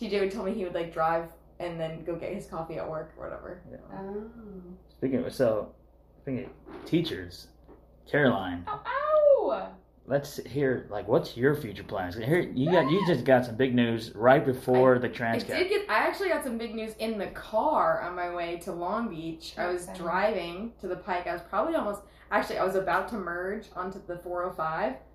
TJ 0.00 0.20
would 0.20 0.30
tell 0.32 0.42
me 0.44 0.52
he 0.54 0.64
would 0.64 0.74
like 0.74 0.92
drive 0.92 1.26
and 1.58 1.78
then 1.78 2.02
go 2.04 2.16
get 2.16 2.32
his 2.34 2.46
coffee 2.46 2.78
at 2.78 2.88
work 2.88 3.12
or 3.18 3.24
whatever. 3.28 3.60
Oh. 3.94 4.22
Speaking 4.98 5.24
of, 5.24 5.32
so, 5.34 5.72
speaking 6.22 6.44
of 6.46 6.84
teachers, 6.86 7.48
Caroline, 8.10 8.64
Ow! 8.68 8.80
ow! 8.86 9.70
Let's 10.06 10.38
hear 10.44 10.86
like 10.90 11.08
what's 11.08 11.36
your 11.36 11.54
future 11.54 11.82
plans? 11.82 12.16
Here, 12.16 12.40
you 12.40 12.70
got 12.70 12.90
you 12.90 13.04
just 13.06 13.24
got 13.24 13.46
some 13.46 13.56
big 13.56 13.74
news 13.74 14.12
right 14.14 14.44
before 14.44 14.98
the 14.98 15.08
I 15.54 15.62
did 15.62 15.68
get. 15.68 15.90
I 15.90 16.06
actually 16.06 16.28
got 16.28 16.44
some 16.44 16.58
big 16.58 16.74
news 16.74 16.94
in 16.98 17.18
the 17.18 17.28
car 17.28 18.02
on 18.02 18.14
my 18.14 18.34
way 18.34 18.58
to 18.64 18.72
Long 18.72 19.08
Beach. 19.08 19.54
I 19.56 19.66
was 19.66 19.88
driving 19.96 20.72
to 20.80 20.88
the 20.88 20.96
Pike. 20.96 21.26
I 21.26 21.32
was 21.32 21.42
probably 21.42 21.74
almost. 21.74 22.02
Actually, 22.32 22.58
I 22.58 22.64
was 22.64 22.76
about 22.76 23.08
to 23.08 23.16
merge 23.16 23.66
onto 23.74 24.00
the 24.06 24.16
405 24.18 24.94
to 24.94 24.94
too 24.94 24.94
descriptive. 24.94 25.09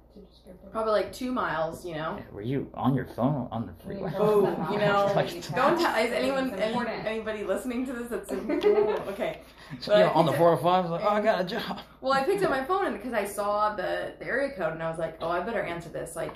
Probably 0.71 0.91
like 0.93 1.13
two 1.13 1.31
miles. 1.31 1.85
You 1.85 1.95
know. 1.95 2.19
Were 2.31 2.41
you 2.41 2.69
on 2.73 2.95
your 2.95 3.05
phone 3.05 3.47
on 3.51 3.65
the 3.65 3.73
freeway? 3.83 4.11
Oh, 4.17 4.41
you 4.71 4.77
know, 4.77 5.11
Like- 5.15 5.31
don't 5.55 5.79
tell. 5.79 5.95
Is 5.95 6.11
anyone 6.11 6.53
any, 6.53 7.07
anybody 7.07 7.43
listening 7.43 7.85
to 7.87 7.93
this? 7.93 8.09
That's 8.09 8.31
okay. 9.09 9.41
So, 9.79 9.97
yeah, 9.97 10.09
on 10.09 10.25
the 10.25 10.33
405, 10.37 10.65
I 10.65 10.81
was 10.81 10.91
like, 10.91 11.01
oh, 11.03 11.15
I 11.15 11.21
got 11.21 11.41
a 11.41 11.43
job. 11.43 11.81
Well, 12.01 12.13
I 12.13 12.23
picked 12.23 12.43
up 12.43 12.51
my 12.51 12.63
phone 12.63 12.93
because 12.93 13.13
I 13.13 13.25
saw 13.25 13.75
the, 13.75 14.13
the 14.19 14.25
area 14.25 14.55
code 14.55 14.73
and 14.73 14.83
I 14.83 14.89
was 14.89 14.99
like, 14.99 15.17
oh, 15.21 15.29
I 15.29 15.39
better 15.39 15.63
answer 15.63 15.89
this. 15.89 16.15
Like, 16.15 16.33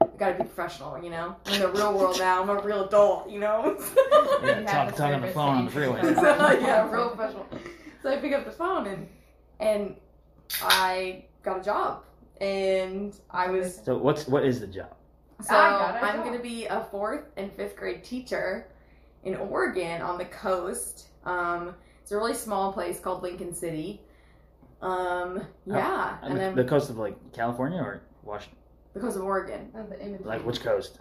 I 0.00 0.06
gotta 0.16 0.34
be 0.34 0.44
professional, 0.44 1.02
you 1.02 1.10
know? 1.10 1.34
I'm 1.46 1.54
in 1.54 1.60
the 1.60 1.68
real 1.68 1.92
world 1.92 2.18
now. 2.18 2.40
I'm 2.40 2.48
a 2.50 2.60
real 2.62 2.84
adult, 2.84 3.28
you 3.28 3.40
know? 3.40 3.76
Yeah, 4.42 4.60
You 4.60 4.66
talk, 4.66 4.94
talking 4.94 5.14
on 5.14 5.22
the 5.22 5.28
phone 5.28 5.56
on 5.56 5.64
the 5.64 5.70
freeway. 5.72 6.02
So, 6.02 6.22
yeah, 6.22 6.88
real 6.90 7.10
professional. 7.10 7.46
So 8.02 8.10
I 8.10 8.18
pick 8.18 8.32
up 8.32 8.44
the 8.44 8.52
phone 8.52 8.86
and 8.86 9.08
and 9.58 9.96
I 10.62 11.24
got 11.42 11.60
a 11.60 11.62
job 11.64 12.04
and 12.40 13.14
I 13.30 13.48
was 13.50 13.80
So 13.84 13.96
what's 13.98 14.26
what 14.28 14.44
is 14.44 14.60
the 14.60 14.66
job? 14.66 14.94
so 15.42 15.54
I 15.56 15.70
got 15.70 15.94
a 15.96 16.04
I'm 16.06 16.16
job. 16.16 16.24
gonna 16.26 16.38
be 16.42 16.66
a 16.66 16.84
fourth 16.90 17.24
and 17.36 17.52
fifth 17.52 17.76
grade 17.76 18.02
teacher 18.04 18.68
in 19.24 19.34
Oregon 19.36 20.02
on 20.02 20.18
the 20.18 20.24
coast. 20.24 21.08
Um, 21.24 21.74
it's 22.02 22.12
a 22.12 22.16
really 22.16 22.34
small 22.34 22.72
place 22.72 23.00
called 23.00 23.22
Lincoln 23.22 23.54
City. 23.54 24.00
Um, 24.80 25.42
yeah, 25.66 26.18
I 26.22 26.26
and 26.26 26.34
mean, 26.34 26.38
then 26.38 26.54
the 26.56 26.64
coast 26.64 26.88
of 26.90 26.96
like 26.98 27.16
California 27.32 27.78
or 27.80 28.02
Washington? 28.22 28.56
the 28.94 29.00
coast 29.00 29.16
of 29.16 29.22
Oregon, 29.24 29.70
Oh, 29.76 29.84
the 29.84 30.18
Like 30.24 30.44
which 30.46 30.60
coast? 30.60 30.98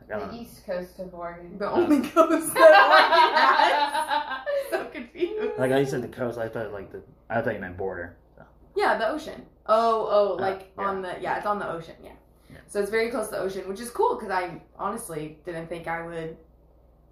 Like, 0.00 0.08
The 0.20 0.26
know. 0.26 0.38
east 0.38 0.64
coast 0.66 0.98
of 1.00 1.14
Oregon. 1.14 1.56
the 1.58 1.70
only 1.70 2.00
coast 2.08 2.52
that 2.54 2.60
Oregon 2.90 3.34
has. 3.36 4.40
So 4.70 4.84
confused. 4.86 5.58
Like 5.58 5.72
I 5.72 5.84
said, 5.84 6.02
the 6.02 6.08
coast. 6.08 6.38
I 6.38 6.48
thought 6.48 6.72
like 6.72 6.90
the. 6.92 7.02
I 7.30 7.40
thought 7.40 7.54
you 7.54 7.60
meant 7.60 7.76
border. 7.76 8.16
So. 8.36 8.42
Yeah, 8.76 8.96
the 8.98 9.08
ocean. 9.08 9.44
Oh, 9.66 10.08
oh, 10.10 10.32
Uh, 10.34 10.40
like 10.40 10.72
yeah. 10.78 10.84
on 10.88 11.02
the 11.02 11.16
yeah, 11.20 11.36
it's 11.38 11.46
on 11.46 11.58
the 11.58 11.68
ocean. 11.70 11.94
Yeah. 12.02 12.12
Yeah. 12.50 12.58
So 12.66 12.80
it's 12.80 12.90
very 12.90 13.10
close 13.10 13.26
to 13.28 13.32
the 13.32 13.40
ocean, 13.40 13.68
which 13.68 13.80
is 13.80 13.90
cool 13.90 14.14
because 14.16 14.30
I 14.30 14.60
honestly 14.78 15.38
didn't 15.44 15.68
think 15.68 15.88
I 15.88 16.04
would 16.06 16.36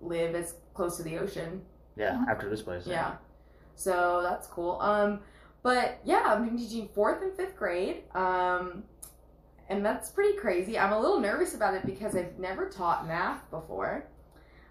live 0.00 0.34
as 0.34 0.54
close 0.74 0.96
to 0.98 1.02
the 1.02 1.18
ocean. 1.18 1.62
Yeah, 1.96 2.24
after 2.28 2.48
this 2.48 2.62
place. 2.62 2.86
Yeah. 2.86 3.16
So 3.74 4.20
that's 4.22 4.46
cool. 4.46 4.78
Um, 4.80 5.20
but 5.62 6.00
yeah, 6.04 6.22
I'm 6.26 6.56
teaching 6.56 6.88
fourth 6.94 7.22
and 7.22 7.34
fifth 7.36 7.56
grade. 7.56 8.02
Um, 8.14 8.84
and 9.68 9.84
that's 9.84 10.10
pretty 10.10 10.36
crazy. 10.36 10.78
I'm 10.78 10.92
a 10.92 11.00
little 11.00 11.20
nervous 11.20 11.54
about 11.54 11.74
it 11.74 11.86
because 11.86 12.14
I've 12.16 12.38
never 12.38 12.68
taught 12.68 13.06
math 13.06 13.48
before. 13.50 14.06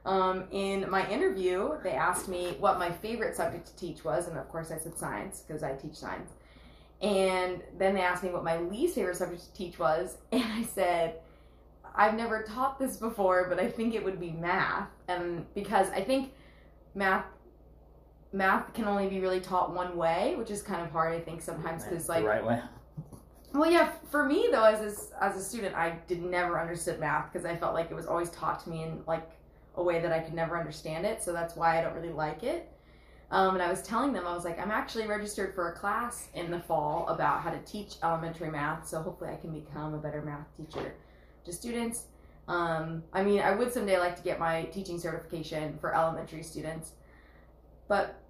Um, 0.06 0.46
in 0.52 0.90
my 0.90 1.08
interview, 1.10 1.78
they 1.84 1.92
asked 1.92 2.28
me 2.28 2.56
what 2.60 2.78
my 2.80 2.92
favorite 2.92 3.36
subject 3.36 3.68
to 3.68 3.76
teach 3.76 4.04
was, 4.04 4.28
and 4.28 4.38
of 4.38 4.50
course 4.50 4.72
I 4.72 4.78
said 4.78 4.98
science 4.98 5.44
because 5.48 5.64
I 5.64 5.74
teach 5.74 5.96
science. 5.96 6.32
And 7.02 7.62
then 7.78 7.96
they 7.96 8.02
asked 8.02 8.24
me 8.24 8.30
what 8.30 8.44
my 8.44 8.60
least 8.60 8.96
favorite 8.96 9.16
subject 9.16 9.44
to 9.44 9.54
teach 9.54 9.80
was, 9.80 10.18
and 10.32 10.44
I 10.44 10.64
said, 10.64 11.16
I've 11.96 12.16
never 12.16 12.44
taught 12.44 12.80
this 12.80 12.98
before, 12.98 13.48
but 13.50 13.60
I 13.60 13.70
think 13.70 13.96
it 13.96 14.04
would 14.04 14.20
be 14.20 14.32
math. 14.32 14.90
And 15.08 15.46
because 15.54 15.90
I 15.90 16.02
think 16.02 16.34
math 16.96 17.26
math 18.34 18.74
can 18.74 18.86
only 18.86 19.08
be 19.08 19.20
really 19.20 19.40
taught 19.42 19.74
one 19.74 19.98
way, 19.98 20.36
which 20.38 20.52
is 20.52 20.62
kind 20.62 20.82
of 20.82 20.92
hard, 20.92 21.14
I 21.14 21.20
think, 21.20 21.42
sometimes 21.42 21.84
because 21.84 22.08
like 22.08 22.24
the 22.24 22.30
right 22.30 22.46
way. 22.46 22.62
well, 23.54 23.70
yeah. 23.70 23.92
For 24.10 24.26
me, 24.26 24.48
though, 24.52 24.64
as 24.64 25.12
a, 25.12 25.24
as 25.24 25.36
a 25.36 25.44
student, 25.44 25.76
I 25.76 25.98
did 26.08 26.22
never 26.24 26.60
understood 26.60 27.00
math 27.00 27.32
because 27.32 27.46
I 27.46 27.56
felt 27.56 27.74
like 27.74 27.92
it 27.92 27.96
was 27.96 28.06
always 28.06 28.30
taught 28.30 28.64
to 28.64 28.70
me 28.70 28.84
in 28.84 29.04
like 29.08 29.30
a 29.76 29.84
way 29.84 30.00
that 30.02 30.12
I 30.12 30.20
could 30.20 30.34
never 30.34 30.58
understand 30.58 31.06
it. 31.06 31.22
So 31.24 31.34
that's 31.34 31.56
why 31.56 31.80
I 31.80 31.82
don't 31.82 31.94
really 31.94 32.14
like 32.14 32.44
it. 32.44 32.72
Um, 33.32 33.54
and 33.54 33.64
I 33.64 33.70
was 33.70 33.82
telling 33.82 34.12
them, 34.12 34.28
I 34.28 34.34
was 34.36 34.44
like, 34.44 34.60
I'm 34.60 34.72
actually 34.72 35.08
registered 35.08 35.56
for 35.56 35.72
a 35.72 35.74
class 35.74 36.28
in 36.34 36.52
the 36.52 36.60
fall 36.60 37.08
about 37.08 37.40
how 37.42 37.50
to 37.50 37.60
teach 37.60 37.96
elementary 38.04 38.52
math. 38.52 38.88
So 38.88 39.02
hopefully, 39.02 39.32
I 39.32 39.38
can 39.38 39.52
become 39.52 39.94
a 39.94 39.98
better 39.98 40.22
math 40.22 40.46
teacher 40.58 40.94
to 41.46 41.54
students. 41.54 42.08
Um, 42.48 43.04
I 43.14 43.24
mean, 43.24 43.40
I 43.40 43.56
would 43.56 43.72
someday 43.72 43.98
like 43.98 44.18
to 44.18 44.24
get 44.24 44.38
my 44.38 44.64
teaching 44.64 45.00
certification 45.00 45.78
for 45.80 45.96
elementary 45.96 46.44
students, 46.44 46.92
but 47.88 48.22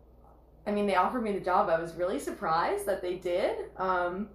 I 0.68 0.72
mean, 0.72 0.86
they 0.86 0.96
offered 0.96 1.24
me 1.24 1.32
the 1.32 1.40
job. 1.40 1.70
I 1.70 1.80
was 1.80 1.96
really 1.96 2.20
surprised 2.20 2.86
that 2.86 3.02
they 3.02 3.16
did. 3.16 3.72
Um, 3.78 4.30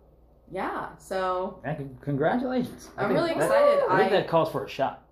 yeah, 0.50 0.96
so 0.98 1.60
congratulations. 2.00 2.90
I'm 2.96 3.12
really 3.12 3.34
that- 3.34 3.44
excited. 3.44 3.84
I 3.88 3.98
think 3.98 4.10
that 4.10 4.28
calls 4.28 4.50
for 4.50 4.64
a 4.64 4.68
shot. 4.68 5.05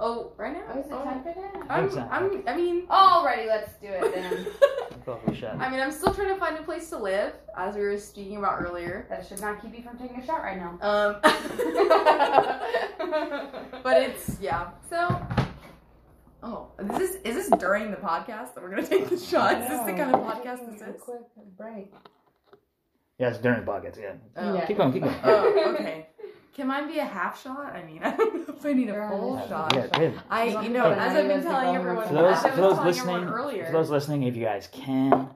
Oh, 0.00 0.32
right 0.36 0.52
now. 0.52 0.62
Oh, 0.74 0.78
is 0.80 0.86
it 0.86 0.92
Oh, 0.92 1.04
time 1.04 1.22
for 1.22 1.34
that? 1.34 1.66
I'm, 1.70 1.84
Exactly. 1.84 2.16
I'm, 2.16 2.42
I 2.48 2.56
mean, 2.56 2.86
Alrighty, 2.86 3.46
let's 3.46 3.72
do 3.80 3.88
it 3.88 4.14
then. 4.14 4.46
That 4.90 5.04
calls 5.04 5.20
for 5.24 5.30
a 5.32 5.34
shot. 5.34 5.56
I 5.58 5.68
mean, 5.70 5.80
I'm 5.80 5.90
still 5.92 6.14
trying 6.14 6.28
to 6.28 6.36
find 6.36 6.56
a 6.56 6.62
place 6.62 6.88
to 6.90 6.98
live, 6.98 7.32
as 7.56 7.74
we 7.74 7.82
were 7.82 7.98
speaking 7.98 8.36
about 8.38 8.60
earlier. 8.60 9.06
that 9.10 9.26
should 9.26 9.40
not 9.40 9.60
keep 9.62 9.76
you 9.76 9.82
from 9.82 9.98
taking 9.98 10.20
a 10.20 10.26
shot 10.26 10.42
right 10.42 10.56
now. 10.56 10.78
Um, 10.80 11.16
but 13.82 14.02
it's 14.02 14.38
yeah. 14.40 14.70
So, 14.90 15.20
oh, 16.42 16.68
is 16.78 16.88
this 16.98 17.10
is 17.24 17.48
this 17.48 17.58
during 17.58 17.90
the 17.90 17.96
podcast 17.96 18.54
that 18.54 18.62
we're 18.62 18.70
gonna 18.70 18.86
take 18.86 19.08
the 19.08 19.18
shot? 19.18 19.60
Is 19.62 19.68
this 19.68 19.80
the 19.80 19.92
kind 19.92 20.14
of 20.14 20.20
podcast 20.20 20.70
this 20.72 20.82
A 20.82 20.94
is? 20.94 21.00
quick 21.00 21.20
break. 21.56 21.92
yeah, 23.18 23.28
it's 23.30 23.38
during 23.38 23.64
the 23.64 23.70
podcast. 23.70 24.00
Yeah. 24.00 24.12
Oh. 24.36 24.54
Yeah. 24.54 24.66
Keep 24.66 24.76
going. 24.78 24.92
Keep 24.92 25.02
going. 25.04 25.16
Oh, 25.24 25.74
okay. 25.74 26.06
Can 26.58 26.66
mine 26.66 26.88
be 26.88 26.98
a 26.98 27.04
half 27.04 27.40
shot? 27.40 27.72
I 27.76 27.84
mean, 27.84 28.00
I 28.02 28.16
don't 28.16 28.34
know 28.48 28.54
if 28.56 28.66
I 28.66 28.72
need 28.72 28.88
a 28.88 29.08
full 29.08 29.36
on 29.38 29.48
shot. 29.48 29.72
Yeah, 29.76 29.86
good. 29.96 30.20
I, 30.28 30.60
you 30.64 30.70
know, 30.70 30.86
Okay. 30.86 30.98
as 31.00 31.16
I've 31.16 31.28
been 31.28 31.42
telling 31.42 31.66
go 31.66 31.80
everyone, 31.80 32.08
For 32.08 32.14
those, 32.14 32.44
as 32.44 32.52
for 32.52 32.60
those 32.60 32.78
listening, 32.80 33.14
everyone 33.14 33.32
earlier, 33.38 33.66
for 33.66 33.72
those 33.72 33.90
listening, 33.90 34.24
if 34.24 34.34
you 34.36 34.44
guys 34.44 34.68
can, 34.72 35.28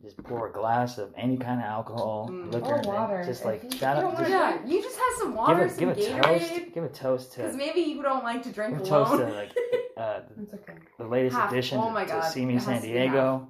just 0.00 0.16
pour 0.24 0.48
a 0.48 0.52
glass 0.54 0.96
of 0.96 1.12
any 1.14 1.36
kind 1.36 1.60
of 1.60 1.66
alcohol, 1.66 2.30
Mm. 2.32 2.54
liquor, 2.54 2.76
Or 2.76 2.80
water. 2.90 3.22
just 3.26 3.44
like 3.44 3.64
you- 3.64 3.70
shout 3.72 4.02
out, 4.02 4.16
just 4.16 4.30
yeah, 4.30 4.64
you 4.64 4.80
just 4.82 4.96
have 4.96 5.18
some 5.18 5.34
water, 5.34 5.68
give 5.76 5.90
a 5.90 5.94
give 5.94 6.04
some 6.06 6.20
a 6.20 6.22
toast, 6.22 6.52
give 6.74 6.84
a 6.84 6.88
toast 6.88 7.32
to. 7.32 7.36
because 7.40 7.52
to 7.52 7.58
maybe 7.58 7.80
you 7.80 8.02
don't 8.02 8.24
like 8.24 8.42
to 8.44 8.50
drink 8.50 8.78
give 8.78 8.86
a 8.86 8.88
toast 8.88 9.12
alone. 9.12 9.28
to 9.28 9.34
like 9.34 9.52
uh, 9.98 10.20
okay. 10.54 10.72
the 10.96 11.04
latest 11.06 11.36
Half. 11.36 11.52
addition 11.52 11.78
Oh 11.80 11.88
to, 11.88 11.90
my 11.92 12.04
to 12.06 12.12
God. 12.12 12.32
CIMI 12.32 12.58
San 12.62 12.72
has 12.72 12.80
to 12.82 12.86
be 12.88 12.92
Diego, 12.94 13.48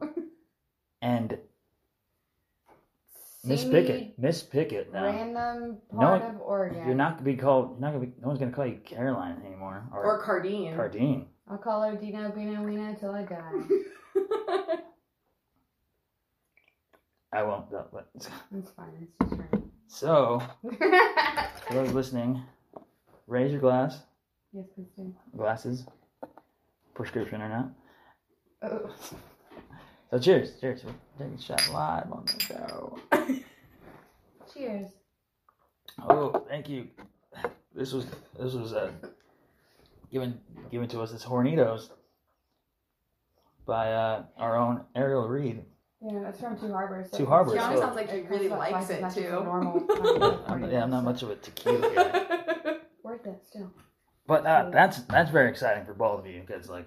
and 1.02 1.38
Miss 3.46 3.64
Pickett, 3.64 4.18
Miss 4.18 4.42
Pickett. 4.42 4.92
Now 4.92 5.04
Random 5.04 5.78
No 5.92 5.98
part 5.98 6.22
one- 6.22 6.34
of 6.34 6.40
Oregon. 6.40 6.86
you're 6.86 6.94
not 6.94 7.12
gonna 7.14 7.24
be 7.24 7.36
called. 7.36 7.70
You're 7.72 7.80
not 7.80 7.92
gonna 7.92 8.06
be. 8.06 8.12
No 8.20 8.28
one's 8.28 8.38
gonna 8.40 8.50
call 8.52 8.66
you 8.66 8.78
Caroline 8.84 9.40
anymore 9.46 9.86
or, 9.92 10.04
or 10.04 10.22
Cardine. 10.22 10.74
Cardine. 10.74 11.26
I'll 11.48 11.58
call 11.58 11.82
her 11.82 11.94
Dino 11.96 12.30
Bino 12.32 12.64
Wino 12.64 12.98
till 12.98 13.12
I 13.14 13.22
die. 13.22 13.52
I 17.32 17.42
won't. 17.42 17.70
though, 17.70 17.86
But 17.92 18.08
It's 18.14 18.70
fine. 18.70 19.08
It's 19.20 19.30
just 19.30 19.40
right. 19.40 19.62
so 19.88 20.42
for 21.68 21.74
those 21.74 21.92
listening, 21.92 22.42
raise 23.26 23.52
your 23.52 23.60
glass. 23.60 24.00
yes, 24.52 24.64
please 24.74 24.86
do. 24.96 25.14
Glasses, 25.36 25.86
prescription 26.94 27.42
or 27.42 27.48
not. 27.48 27.68
Oh. 28.62 28.90
So 30.10 30.18
cheers, 30.18 30.58
cheers. 30.60 30.84
We're 30.84 30.92
taking 31.18 31.38
a 31.38 31.40
shot 31.42 31.68
live 31.72 32.12
on 32.12 32.24
the 32.26 32.40
show. 32.42 32.98
Cheers. 34.54 34.90
Oh, 36.08 36.44
thank 36.48 36.68
you. 36.68 36.88
This 37.74 37.92
was 37.92 38.06
this 38.38 38.54
was 38.54 38.72
uh, 38.72 38.90
given 40.10 40.38
given 40.70 40.88
to 40.88 41.00
us 41.02 41.12
as 41.12 41.24
Hornitos 41.24 41.90
by 43.66 43.92
uh, 43.92 44.22
our 44.38 44.56
own 44.56 44.82
Ariel 44.94 45.28
Reed. 45.28 45.64
Yeah, 46.00 46.20
that's 46.22 46.40
from 46.40 46.56
Two 46.58 46.72
Harbors. 46.72 47.10
so 47.10 47.16
Two 47.18 47.22
it's- 47.24 47.28
Harbors, 47.30 47.54
Gianni 47.54 47.74
so- 47.76 47.80
sounds 47.82 47.96
like 47.96 48.10
he 48.10 48.18
it 48.18 48.30
really 48.30 48.48
costs 48.48 48.90
likes 48.90 49.16
it 49.16 49.22
too. 49.22 49.30
normal 49.30 49.84
I'm, 50.46 50.70
yeah, 50.70 50.84
I'm 50.84 50.90
not 50.90 51.04
much 51.04 51.22
of 51.22 51.30
a 51.30 51.36
tequila 51.36 51.94
guy, 51.94 52.76
Worth 53.02 53.26
it 53.26 53.42
still. 53.46 53.72
but 54.26 54.46
uh, 54.46 54.70
that's 54.70 54.98
that's 55.02 55.30
very 55.30 55.50
exciting 55.50 55.84
for 55.84 55.94
both 55.94 56.20
of 56.20 56.26
you 56.26 56.42
because 56.46 56.68
like 56.70 56.86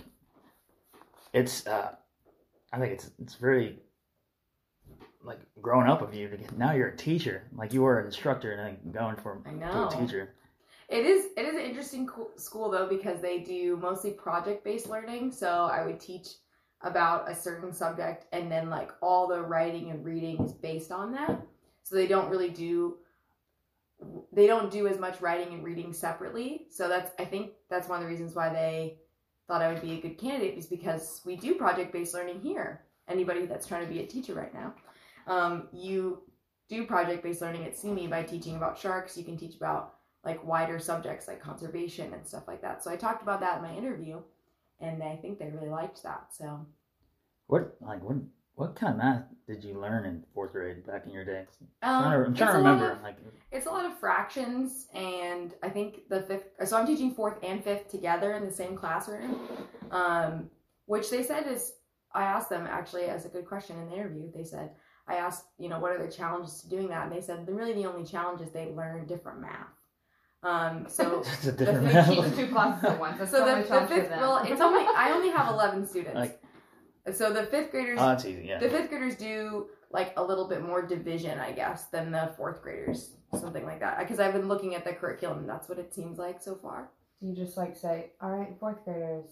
it's 1.33 1.67
uh, 1.67 1.91
I 2.71 2.79
think 2.79 2.93
it's 2.93 3.11
it's 3.19 3.35
very 3.35 3.79
like 5.23 5.39
growing 5.61 5.89
up 5.89 6.01
of 6.01 6.13
you 6.13 6.29
to 6.29 6.37
get 6.37 6.57
now 6.57 6.71
you're 6.71 6.87
a 6.89 6.97
teacher 6.97 7.43
like 7.55 7.73
you 7.73 7.81
were 7.81 7.99
an 7.99 8.05
instructor 8.05 8.51
and 8.53 8.77
then 8.83 8.91
going 8.91 9.15
for 9.17 9.41
I 9.45 9.51
to 9.51 9.87
a 9.87 10.05
teacher. 10.05 10.33
It 10.87 11.05
is 11.05 11.27
it 11.37 11.45
is 11.45 11.55
an 11.55 11.61
interesting 11.61 12.09
school 12.35 12.71
though 12.71 12.87
because 12.87 13.21
they 13.21 13.39
do 13.39 13.77
mostly 13.77 14.11
project 14.11 14.63
based 14.63 14.89
learning. 14.89 15.31
So 15.31 15.69
I 15.71 15.85
would 15.85 15.99
teach 15.99 16.27
about 16.81 17.29
a 17.29 17.35
certain 17.35 17.73
subject 17.73 18.25
and 18.31 18.51
then 18.51 18.69
like 18.69 18.91
all 19.01 19.27
the 19.27 19.41
writing 19.41 19.91
and 19.91 20.03
reading 20.05 20.43
is 20.43 20.53
based 20.53 20.91
on 20.91 21.11
that. 21.11 21.41
So 21.83 21.95
they 21.95 22.07
don't 22.07 22.29
really 22.29 22.49
do 22.49 22.97
they 24.31 24.47
don't 24.47 24.71
do 24.71 24.87
as 24.87 24.97
much 24.97 25.21
writing 25.21 25.53
and 25.53 25.63
reading 25.63 25.93
separately. 25.93 26.67
So 26.71 26.87
that's 26.87 27.11
I 27.19 27.25
think 27.25 27.51
that's 27.69 27.87
one 27.87 27.97
of 27.97 28.03
the 28.03 28.09
reasons 28.09 28.33
why 28.33 28.49
they 28.49 28.97
thought 29.49 29.63
I 29.63 29.73
would 29.73 29.81
be 29.81 29.93
a 29.93 30.01
good 30.01 30.17
candidate 30.17 30.57
is 30.57 30.67
because 30.67 31.21
we 31.25 31.35
do 31.35 31.55
project 31.55 31.91
based 31.91 32.13
learning 32.13 32.39
here. 32.39 32.83
Anybody 33.09 33.47
that's 33.47 33.65
trying 33.67 33.85
to 33.85 33.91
be 33.91 33.99
a 33.99 34.05
teacher 34.05 34.35
right 34.35 34.53
now, 34.53 34.75
um, 35.25 35.67
you 35.73 36.21
do 36.69 36.85
project 36.85 37.23
based 37.23 37.41
learning 37.41 37.65
at 37.65 37.75
CIMI 37.75 38.07
by 38.07 38.21
teaching 38.21 38.55
about 38.55 38.77
sharks. 38.77 39.17
You 39.17 39.23
can 39.23 39.37
teach 39.37 39.55
about 39.55 39.95
like 40.23 40.45
wider 40.45 40.77
subjects 40.77 41.27
like 41.27 41.41
conservation 41.41 42.13
and 42.13 42.25
stuff 42.25 42.43
like 42.47 42.61
that. 42.61 42.83
So 42.83 42.91
I 42.91 42.95
talked 42.95 43.23
about 43.23 43.39
that 43.39 43.57
in 43.57 43.63
my 43.63 43.75
interview, 43.75 44.21
and 44.79 45.01
I 45.01 45.15
think 45.15 45.39
they 45.39 45.49
really 45.49 45.69
liked 45.69 46.03
that. 46.03 46.27
So 46.31 46.67
What 47.47 47.75
like 47.81 48.03
what 48.03 48.17
what 48.59 48.75
kind 48.75 48.91
of 48.91 48.97
math 48.97 49.23
did 49.47 49.63
you 49.63 49.79
learn 49.79 50.05
in 50.05 50.21
fourth 50.33 50.51
grade 50.51 50.85
back 50.85 51.05
in 51.05 51.13
your 51.13 51.23
day? 51.23 51.45
Um, 51.81 52.03
I'm 52.03 52.03
trying 52.03 52.11
to, 52.11 52.25
I'm 52.27 52.35
trying 52.35 52.51
to 52.51 52.57
remember. 52.57 52.91
of- 52.91 53.01
like, 53.01 53.15
It's 53.53 53.65
a 53.67 53.69
lot 53.69 53.85
of 53.85 53.97
fractions, 53.97 54.87
and 54.93 55.53
I 55.63 55.69
think 55.69 56.09
the 56.09 56.23
fifth. 56.23 56.67
So 56.67 56.75
I'm 56.77 56.85
teaching 56.85 57.13
fourth 57.15 57.37
and 57.41 57.63
fifth 57.63 57.87
together 57.89 58.33
in 58.33 58.45
the 58.45 58.51
same 58.51 58.75
classroom, 58.75 59.39
um, 59.91 60.49
which 60.85 61.09
they 61.09 61.23
said 61.23 61.47
is. 61.47 61.71
I 62.11 62.23
asked 62.23 62.49
them 62.49 62.65
actually 62.67 63.03
as 63.03 63.25
a 63.25 63.29
good 63.29 63.45
question 63.45 63.77
in 63.79 63.85
the 63.87 63.93
interview. 63.95 64.31
They 64.35 64.43
said 64.43 64.71
I 65.07 65.15
asked, 65.15 65.45
you 65.57 65.69
know, 65.69 65.79
what 65.79 65.91
are 65.91 66.03
the 66.05 66.11
challenges 66.11 66.61
to 66.61 66.69
doing 66.69 66.89
that, 66.89 67.05
and 67.05 67.15
they 67.15 67.21
said 67.21 67.45
the 67.45 67.53
really 67.53 67.73
the 67.73 67.85
only 67.85 68.03
challenge 68.03 68.41
is 68.41 68.51
they 68.51 68.65
learn 68.75 69.05
different 69.07 69.39
math. 69.41 69.67
Um, 70.43 70.85
so 70.89 71.19
it's 71.25 71.45
a 71.47 71.51
the 71.51 71.65
different 71.65 71.85
fifth 71.85 71.93
math. 71.93 72.09
Teach 72.09 72.35
two 72.35 72.51
classes 72.51 72.83
at 72.83 72.99
once. 72.99 73.19
That's 73.19 73.31
so 73.31 73.39
the 73.39 73.45
the, 73.45 73.51
only 73.51 73.61
the 73.63 73.67
challenge 73.69 73.89
for 73.89 73.95
fifth. 73.95 74.09
Well, 74.11 74.37
it's 74.37 74.61
only 74.61 74.83
I 74.83 75.11
only 75.11 75.29
have 75.29 75.47
eleven 75.53 75.87
students. 75.87 76.15
Like- 76.15 76.38
so 77.11 77.31
the 77.33 77.43
fifth 77.45 77.71
graders. 77.71 77.97
Oh, 78.01 78.07
that's 78.09 78.25
easy. 78.25 78.45
Yeah. 78.47 78.59
The 78.59 78.69
fifth 78.69 78.89
graders 78.89 79.15
do 79.15 79.67
like 79.91 80.13
a 80.17 80.23
little 80.23 80.47
bit 80.47 80.61
more 80.63 80.81
division, 80.81 81.39
I 81.39 81.51
guess, 81.51 81.85
than 81.85 82.11
the 82.11 82.31
fourth 82.37 82.61
graders, 82.61 83.15
something 83.33 83.65
like 83.65 83.79
that. 83.79 83.99
Because 83.99 84.19
I've 84.19 84.33
been 84.33 84.47
looking 84.47 84.75
at 84.75 84.83
the 84.85 84.93
curriculum, 84.93 85.39
and 85.39 85.49
that's 85.49 85.67
what 85.67 85.79
it 85.79 85.93
seems 85.93 86.17
like 86.19 86.41
so 86.41 86.55
far. 86.55 86.89
you 87.21 87.35
just 87.35 87.57
like 87.57 87.75
say, 87.75 88.11
all 88.21 88.29
right, 88.31 88.53
fourth 88.59 88.83
graders, 88.85 89.25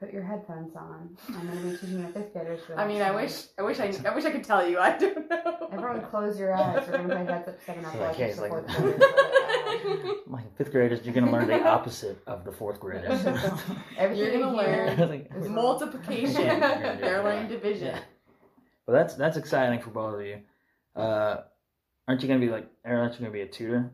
put 0.00 0.12
your 0.12 0.22
headphones 0.24 0.74
on. 0.76 1.16
I'm 1.28 1.46
going 1.46 1.58
to 1.62 1.70
be 1.70 1.76
teaching 1.76 2.02
the 2.02 2.08
fifth 2.08 2.32
graders. 2.32 2.60
For 2.66 2.72
the 2.74 2.80
I 2.80 2.88
mean, 2.88 3.02
I 3.02 3.10
wish, 3.12 3.44
I 3.58 3.62
wish, 3.62 3.78
I, 3.80 3.92
I 4.08 4.14
wish 4.14 4.24
I 4.24 4.30
could 4.30 4.44
tell 4.44 4.68
you. 4.68 4.78
I 4.78 4.96
don't 4.98 5.28
know. 5.30 5.68
Everyone 5.72 6.02
close 6.02 6.38
your 6.38 6.54
eyes. 6.54 6.86
We're 6.88 6.98
going 6.98 7.08
to 7.10 7.14
play 7.16 7.24
heads 7.26 7.48
up, 7.48 7.58
seven 7.64 7.84
up. 7.84 7.94
Like, 7.94 8.00
like 8.02 8.16
hey, 8.16 8.24
it's 8.24 8.32
it's 8.32 8.40
like- 8.42 8.50
fourth 8.50 8.66
graders. 8.66 8.98
but, 8.98 9.08
My 10.26 10.42
fifth 10.56 10.72
graders, 10.72 11.04
you're 11.04 11.14
gonna 11.14 11.32
learn 11.32 11.48
the 11.48 11.62
opposite 11.66 12.20
of 12.26 12.44
the 12.44 12.52
fourth 12.52 12.80
graders. 12.80 13.24
Everything 13.98 14.16
You're 14.32 14.40
gonna 14.40 14.56
learn 14.56 15.08
Like, 15.08 15.30
is 15.36 15.48
Multiplication. 15.48 16.42
Yeah. 16.42 16.96
They're 16.96 17.22
learning 17.22 17.48
division. 17.48 17.88
Yeah. 17.88 18.00
But 18.86 18.92
that's 18.92 19.14
that's 19.14 19.36
exciting 19.36 19.80
for 19.80 19.90
both 19.90 20.20
of 20.20 20.26
you. 20.26 20.40
Uh, 20.96 21.42
aren't 22.06 22.22
you 22.22 22.28
gonna 22.28 22.40
be 22.40 22.48
like, 22.50 22.68
aren't 22.84 23.14
you 23.14 23.20
gonna 23.20 23.32
be 23.32 23.42
a 23.42 23.46
tutor? 23.46 23.92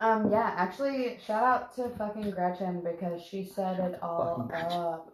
Um, 0.00 0.30
yeah, 0.30 0.52
actually, 0.56 1.18
shout 1.24 1.44
out 1.44 1.74
to 1.76 1.88
fucking 1.96 2.30
Gretchen 2.30 2.82
because 2.82 3.22
she 3.22 3.44
set 3.44 3.78
it 3.78 4.02
all 4.02 4.48
up. 4.52 5.10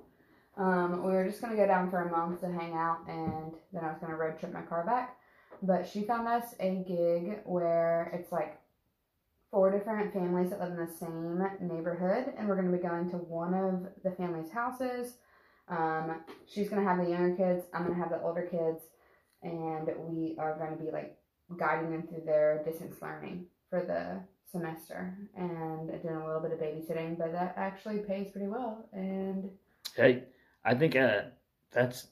Um, 0.56 1.04
we 1.04 1.12
were 1.12 1.24
just 1.24 1.40
gonna 1.40 1.56
go 1.56 1.66
down 1.66 1.90
for 1.90 2.02
a 2.02 2.10
month 2.10 2.40
to 2.40 2.50
hang 2.50 2.72
out, 2.72 2.98
and 3.08 3.52
then 3.72 3.84
I 3.84 3.88
was 3.88 3.98
gonna 4.00 4.16
road 4.16 4.38
trip 4.38 4.52
my 4.52 4.62
car 4.62 4.84
back. 4.84 5.16
But 5.62 5.86
she 5.86 6.02
found 6.02 6.26
us 6.26 6.54
a 6.58 6.76
gig 6.86 7.40
where 7.44 8.10
it's 8.14 8.32
like 8.32 8.58
four 9.50 9.70
different 9.70 10.12
families 10.12 10.50
that 10.50 10.60
live 10.60 10.70
in 10.70 10.76
the 10.76 10.92
same 10.92 11.38
neighborhood, 11.60 12.32
and 12.36 12.48
we're 12.48 12.56
gonna 12.56 12.76
be 12.76 12.82
going 12.82 13.10
to 13.10 13.16
one 13.16 13.54
of 13.54 13.86
the 14.04 14.10
family's 14.12 14.50
houses. 14.50 15.14
Um, 15.68 16.20
she's 16.46 16.68
gonna 16.68 16.84
have 16.84 16.98
the 16.98 17.10
younger 17.10 17.36
kids, 17.36 17.66
I'm 17.74 17.84
gonna 17.84 17.98
have 17.98 18.10
the 18.10 18.22
older 18.22 18.42
kids, 18.42 18.84
and 19.42 19.90
we 19.98 20.36
are 20.38 20.56
gonna 20.58 20.76
be 20.76 20.90
like 20.90 21.16
guiding 21.56 21.90
them 21.90 22.02
through 22.06 22.22
their 22.24 22.62
distance 22.64 22.96
learning 23.02 23.46
for 23.68 23.80
the 23.82 24.20
semester 24.50 25.16
and 25.36 25.88
doing 26.02 26.16
a 26.16 26.26
little 26.26 26.40
bit 26.40 26.52
of 26.52 26.58
babysitting, 26.58 27.18
but 27.18 27.32
that 27.32 27.54
actually 27.56 27.98
pays 27.98 28.30
pretty 28.30 28.48
well. 28.48 28.88
And 28.92 29.50
Hey, 29.96 30.24
I 30.64 30.74
think 30.74 30.96
uh, 30.96 31.22
that's 31.72 32.08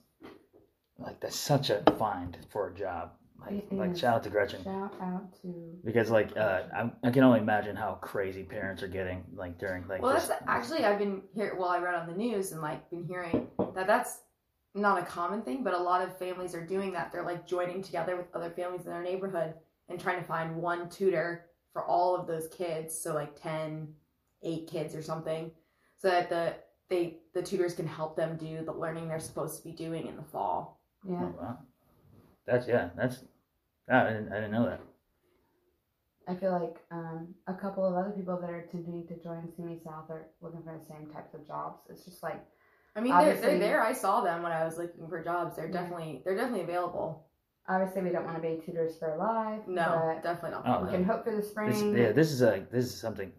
like 0.98 1.20
that's 1.20 1.36
such 1.36 1.70
a 1.70 1.82
find 1.98 2.36
for 2.50 2.68
a 2.68 2.74
job. 2.74 3.12
Like, 3.40 3.66
like 3.70 3.96
shout 3.96 4.16
out 4.16 4.22
to 4.24 4.30
Gretchen 4.30 4.62
shout 4.64 4.92
out 5.00 5.32
to 5.42 5.78
because 5.84 6.10
like 6.10 6.36
uh, 6.36 6.62
I, 6.74 6.90
I 7.04 7.10
can 7.10 7.22
only 7.22 7.38
imagine 7.40 7.76
how 7.76 7.94
crazy 7.94 8.42
parents 8.42 8.82
are 8.82 8.88
getting 8.88 9.24
like 9.34 9.58
during 9.58 9.86
like 9.88 10.02
Well, 10.02 10.14
this- 10.14 10.26
that's 10.26 10.42
actually 10.48 10.84
I've 10.84 10.98
been 10.98 11.22
here. 11.32 11.54
Well, 11.58 11.68
I 11.68 11.78
read 11.78 11.94
on 11.94 12.08
the 12.08 12.16
news 12.16 12.52
and 12.52 12.60
like 12.60 12.88
been 12.90 13.04
hearing 13.04 13.46
that 13.74 13.86
that's 13.86 14.22
not 14.74 14.98
a 15.00 15.04
common 15.06 15.42
thing, 15.42 15.62
but 15.62 15.72
a 15.72 15.78
lot 15.78 16.02
of 16.02 16.18
families 16.18 16.54
are 16.54 16.64
doing 16.66 16.92
that. 16.92 17.10
They're 17.12 17.22
like 17.24 17.46
joining 17.46 17.80
together 17.82 18.16
with 18.16 18.26
other 18.34 18.50
families 18.50 18.84
in 18.86 18.90
their 18.90 19.02
neighborhood 19.02 19.54
and 19.88 19.98
trying 20.00 20.18
to 20.20 20.26
find 20.26 20.56
one 20.56 20.88
tutor 20.90 21.46
for 21.72 21.84
all 21.84 22.16
of 22.16 22.26
those 22.26 22.48
kids. 22.48 22.98
So 22.98 23.14
like 23.14 23.40
10, 23.40 23.88
8 24.42 24.66
kids 24.68 24.94
or 24.94 25.02
something, 25.02 25.52
so 25.96 26.08
that 26.10 26.28
the 26.28 26.54
they 26.90 27.18
the 27.34 27.42
tutors 27.42 27.74
can 27.74 27.86
help 27.86 28.16
them 28.16 28.36
do 28.36 28.64
the 28.64 28.72
learning 28.72 29.08
they're 29.08 29.20
supposed 29.20 29.56
to 29.58 29.64
be 29.64 29.72
doing 29.74 30.06
in 30.08 30.16
the 30.16 30.22
fall. 30.24 30.80
yeah. 31.08 31.20
Oh, 31.22 31.34
wow. 31.40 31.58
That's 32.48 32.66
yeah. 32.66 32.88
That's 32.96 33.24
ah, 33.90 34.06
I 34.06 34.08
didn't 34.12 34.32
I 34.32 34.36
didn't 34.36 34.52
know 34.52 34.64
that. 34.66 34.80
I 36.26 36.34
feel 36.34 36.52
like 36.52 36.76
um, 36.90 37.34
a 37.46 37.54
couple 37.54 37.86
of 37.86 37.94
other 37.94 38.10
people 38.10 38.38
that 38.40 38.50
are 38.50 38.60
attempting 38.60 39.06
to 39.06 39.22
join 39.22 39.48
CIMI 39.56 39.82
South 39.82 40.10
are 40.10 40.26
looking 40.42 40.62
for 40.62 40.76
the 40.78 40.84
same 40.84 41.06
types 41.10 41.34
of 41.34 41.46
jobs. 41.46 41.80
It's 41.90 42.04
just 42.04 42.22
like 42.22 42.44
I 42.96 43.00
mean, 43.00 43.16
they're, 43.16 43.40
they're 43.40 43.58
there. 43.58 43.82
I 43.82 43.92
saw 43.92 44.22
them 44.22 44.42
when 44.42 44.52
I 44.52 44.64
was 44.64 44.76
looking 44.78 45.08
for 45.08 45.22
jobs. 45.22 45.56
They're 45.56 45.66
Yeah. 45.66 45.82
definitely 45.82 46.22
they're 46.24 46.36
definitely 46.36 46.62
available. 46.62 47.26
obviously 47.68 48.02
we 48.02 48.10
don't 48.10 48.24
want 48.24 48.36
to 48.36 48.42
be 48.42 48.60
tutors 48.64 48.96
for 48.98 49.14
life. 49.16 49.60
No, 49.68 50.18
definitely 50.22 50.50
not. 50.52 50.64
Oh, 50.66 50.72
but 50.80 50.86
we 50.86 50.90
can 50.90 51.04
hope 51.04 51.24
for 51.24 51.36
the 51.36 51.42
spring. 51.42 51.70
This, 51.70 52.00
yeah, 52.00 52.12
this 52.12 52.32
is 52.32 52.40
like 52.40 52.70
this 52.70 52.86
is 52.86 52.98
something 52.98 53.30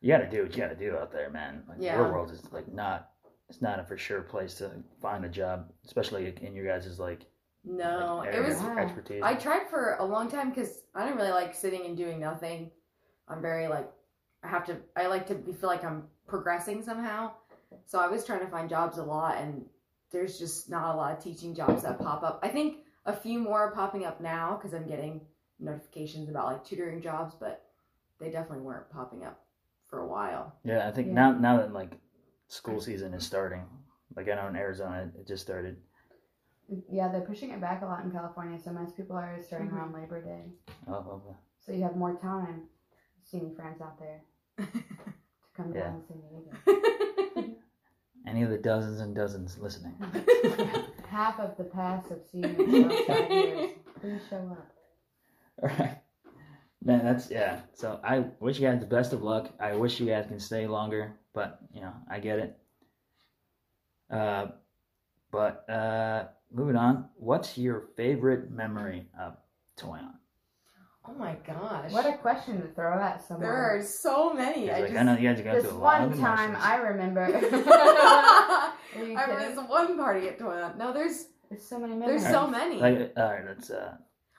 you 0.00 0.12
got 0.12 0.18
to 0.18 0.30
do 0.30 0.42
what 0.42 0.52
you 0.56 0.62
got 0.62 0.70
to 0.70 0.76
do 0.76 0.96
out 0.96 1.12
there, 1.12 1.30
man. 1.30 1.62
Like 1.68 1.78
Yeah. 1.80 1.96
your 1.96 2.12
world 2.12 2.32
is 2.32 2.42
like 2.52 2.72
not 2.72 3.10
it's 3.48 3.60
not 3.60 3.80
a 3.80 3.84
for 3.84 3.98
sure 3.98 4.22
place 4.22 4.54
to 4.56 4.70
find 5.02 5.24
a 5.24 5.28
job, 5.28 5.72
especially 5.84 6.32
in 6.40 6.54
your 6.54 6.66
guys' 6.66 7.00
like, 7.00 7.26
No, 7.64 8.22
like 8.24 8.34
it 8.34 8.42
was 8.42 8.56
expertise. 8.62 9.22
I 9.22 9.34
tried 9.34 9.68
for 9.68 9.96
a 9.98 10.04
long 10.04 10.30
time 10.30 10.50
because 10.50 10.82
I 10.94 11.04
didn't 11.04 11.18
really 11.18 11.32
like 11.32 11.54
sitting 11.54 11.84
and 11.86 11.96
doing 11.96 12.18
nothing. 12.18 12.70
I'm 13.28 13.42
very 13.42 13.68
like 13.68 13.90
I 14.42 14.48
have 14.48 14.64
to. 14.66 14.76
I 14.96 15.06
like 15.06 15.26
to 15.28 15.34
feel 15.52 15.68
like 15.68 15.84
I'm 15.84 16.04
progressing 16.26 16.82
somehow. 16.82 17.32
So 17.86 17.98
I 18.00 18.08
was 18.08 18.24
trying 18.24 18.40
to 18.40 18.46
find 18.46 18.68
jobs 18.68 18.98
a 18.98 19.02
lot, 19.02 19.36
and 19.38 19.64
there's 20.10 20.38
just 20.38 20.70
not 20.70 20.94
a 20.94 20.96
lot 20.96 21.16
of 21.16 21.22
teaching 21.22 21.54
jobs 21.54 21.82
that 21.82 21.98
pop 21.98 22.22
up. 22.22 22.40
I 22.42 22.48
think 22.48 22.78
a 23.06 23.12
few 23.12 23.38
more 23.38 23.60
are 23.60 23.72
popping 23.72 24.04
up 24.04 24.20
now 24.20 24.56
because 24.56 24.74
I'm 24.74 24.88
getting 24.88 25.20
notifications 25.58 26.28
about 26.28 26.46
like 26.46 26.64
tutoring 26.64 27.02
jobs, 27.02 27.34
but 27.38 27.66
they 28.18 28.30
definitely 28.30 28.64
weren't 28.64 28.90
popping 28.90 29.24
up 29.24 29.44
for 29.88 30.00
a 30.00 30.06
while. 30.06 30.54
yeah, 30.64 30.88
I 30.88 30.92
think 30.92 31.08
Yeah. 31.08 31.14
now 31.14 31.32
now 31.32 31.56
that 31.58 31.72
like 31.72 31.92
school 32.48 32.80
season 32.80 33.12
is 33.12 33.24
starting, 33.24 33.64
like 34.16 34.28
I 34.28 34.34
know 34.34 34.46
in 34.48 34.56
Arizona 34.56 35.10
it 35.18 35.26
just 35.26 35.42
started. 35.42 35.76
Yeah, 36.90 37.08
they're 37.08 37.20
pushing 37.22 37.50
it 37.50 37.60
back 37.60 37.82
a 37.82 37.86
lot 37.86 38.04
in 38.04 38.10
California, 38.10 38.58
so 38.58 38.72
most 38.72 38.96
people 38.96 39.16
are 39.16 39.40
starting 39.42 39.68
Mhm. 39.70 39.74
around 39.76 39.92
Labor 39.94 40.22
Day. 40.22 40.52
Oh, 40.86 40.94
okay. 40.94 41.36
So 41.58 41.72
you 41.72 41.82
have 41.82 41.96
more 41.96 42.14
time. 42.16 42.68
See 43.22 43.38
any 43.38 43.54
friends 43.54 43.80
out 43.80 43.98
there 43.98 44.22
to 44.58 44.66
come 45.54 45.72
Yeah. 45.74 45.84
down 45.84 45.94
and 45.94 46.04
see 46.04 46.14
me. 47.42 47.56
Any 48.26 48.42
of 48.42 48.50
the 48.50 48.58
dozens 48.58 49.00
and 49.00 49.14
dozens 49.14 49.58
listening. 49.58 49.94
Half 51.08 51.40
of 51.40 51.56
the 51.56 51.64
pass 51.64 52.10
of 52.10 52.22
seniors 52.30 52.58
last 52.58 53.06
five 53.06 53.30
years. 53.30 53.70
Please 54.00 54.20
show 54.28 54.36
up. 54.56 54.70
All 55.62 55.68
right. 55.78 55.98
Man, 56.82 57.04
that's 57.04 57.30
yeah. 57.30 57.60
So 57.72 57.98
I 58.04 58.20
wish 58.40 58.58
you 58.60 58.68
guys 58.68 58.78
the 58.80 58.86
best 58.86 59.12
of 59.12 59.22
luck. 59.22 59.52
I 59.58 59.74
wish 59.74 59.98
you 60.00 60.06
guys 60.06 60.26
can 60.26 60.38
stay 60.38 60.66
longer, 60.66 61.14
but 61.32 61.60
you 61.72 61.80
know, 61.80 61.92
I 62.08 62.20
get 62.20 62.38
it. 62.38 62.58
Uh, 64.10 64.48
but 65.30 65.68
uh, 65.68 66.28
moving 66.52 66.76
on, 66.76 67.08
what's 67.16 67.56
your 67.58 67.88
favorite 67.96 68.50
memory 68.50 69.06
of 69.18 69.36
Toyon? 69.76 70.14
oh 71.10 71.14
my 71.14 71.36
gosh! 71.46 71.90
What 71.92 72.06
a 72.06 72.16
question 72.18 72.60
to 72.60 72.68
throw 72.68 72.98
at 72.98 73.26
someone. 73.26 73.46
there 73.46 73.54
are 73.54 73.82
so 73.82 74.32
many. 74.32 74.70
I 74.70 74.80
like, 74.80 74.90
just 74.90 75.00
I 75.00 75.02
know 75.02 75.16
you 75.16 75.28
guys 75.28 75.40
are 75.40 75.42
going 75.42 75.56
this 75.56 75.66
through 75.66 75.78
a 75.78 75.78
lot 75.78 76.02
of 76.02 76.10
This 76.10 76.20
one 76.20 76.36
time, 76.36 76.50
emotions. 76.50 76.66
I 76.66 76.76
remember. 76.76 77.24
I 77.24 78.72
Are 78.96 79.04
you 79.04 79.08
remember 79.18 79.40
this 79.40 79.68
one 79.68 79.96
party 79.96 80.28
at 80.28 80.38
Toyon. 80.38 80.78
No, 80.78 80.92
there's 80.92 81.26
There's 81.48 81.66
so 81.66 81.78
many 81.78 81.94
memories. 81.94 82.22
there's 82.22 82.32
so 82.32 82.46
many. 82.46 82.76
Like, 82.76 83.12
all 83.16 83.32
right, 83.32 83.44
let's. 83.46 83.70
Uh, 83.70 83.96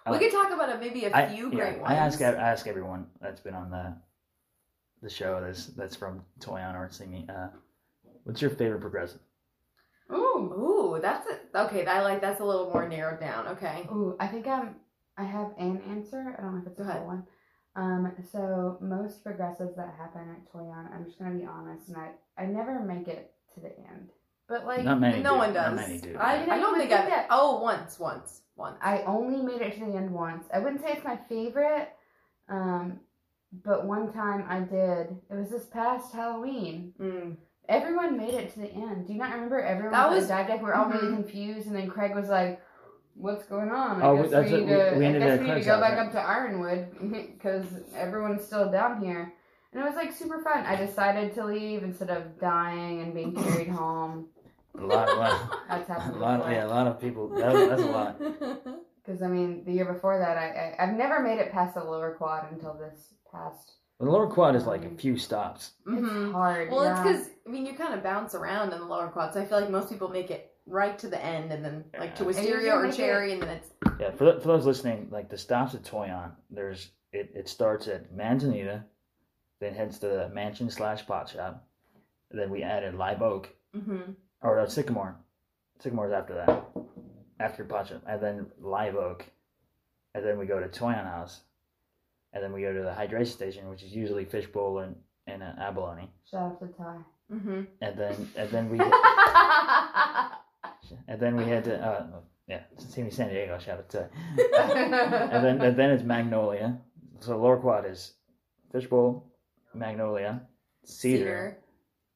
we 0.10 0.18
could 0.18 0.32
talk 0.32 0.52
about 0.52 0.76
a, 0.76 0.80
maybe 0.80 1.06
a 1.06 1.16
I, 1.16 1.28
few 1.34 1.50
yeah, 1.50 1.56
great 1.56 1.80
ones. 1.80 1.92
I 1.92 1.96
ask 1.96 2.22
I 2.22 2.32
ask 2.32 2.68
everyone 2.68 3.08
that's 3.22 3.42
been 3.42 3.54
on 3.54 3.70
the 3.70 3.96
the 5.02 5.10
show 5.10 5.42
that's 5.42 5.68
that's 5.68 5.96
from 5.96 6.22
Toyon 6.40 6.76
or 6.76 6.90
singing. 6.92 7.30
Uh, 7.30 7.50
what's 8.24 8.42
your 8.42 8.52
favorite 8.52 8.82
progressive? 8.82 9.20
Ooh, 10.14 10.54
ooh, 10.96 11.00
that's 11.02 11.28
it. 11.28 11.50
Okay, 11.56 11.86
I 11.86 12.02
like 12.02 12.22
that's 12.22 12.40
a 12.42 12.46
little 12.46 12.70
more 12.70 12.88
narrowed 12.88 13.20
down. 13.20 13.48
Okay. 13.50 13.88
Ooh, 13.92 14.16
I 14.20 14.28
think 14.28 14.48
I'm. 14.48 14.76
I 15.18 15.24
have 15.24 15.52
an 15.58 15.82
answer. 15.90 16.36
I 16.38 16.42
don't 16.42 16.56
know 16.56 16.62
if 16.62 16.68
it's 16.68 16.80
a 16.80 16.84
Go 16.84 16.90
ahead. 16.90 17.00
full 17.02 17.08
one. 17.08 17.24
Um, 17.76 18.12
so 18.32 18.78
most 18.82 19.24
progressives 19.24 19.76
that 19.78 19.94
happen 19.98 20.22
at 20.30 20.52
Toyon, 20.52 20.90
I'm 20.94 21.06
just 21.06 21.18
gonna 21.20 21.36
be 21.36 21.46
honest, 21.46 21.88
and 21.90 21.98
I 21.98 22.12
I 22.38 22.46
never 22.46 22.80
make 22.82 23.08
it 23.08 23.32
to 23.56 23.62
the 23.62 23.70
end. 23.78 24.10
But 24.50 24.66
like, 24.66 24.84
Not 24.84 25.00
many. 25.00 25.22
no 25.22 25.34
do. 25.34 25.38
one 25.38 25.54
Not 25.54 25.70
does. 25.76 25.88
many 25.88 26.00
do. 26.00 26.18
I, 26.20 26.42
You 26.42 26.48
know, 26.48 26.54
I 26.54 26.60
don't 26.60 26.78
think 26.78 26.90
think 26.90 27.02
I've. 27.02 27.10
that- 27.10 27.28
Oh, 27.30 27.62
once, 27.62 27.98
once, 28.00 28.42
once. 28.58 28.78
I 28.82 29.04
only 29.04 29.42
made 29.42 29.62
it 29.62 29.74
to 29.76 29.86
the 29.86 29.96
end 29.96 30.12
once. 30.12 30.46
I 30.54 30.60
wouldn't 30.60 30.82
say 30.82 30.92
it's 30.92 31.06
my 31.06 31.18
favorite, 31.30 31.88
um, 32.50 33.00
but 33.64 33.86
one 33.86 34.12
time 34.12 34.46
I 34.50 34.60
did. 34.60 35.16
It 35.30 35.36
was 35.36 35.50
this 35.50 35.66
past 35.68 36.14
Halloween. 36.14 36.94
Mm. 37.00 37.38
Everyone 37.70 38.18
made 38.18 38.34
it 38.34 38.54
to 38.54 38.60
the 38.60 38.72
end. 38.72 39.08
Do 39.08 39.14
you 39.14 39.20
not 39.20 39.34
remember 39.34 39.62
everyone 39.62 39.92
That 39.94 40.10
was 40.10 40.22
was- 40.22 40.28
dive 40.28 40.48
deck? 40.48 40.60
We 40.60 40.66
were 40.66 40.76
all 40.76 40.90
really 40.90 41.08
Mhm. 41.08 41.16
confused, 41.16 41.68
and 41.68 41.76
then 41.76 41.90
Craig 41.90 42.14
was 42.16 42.28
like, 42.30 42.60
"What's 43.16 43.46
going 43.46 43.70
on? 43.72 44.02
I 44.02 44.08
Oh, 44.08 44.16
guess 44.22 44.32
that's 44.32 44.52
we 44.52 44.58
what- 44.58 44.68
need 44.68 44.68
to. 44.76 44.92
we- 44.94 45.00
we 45.00 45.06
I 45.08 45.20
guess 45.20 45.40
we 45.40 45.48
need 45.48 45.54
to 45.60 45.66
go 45.66 45.80
back 45.80 45.98
right? 45.98 46.06
up 46.08 46.12
to 46.14 46.20
Ironwood 46.22 46.88
because 47.12 47.66
everyone's 47.96 48.44
still 48.46 48.70
down 48.72 49.02
here." 49.02 49.32
And 49.74 49.82
it 49.82 49.86
was 49.86 49.96
like 49.96 50.12
super 50.12 50.40
fun. 50.40 50.66
I 50.66 50.76
decided 50.76 51.34
to 51.36 51.46
leave 51.46 51.84
instead 51.84 52.10
of 52.10 52.38
dying 52.40 53.02
and 53.02 53.14
being 53.14 53.34
carried 53.34 53.70
home. 53.84 54.28
A 54.78 54.82
lot, 54.86 55.10
a 55.10 55.14
lot, 55.16 55.60
That's 55.70 55.90
a 55.90 55.94
happened. 55.94 56.20
lot. 56.22 56.50
Yeah, 56.52 56.66
a 56.66 56.68
lot 56.68 56.88
of 56.88 57.00
people. 57.00 57.30
That, 57.30 57.54
that's 57.70 57.82
a 57.82 57.86
lot. 57.86 58.20
Because 59.04 59.22
I 59.22 59.28
mean, 59.28 59.64
the 59.66 59.72
year 59.74 59.86
before 59.86 60.18
that, 60.20 60.38
I, 60.38 60.76
I 60.80 60.84
I've 60.84 60.94
never 60.96 61.20
made 61.22 61.40
it 61.40 61.52
past 61.52 61.76
the 61.76 61.84
lower 61.84 62.16
quad 62.16 62.52
until 62.52 62.74
this 62.74 63.14
past. 63.32 63.76
The 64.02 64.10
lower 64.10 64.28
quad 64.28 64.56
is 64.56 64.66
like 64.66 64.84
a 64.84 64.90
few 64.90 65.16
stops. 65.16 65.74
Mm-hmm. 65.88 66.26
It's 66.26 66.34
hard. 66.34 66.72
Well, 66.72 66.84
yeah. 66.84 66.92
it's 66.92 67.02
because 67.02 67.30
I 67.46 67.50
mean 67.52 67.68
you 67.68 67.74
kind 67.74 67.94
of 67.94 68.02
bounce 68.02 68.34
around 68.34 68.74
in 68.74 68.80
the 68.80 68.86
lower 68.86 69.10
quad, 69.10 69.34
so 69.34 69.42
I 69.42 69.46
feel 69.46 69.62
like 69.62 69.70
most 69.70 69.90
people 69.90 70.08
make 70.10 70.32
it 70.32 70.56
right 70.66 70.98
to 71.00 71.08
the 71.08 71.24
end, 71.24 71.52
and 71.52 71.64
then 71.64 71.86
like 72.00 72.16
to 72.16 72.24
Yeah. 72.24 72.28
Wisteria 72.28 72.74
or 72.74 72.84
make 72.84 72.96
Cherry, 72.96 73.34
and 73.34 73.42
then 73.44 73.50
it's 73.50 73.70
Yeah, 74.00 74.10
for, 74.12 74.32
th- 74.32 74.42
for 74.42 74.48
those 74.48 74.66
listening, 74.66 75.10
like 75.12 75.30
the 75.30 75.38
stops 75.38 75.76
at 75.76 75.84
Toyon, 75.84 76.32
there's 76.50 76.90
it, 77.14 77.32
it 77.36 77.48
starts 77.48 77.88
at 77.88 78.12
Manzanita, 78.12 78.84
then 79.60 79.76
heads 79.76 80.00
to 80.00 80.08
the 80.08 80.30
Mansion 80.30 80.72
slash 80.72 81.06
Pot 81.06 81.30
Shop, 81.30 81.64
and 82.32 82.40
then 82.40 82.50
we 82.50 82.64
added 82.64 82.96
Live 82.96 83.22
Oak, 83.22 83.50
mm-hmm. 83.76 84.14
or 84.42 84.60
uh, 84.60 84.66
Sycamore. 84.66 85.16
Sycamore's 85.80 86.14
after 86.14 86.34
that, 86.34 86.66
after 87.40 87.64
Pot 87.66 87.90
Shop, 87.90 88.02
and 88.08 88.22
then 88.22 88.48
Live 88.60 88.96
Oak, 88.96 89.26
and 90.16 90.26
then 90.26 90.40
we 90.40 90.48
go 90.48 90.60
to 90.60 90.68
Toyon 90.68 91.06
House, 91.06 91.42
and 92.34 92.44
then 92.44 92.52
we 92.54 92.62
go 92.62 92.74
to 92.74 92.82
the 92.82 92.92
hydration 92.92 93.28
station, 93.28 93.70
which 93.70 93.84
is 93.84 93.94
usually 93.94 94.26
fishbowl 94.26 94.80
and 94.80 94.96
and 95.28 95.44
uh, 95.44 95.54
abalone, 95.60 96.10
Shout 96.30 96.42
out 96.44 96.60
to 96.60 96.68
Ty. 96.68 96.96
Mm-hmm. 97.32 97.62
and 97.82 97.98
then 97.98 98.30
and 98.36 98.50
then 98.50 98.70
we 98.70 98.80
and 101.08 101.20
then 101.20 101.36
we 101.38 101.46
had 101.46 101.64
to 101.66 101.78
uh, 101.80 102.08
yeah, 102.48 102.62
CIMI 102.78 103.12
San 103.14 103.30
Diego, 103.30 103.58
shout 103.60 103.78
out 103.80 103.90
to. 103.92 104.10
and 105.34 105.44
then 105.46 105.62
and 105.62 105.78
then 105.78 105.92
it's 105.92 106.04
Magnolia. 106.04 106.78
So 107.20 107.38
lower 107.38 107.58
quad 107.58 107.86
is 107.86 108.14
fishbowl, 108.72 109.32
Magnolia, 109.74 110.42
cedar, 110.84 111.58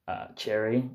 Uh, 0.07 0.27
cherry, 0.35 0.89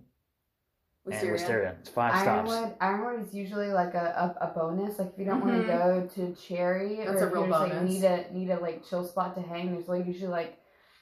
and 1.13 1.31
Wisteria. 1.31 1.33
wisteria. 1.33 1.77
It's 1.81 1.89
five 1.89 2.21
stops. 2.21 2.51
Ironwood, 2.51 2.77
Ironwood 2.81 3.27
is 3.29 3.35
usually 3.35 3.69
like 3.73 3.95
a, 3.95 4.35
a, 4.41 4.47
a 4.47 4.53
bonus. 4.55 4.99
Like 4.99 5.13
if 5.13 5.19
you 5.19 5.25
don't 5.25 5.41
want 5.41 5.53
Mhm. 5.55 5.61
to 5.63 5.67
go 5.67 6.09
to 6.15 6.35
Cherry, 6.41 6.97
That's 6.97 7.09
or 7.21 7.25
a 7.25 7.27
if 7.29 7.33
real 7.33 7.43
you're 7.43 7.51
just 7.51 7.61
like 7.61 7.73
bonus. 7.73 7.91
need 7.91 8.05
a 8.05 8.33
need 8.35 8.51
a 8.51 8.61
like 8.61 8.85
chill 8.89 9.05
spot 9.05 9.35
to 9.37 9.43
hang, 9.43 9.73
there's 9.73 9.89
like 9.89 10.07
usually 10.07 10.29
like 10.31 10.59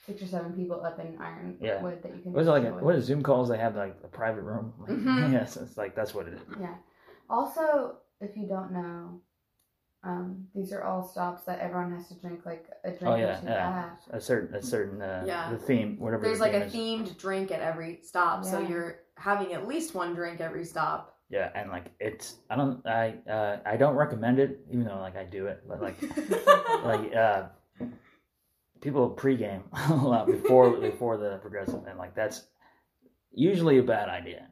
six 0.07 0.23
or 0.23 0.27
seven 0.27 0.53
people 0.55 0.83
up 0.85 0.99
in 0.99 1.19
Ironwood 1.21 1.59
Yeah. 1.61 1.83
that 1.83 2.17
you 2.17 2.23
can. 2.23 2.33
What 2.33 2.43
is 2.43 2.49
it 2.49 2.51
like? 2.51 2.63
chill 2.65 2.79
A, 2.79 2.85
what 2.85 2.95
is 2.95 3.05
Zoom 3.05 3.23
calls? 3.23 3.49
They 3.49 3.59
have 3.59 3.77
like 3.77 3.97
a 4.05 4.09
private 4.09 4.43
room. 4.43 4.73
Like, 4.81 4.91
Mhm. 4.91 5.33
Yes, 5.33 5.57
it's 5.57 5.77
like 5.77 5.95
that's 5.95 6.15
what 6.15 6.27
it 6.29 6.35
is. 6.35 6.41
Yeah. 6.61 6.75
Also, 7.29 7.97
if 8.21 8.37
you 8.37 8.47
don't 8.49 8.73
know, 8.73 9.21
um, 10.05 10.47
these 10.55 10.73
are 10.73 10.83
all 10.85 11.03
stops 11.07 11.43
that 11.43 11.59
everyone 11.59 11.93
has 11.95 12.09
to 12.09 12.15
drink 12.15 12.47
like 12.47 12.67
a 12.85 12.91
drink 12.91 13.03
Oh 13.05 13.13
or 13.15 13.19
yeah, 13.19 13.41
two 13.41 13.47
yeah. 13.47 13.85
at. 14.11 14.17
A 14.17 14.21
certain, 14.21 14.55
a 14.55 14.63
certain, 14.63 15.03
uh, 15.03 15.25
Yeah. 15.27 15.51
the 15.51 15.59
theme, 15.59 15.99
whatever. 15.99 16.23
There's 16.23 16.39
the 16.39 16.45
like 16.45 16.71
theme 16.71 17.01
a 17.03 17.03
is. 17.03 17.11
themed 17.11 17.19
drink 17.19 17.51
at 17.51 17.61
every 17.61 18.01
stop, 18.03 18.45
so 18.45 18.61
you're 18.61 19.01
having 19.19 19.53
at 19.53 19.67
least 19.67 19.95
one 19.95 20.15
drink 20.15 20.41
every 20.41 20.65
stop. 20.65 21.17
Yeah, 21.31 21.51
and 21.55 21.71
like 21.71 21.93
it's, 22.01 22.37
I 22.49 22.57
don't, 22.57 22.87
I, 22.87 23.17
uh, 23.31 23.59
I 23.67 23.77
don't 23.77 23.95
recommend 23.95 24.39
it, 24.39 24.61
even 24.71 24.85
though 24.85 24.99
like 24.99 25.17
I 25.17 25.25
do 25.25 25.47
it, 25.47 25.63
but 25.69 25.83
like, 25.83 26.01
like, 26.85 27.15
uh, 27.15 27.43
people 28.81 29.11
pregame 29.11 29.63
a 29.91 29.95
lot 29.95 30.27
before 30.27 30.71
before 30.79 31.19
the 31.19 31.39
progressive, 31.43 31.85
and 31.87 31.99
like 31.99 32.15
that's 32.15 32.47
usually 33.33 33.79
a 33.79 33.83
bad 33.83 34.09
idea. 34.09 34.49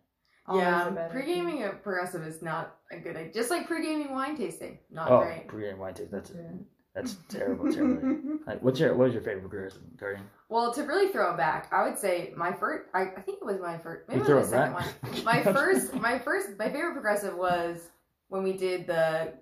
Always 0.48 0.62
yeah, 0.62 1.06
a 1.06 1.10
pre-gaming 1.10 1.62
at 1.62 1.82
progressive 1.82 2.24
is 2.24 2.40
not 2.40 2.76
a 2.92 2.98
good 2.98 3.16
idea. 3.16 3.32
Just 3.32 3.50
like 3.50 3.66
pre-gaming 3.66 4.12
wine 4.12 4.36
tasting, 4.36 4.78
not 4.90 5.10
oh, 5.10 5.20
great. 5.20 5.48
Pregame 5.48 5.78
wine 5.78 5.94
tasting. 5.94 6.10
That's 6.12 6.30
thing. 6.30 6.64
That's 6.97 7.16
terrible, 7.28 7.70
terrible. 7.72 8.38
Like, 8.47 8.62
what's 8.62 8.80
your 8.80 8.94
what 8.97 9.09
is 9.09 9.14
your 9.14 9.22
favorite 9.22 9.49
progressive, 9.49 9.82
Cardine? 10.01 10.22
Well, 10.49 10.72
to 10.74 10.82
really 10.84 11.09
throw 11.12 11.32
it 11.32 11.36
back, 11.36 11.68
I 11.72 11.86
would 11.88 11.99
say 11.99 12.32
my 12.36 12.53
first. 12.53 12.84
I, 12.94 13.03
I 13.16 13.20
think 13.20 13.38
it 13.42 13.44
was 13.44 13.61
my 13.61 13.76
first. 13.78 14.09
Maybe 14.09 14.18
You 14.18 14.24
it 14.24 14.26
throw 14.26 14.38
was 14.38 14.53
it 14.53 14.57
my 14.57 14.82
second 14.82 15.01
back. 15.03 15.12
one. 15.12 15.24
My 15.24 15.42
first, 15.53 15.94
my 15.94 16.18
first, 16.18 16.59
my 16.59 16.66
favorite 16.70 16.92
progressive 16.94 17.36
was 17.36 17.80
when 18.28 18.42
we 18.42 18.53
did 18.55 18.86
the 18.86 19.32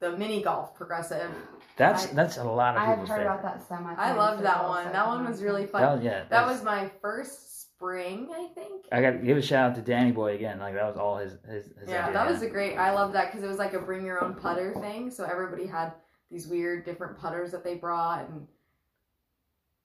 the 0.00 0.16
mini 0.16 0.42
golf 0.42 0.74
progressive. 0.74 1.30
That's 1.76 2.06
I- 2.06 2.12
that's 2.12 2.36
a 2.36 2.44
lot 2.44 2.76
of 2.76 2.82
I've 2.82 2.88
people's 2.90 3.08
heard 3.08 3.16
favorite. 3.18 3.32
about 3.40 3.42
that 3.58 3.68
so 3.68 3.76
much. 3.82 3.98
I 3.98 4.12
loved 4.14 4.44
that 4.44 4.62
one. 4.68 4.92
That 4.92 5.06
one 5.06 5.24
was 5.26 5.42
really 5.42 5.66
fun. 5.66 5.80
That 5.82 5.94
was, 5.96 6.04
yeah, 6.04 6.24
That 6.30 6.46
was 6.46 6.62
my 6.62 6.90
first 7.00 7.62
spring, 7.62 8.28
I 8.32 8.48
think. 8.54 8.84
I 8.92 9.00
got 9.00 9.12
to 9.12 9.18
give 9.18 9.36
a 9.38 9.42
shout 9.42 9.70
out 9.70 9.76
to 9.76 9.82
Danny 9.82 10.12
Boy 10.12 10.34
again. 10.34 10.58
Like 10.60 10.74
that 10.74 10.84
was 10.86 10.96
all 10.96 11.16
his 11.16 11.32
his. 11.48 11.64
his 11.78 11.88
Yeah, 11.88 12.02
idea. 12.02 12.12
that 12.12 12.30
was 12.30 12.42
a 12.42 12.48
great. 12.50 12.76
I 12.76 12.92
love 12.92 13.14
that 13.14 13.30
because 13.32 13.42
it 13.42 13.48
was 13.48 13.58
like 13.58 13.72
a 13.72 13.78
bring 13.80 14.04
your 14.04 14.22
own 14.22 14.34
putter 14.34 14.74
thing. 14.80 15.10
So 15.10 15.24
everybody 15.24 15.66
had 15.66 15.92
these 16.34 16.48
weird 16.48 16.84
different 16.84 17.16
putters 17.16 17.52
that 17.52 17.62
they 17.62 17.76
brought, 17.76 18.28
and 18.28 18.48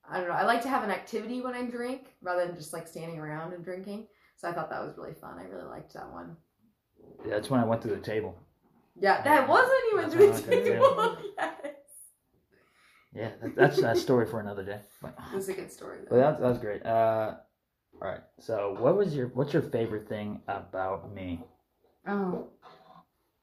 I 0.09 0.17
don't 0.17 0.27
know. 0.27 0.33
I 0.33 0.43
like 0.43 0.63
to 0.63 0.67
have 0.67 0.83
an 0.83 0.89
activity 0.89 1.41
when 1.41 1.53
I 1.53 1.61
drink 1.61 2.15
rather 2.23 2.47
than 2.47 2.55
just 2.55 2.73
like 2.73 2.87
standing 2.87 3.19
around 3.19 3.53
and 3.53 3.63
drinking. 3.63 4.07
So 4.35 4.49
I 4.49 4.53
thought 4.53 4.71
that 4.71 4.83
was 4.83 4.97
really 4.97 5.13
fun. 5.13 5.37
I 5.37 5.43
really 5.43 5.67
liked 5.67 5.93
that 5.93 6.11
one. 6.11 6.35
Yeah, 7.23 7.35
that's 7.35 7.51
when 7.51 7.59
I 7.59 7.65
went 7.65 7.83
to 7.83 7.87
the 7.87 7.97
table. 7.97 8.35
Yeah, 8.99 9.21
that 9.21 9.47
wasn't 9.47 9.79
even 9.93 10.09
That's 10.09 10.41
to 10.41 10.49
the 10.49 10.55
table. 10.63 11.17
yes, 11.37 11.53
Yeah, 13.13 13.29
that, 13.43 13.55
that's 13.55 13.77
a 13.77 13.95
story 13.95 14.25
for 14.25 14.39
another 14.39 14.63
day. 14.63 14.79
But, 15.03 15.15
this 15.33 15.49
a 15.49 15.53
good 15.53 15.71
story. 15.71 15.99
but 16.09 16.15
Though. 16.15 16.21
that, 16.21 16.39
that 16.39 16.47
was 16.47 16.57
great. 16.57 16.83
Uh, 16.83 17.35
all 18.01 18.07
right. 18.07 18.21
So, 18.39 18.75
what 18.79 18.97
was 18.97 19.13
your 19.13 19.27
what's 19.27 19.53
your 19.53 19.61
favorite 19.61 20.09
thing 20.09 20.41
about 20.47 21.13
me? 21.13 21.43
Oh. 22.07 22.47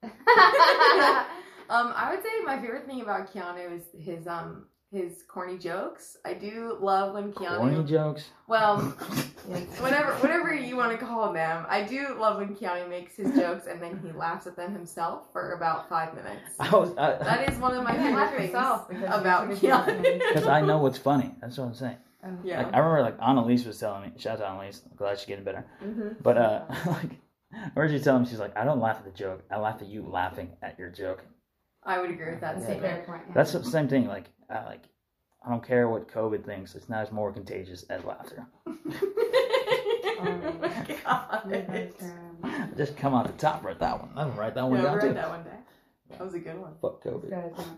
um, 1.68 1.92
I 1.96 2.10
would 2.14 2.22
say 2.22 2.28
my 2.44 2.58
favorite 2.60 2.86
thing 2.86 3.00
about 3.02 3.32
Keeanu 3.32 3.72
is 3.76 3.82
his 3.98 4.26
um 4.26 4.66
his 4.92 5.24
corny 5.28 5.58
jokes. 5.58 6.16
I 6.24 6.32
do 6.34 6.76
love 6.80 7.14
when 7.14 7.32
Keeanu. 7.32 7.56
Corny 7.58 7.84
jokes. 7.84 8.24
Well, 8.46 8.78
whatever 9.80 10.14
whatever 10.14 10.54
you 10.54 10.76
want 10.76 10.98
to 10.98 11.04
call 11.04 11.32
them. 11.32 11.66
I 11.68 11.82
do 11.82 12.16
love 12.18 12.38
when 12.38 12.54
Keeanu 12.54 12.88
makes 12.88 13.16
his 13.16 13.34
jokes 13.36 13.66
and 13.66 13.82
then 13.82 14.00
he 14.04 14.12
laughs 14.12 14.46
at 14.46 14.56
them 14.56 14.72
himself 14.72 15.32
for 15.32 15.52
about 15.52 15.88
five 15.88 16.14
minutes. 16.14 16.50
I 16.60 16.70
was 16.76 16.94
That 16.94 17.48
is 17.50 17.58
one 17.58 17.74
of 17.74 17.82
my 17.84 17.92
You 17.92 17.98
can 17.98 18.14
favorite 18.30 18.38
things 18.38 18.52
because 18.88 19.20
about 19.20 19.50
too. 19.50 19.66
Keeanu. 19.66 20.28
because 20.28 20.46
I 20.58 20.60
know 20.60 20.78
what's 20.78 20.98
funny. 20.98 21.34
That's 21.40 21.58
what 21.58 21.64
I'm 21.66 21.74
saying. 21.74 21.96
Oh. 22.24 22.28
Yeah. 22.44 22.58
Like, 22.62 22.74
I 22.74 22.78
remember 22.78 23.02
like 23.02 23.16
Annalise 23.22 23.64
was 23.66 23.78
telling 23.78 24.02
me. 24.02 24.12
Shout 24.18 24.34
out 24.34 24.38
to 24.44 24.46
Annalise. 24.48 24.82
I'm 24.88 24.96
glad 24.96 25.18
she's 25.18 25.26
getting 25.26 25.44
better. 25.44 25.64
hmm 25.80 26.08
But 26.22 26.38
uh, 26.38 26.62
like, 26.86 27.10
I 27.52 27.70
heard 27.74 27.90
you 27.90 27.98
tell 27.98 28.16
him 28.16 28.24
she's 28.24 28.40
like, 28.40 28.56
I 28.56 28.64
don't 28.64 28.80
laugh 28.80 28.96
at 28.98 29.04
the 29.04 29.10
joke. 29.10 29.42
I 29.50 29.58
laugh 29.58 29.80
at 29.82 29.88
you 29.88 30.02
laughing 30.02 30.50
at 30.62 30.78
your 30.78 30.90
joke. 30.90 31.24
I 31.86 32.00
would 32.00 32.10
agree 32.10 32.30
with 32.30 32.40
that 32.40 32.56
That's 32.56 32.68
a 32.68 32.70
statement. 32.72 33.06
point. 33.06 33.22
yeah. 33.28 33.34
That's 33.34 33.52
the 33.52 33.64
same 33.64 33.86
thing. 33.88 34.06
Like, 34.08 34.24
I 34.50 34.64
like, 34.64 34.82
I 35.44 35.50
don't 35.50 35.64
care 35.64 35.88
what 35.88 36.08
COVID 36.08 36.44
thinks. 36.44 36.74
It's 36.74 36.88
not 36.88 37.02
as 37.02 37.12
more 37.12 37.32
contagious 37.32 37.84
as 37.84 38.04
laughter. 38.04 38.44
oh 38.66 38.72
my 40.60 40.96
god. 41.04 41.92
Just 42.76 42.96
come 42.96 43.14
out 43.14 43.26
the 43.26 43.32
top. 43.34 43.64
Write 43.64 43.78
that 43.80 44.00
one. 44.00 44.10
I'm 44.16 44.34
write 44.36 44.54
that 44.54 44.60
Yeah, 44.60 44.64
one 44.64 44.72
we'll 44.72 44.82
down 44.82 44.96
write 44.96 45.08
too. 45.08 45.14
that 45.14 45.28
one 45.30 45.44
day. 45.44 45.50
That 46.10 46.20
was 46.24 46.34
a 46.34 46.38
good 46.38 46.58
one. 46.58 46.72
Fuck 46.80 47.02
COVID. 47.02 47.30
Guys, 47.30 47.52
on 47.56 47.58
a 47.58 47.62
pad. 47.64 47.76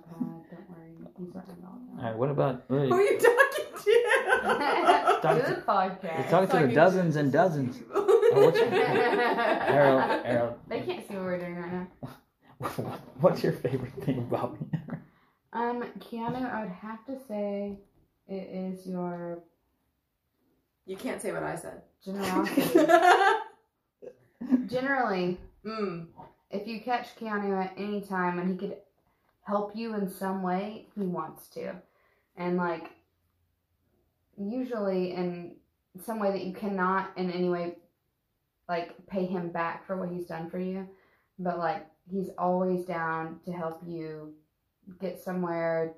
Don't 0.51 0.71
worry. 0.71 1.11
He's 1.19 1.35
writing 1.35 1.57
all 1.65 1.79
All 1.99 2.05
right. 2.05 2.17
What 2.17 2.31
about? 2.31 2.65
Who 2.69 2.77
are 2.77 2.85
you 3.03 3.19
talking 3.19 3.65
to? 3.85 4.05
that. 4.43 5.23
Talk 5.23 5.47
Good 5.47 5.67
podcast. 5.67 6.19
You're 6.19 6.31
talking 6.31 6.49
to 6.49 6.57
the 6.57 6.61
Talking- 6.61 6.75
dozens 6.75 7.17
and 7.17 7.33
dozens. 7.33 7.79
Oh, 7.95 8.45
what's 8.45 8.59
your- 8.59 8.69
Ariel, 8.73 10.01
Ariel, 10.25 10.59
They 10.69 10.81
can't 10.81 11.07
see 11.09 11.15
what 11.15 11.25
we're 11.25 11.39
doing 11.39 11.57
right 11.57 11.73
now. 11.73 11.87
what's 13.21 13.43
your 13.43 13.53
favorite 13.53 13.93
thing 14.05 14.19
about 14.19 14.61
me? 14.61 14.67
Um, 15.53 15.85
Keeanu, 15.99 16.53
I 16.53 16.63
would 16.63 16.73
have 16.73 17.05
to 17.07 17.17
say 17.27 17.79
it 18.27 18.33
is 18.35 18.87
your 18.87 19.43
You 20.87 20.97
can't 20.97 21.21
say 21.23 21.33
what 21.33 21.43
I 21.43 21.57
said. 21.57 21.83
generosity. 22.05 22.87
Generally, 24.67 25.39
mm. 25.65 26.07
if 26.51 26.67
you 26.67 26.81
catch 26.81 27.17
Keeanu 27.17 27.65
at 27.65 27.75
any 27.77 28.01
time 28.01 28.39
and 28.39 28.51
he 28.51 28.57
could 28.57 28.77
help 29.43 29.75
you 29.75 29.95
in 29.95 30.11
some 30.11 30.43
way, 30.43 30.87
he 30.95 31.03
wants 31.03 31.49
to. 31.49 31.75
And 32.37 32.57
like 32.57 32.91
usually 34.37 35.13
in 35.13 35.57
some 36.05 36.19
way 36.19 36.31
that 36.31 36.45
you 36.45 36.53
cannot 36.53 37.11
in 37.17 37.31
any 37.31 37.49
way 37.49 37.77
like 38.69 38.95
pay 39.07 39.25
him 39.25 39.51
back 39.51 39.87
for 39.87 39.97
what 39.97 40.11
he's 40.11 40.27
done 40.27 40.51
for 40.51 40.59
you, 40.59 40.87
but 41.39 41.59
like 41.59 41.87
he's 42.11 42.31
always 42.39 42.85
down 42.85 43.41
to 43.45 43.53
help 43.53 43.81
you 43.87 44.35
get 45.01 45.21
somewhere, 45.21 45.93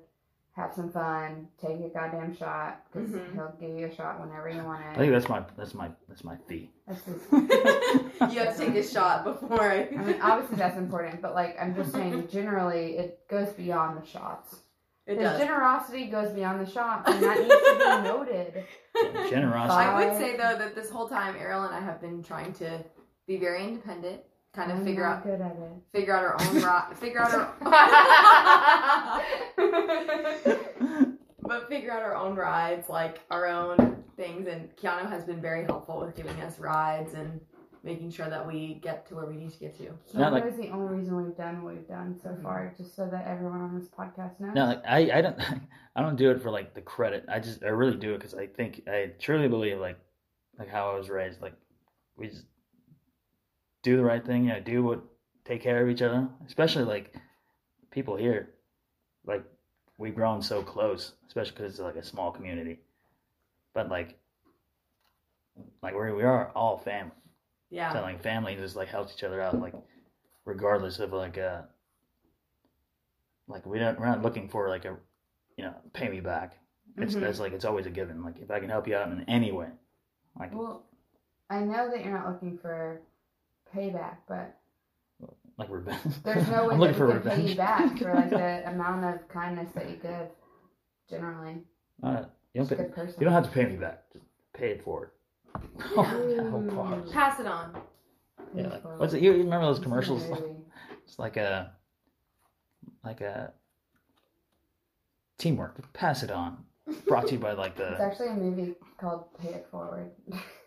have 0.53 0.73
some 0.73 0.91
fun, 0.91 1.47
take 1.61 1.79
a 1.79 1.89
goddamn 1.89 2.35
shot 2.35 2.83
because 2.91 3.09
Mhm. 3.09 3.33
he'll 3.33 3.55
give 3.59 3.69
you 3.77 3.85
a 3.87 3.95
shot 3.95 4.19
whenever 4.19 4.49
you 4.49 4.61
want 4.63 4.81
it. 4.83 4.89
I 4.91 4.95
think 4.97 5.13
that's 5.13 5.29
my 5.29 5.43
that's 5.57 5.73
my 5.73 5.89
that's 6.09 6.23
my 6.23 6.35
fee. 6.47 6.71
That's 6.87 7.01
just 7.05 7.31
you 7.31 8.39
have 8.43 8.55
to 8.57 8.65
take 8.65 8.75
a 8.75 8.83
shot 8.83 9.23
before 9.23 9.61
I. 9.61 9.87
I 9.87 10.03
mean, 10.03 10.21
obviously 10.21 10.57
that's 10.57 10.77
important, 10.77 11.21
but 11.21 11.33
like 11.35 11.55
I'm 11.59 11.73
just 11.75 11.93
saying, 11.93 12.27
generally 12.31 12.97
it 12.97 13.27
goes 13.29 13.49
beyond 13.53 14.01
the 14.01 14.05
shots. 14.05 14.59
it 15.07 15.15
His 15.17 15.23
does. 15.23 15.39
generosity 15.39 16.07
goes 16.07 16.31
beyond 16.33 16.65
the 16.65 16.69
shots, 16.69 17.09
and 17.09 17.23
that 17.23 17.37
needs 17.39 17.55
to 17.55 17.75
be 17.79 18.09
noted. 18.09 18.65
Generosity. 19.29 19.73
I 19.73 19.95
would 20.05 20.17
say 20.17 20.31
though 20.35 20.57
that 20.57 20.75
this 20.75 20.89
whole 20.89 21.07
time 21.07 21.35
Ariel 21.37 21.63
and 21.63 21.73
I 21.73 21.79
have 21.79 22.01
been 22.01 22.21
trying 22.23 22.51
to 22.55 22.83
be 23.25 23.37
very 23.37 23.63
independent, 23.63 24.19
kind 24.53 24.71
of 24.71 24.79
I'm 24.79 24.85
figure 24.85 25.05
out 25.05 25.23
good 25.23 25.39
at 25.41 25.51
it. 25.51 25.71
figure 25.93 26.15
out 26.15 26.23
our 26.23 26.35
own 26.41 26.55
ri- 26.89 26.95
figure 26.95 27.21
out 27.21 27.33
our 27.33 27.53
but 31.43 31.67
figure 31.69 31.91
out 31.91 32.01
our 32.01 32.15
own 32.15 32.35
rides, 32.35 32.89
like 32.89 33.21
our 33.29 33.47
own 33.47 34.03
things. 34.17 34.47
And 34.47 34.75
Keeanu 34.75 35.09
has 35.09 35.23
been 35.25 35.41
very 35.41 35.65
helpful 35.65 35.99
with 35.99 36.15
giving 36.15 36.39
us 36.41 36.59
rides 36.59 37.13
and 37.13 37.39
making 37.83 38.11
sure 38.11 38.29
that 38.29 38.45
we 38.45 38.75
get 38.75 39.07
to 39.07 39.15
where 39.15 39.25
we 39.25 39.35
need 39.35 39.51
to 39.51 39.57
get 39.59 39.75
to. 39.79 39.85
It's 40.05 40.13
not 40.13 40.31
that 40.33 40.43
like- 40.45 40.53
is 40.53 40.57
the 40.57 40.69
only 40.69 40.95
reason 40.97 41.15
we've 41.15 41.35
done 41.35 41.63
what 41.63 41.73
we've 41.73 41.87
done 41.87 42.19
so 42.21 42.29
Mhm. 42.29 42.43
far, 42.43 42.73
just 42.77 42.95
so 42.95 43.07
that 43.09 43.25
everyone 43.27 43.59
on 43.61 43.73
this 43.79 43.89
podcast 43.89 44.39
knows. 44.39 44.53
No, 44.53 44.65
like, 44.65 44.83
I, 44.87 45.11
I 45.17 45.21
don't, 45.21 45.39
I 45.95 46.01
don't 46.01 46.15
do 46.15 46.29
it 46.29 46.41
for 46.41 46.51
like 46.51 46.75
the 46.75 46.81
credit. 46.81 47.25
I 47.27 47.39
just, 47.39 47.63
I 47.63 47.69
really 47.69 47.97
do 47.97 48.13
it 48.13 48.17
because 48.19 48.35
I 48.35 48.45
think, 48.47 48.83
I 48.87 49.13
truly 49.19 49.47
believe 49.47 49.79
like, 49.79 49.97
like 50.59 50.69
how 50.69 50.91
I 50.91 50.95
was 50.97 51.09
raised. 51.09 51.41
Like, 51.41 51.55
we 52.17 52.27
just 52.27 52.45
do 53.83 53.97
the 53.97 54.03
right 54.03 54.25
thing. 54.25 54.45
You 54.45 54.53
know, 54.53 54.59
do 54.59 54.83
what, 54.83 55.01
take 55.45 55.61
care 55.61 55.81
of 55.83 55.89
each 55.89 56.01
other. 56.01 56.27
Especially 56.47 56.83
like 56.83 57.15
people 57.91 58.15
here, 58.15 58.49
like 59.25 59.43
we've 59.97 60.15
grown 60.15 60.41
so 60.41 60.61
close, 60.61 61.13
especially 61.27 61.53
because 61.57 61.73
it's 61.73 61.79
like 61.81 61.95
a 61.95 62.03
small 62.03 62.31
community. 62.31 62.79
But 63.73 63.89
like, 63.89 64.17
like 65.81 65.93
we 65.95 66.11
we 66.11 66.23
are 66.23 66.51
all 66.55 66.77
family. 66.77 67.15
Yeah. 67.69 67.93
So 67.93 68.01
like 68.01 68.21
family 68.21 68.55
just 68.55 68.75
like 68.75 68.87
helps 68.89 69.13
each 69.13 69.23
other 69.23 69.41
out, 69.41 69.59
like 69.59 69.73
regardless 70.45 70.99
of 70.99 71.13
like 71.13 71.37
uh 71.37 71.61
like 73.47 73.65
we 73.65 73.79
don't 73.79 73.99
we're 73.99 74.05
not 74.05 74.21
looking 74.21 74.47
for 74.49 74.69
like 74.69 74.85
a 74.85 74.95
you 75.57 75.63
know 75.63 75.73
pay 75.93 76.09
me 76.09 76.19
back. 76.19 76.57
It's 76.97 77.15
Mhm. 77.15 77.21
that's 77.21 77.39
like 77.39 77.53
it's 77.53 77.65
always 77.65 77.85
a 77.85 77.89
given. 77.89 78.23
Like 78.23 78.39
if 78.39 78.51
I 78.51 78.59
can 78.59 78.69
help 78.69 78.87
you 78.87 78.95
out 78.95 79.09
in 79.11 79.23
any 79.29 79.51
way, 79.51 79.69
like 80.37 80.53
Well, 80.53 80.83
I 81.49 81.59
know 81.59 81.89
that 81.89 82.03
you're 82.03 82.17
not 82.17 82.27
looking 82.29 82.57
for 82.57 83.01
payback, 83.75 84.17
but 84.27 84.57
like 85.57 85.69
revenge. 85.69 85.99
there's 86.23 86.47
no 86.47 86.67
way 86.67 86.73
I'm 86.73 86.79
that 86.79 86.87
looking 86.93 87.07
we 87.07 87.13
for 87.13 87.19
can 87.19 87.29
pay 87.31 87.49
you 87.51 87.55
back 87.55 87.97
for 87.97 88.13
like 88.13 88.29
the 88.29 88.63
amount 88.69 89.05
of 89.05 89.27
kindness 89.29 89.69
that 89.75 89.89
you 89.89 89.97
give. 89.97 90.27
Generally, 91.09 91.57
Uh, 92.01 92.23
you, 92.53 92.63
don't 92.63 92.69
pay, 92.95 93.01
you 93.19 93.25
don't 93.25 93.33
have 93.33 93.43
to 93.45 93.51
pay 93.51 93.65
me 93.65 93.75
back. 93.75 94.03
Just 94.13 94.25
pay 94.53 94.69
it 94.71 94.83
forward. 94.83 95.11
Oh, 95.97 97.05
Pass 97.13 97.39
it 97.41 97.47
on. 97.47 97.75
Yeah, 98.55 98.67
like, 98.69 98.99
what's 98.99 99.13
it? 99.13 99.21
You, 99.21 99.33
you 99.33 99.43
remember 99.43 99.65
those 99.65 99.79
commercials? 99.79 100.23
It's 101.05 101.19
like 101.19 101.35
a 101.37 101.73
like 103.03 103.19
a 103.21 103.51
teamwork. 105.37 105.91
Pass 105.93 106.23
it 106.23 106.31
on. 106.31 106.63
Brought 107.07 107.27
to 107.27 107.33
you 107.33 107.39
by 107.39 107.51
like 107.53 107.75
the. 107.75 107.91
It's 107.91 108.01
actually 108.01 108.29
a 108.29 108.33
movie 108.35 108.75
called 108.99 109.25
Pay 109.37 109.49
It 109.49 109.67
Forward. 109.69 110.11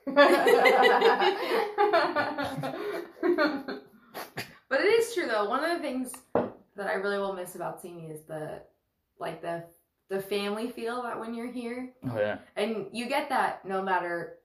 But 4.68 4.80
it 4.80 4.86
is 4.86 5.14
true 5.14 5.26
though. 5.26 5.48
One 5.48 5.62
of 5.62 5.70
the 5.76 5.82
things 5.82 6.12
that 6.34 6.86
I 6.88 6.94
really 6.94 7.18
will 7.18 7.34
miss 7.34 7.54
about 7.54 7.82
CIMI 7.82 8.10
is 8.12 8.22
the 8.22 8.62
like 9.20 9.42
the 9.42 9.64
the 10.08 10.20
family 10.20 10.70
feel 10.70 11.02
that 11.02 11.18
when 11.18 11.34
you're 11.34 11.50
here. 11.50 11.90
oh 12.10 12.18
yeah 12.18 12.38
And 12.56 12.86
you 12.92 13.06
get 13.08 13.28
that 13.28 13.64
no 13.64 13.82
matter 13.82 14.38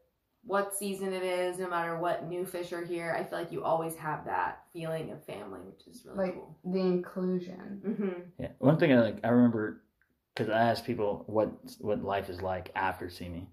what 0.46 0.74
season 0.76 1.14
it 1.14 1.24
is, 1.24 1.58
no 1.60 1.70
matter 1.70 1.98
what 1.98 2.28
new 2.28 2.46
fish 2.46 2.72
are 2.74 2.84
here. 2.86 3.16
I 3.18 3.24
feel 3.24 3.40
like 3.40 3.52
you 3.52 3.64
always 3.64 3.96
have 3.96 4.26
that 4.26 4.64
feeling 4.72 5.12
of 5.12 5.24
family, 5.26 5.60
which 5.62 5.88
is 5.88 6.06
really 6.06 6.28
like 6.28 6.36
cool. 6.36 6.58
the 6.66 6.80
inclusion. 6.80 7.82
hmm 7.98 8.22
Yeah, 8.42 8.50
one 8.60 8.78
thing 8.78 8.94
I 8.94 9.00
like 9.02 9.20
I 9.24 9.30
remember 9.30 9.82
because 10.36 10.50
I 10.52 10.60
asked 10.60 10.86
people 10.86 11.24
what 11.28 11.50
what 11.80 12.04
life 12.04 12.30
is 12.30 12.42
like 12.42 12.72
after 12.76 13.08
CIMI, 13.08 13.48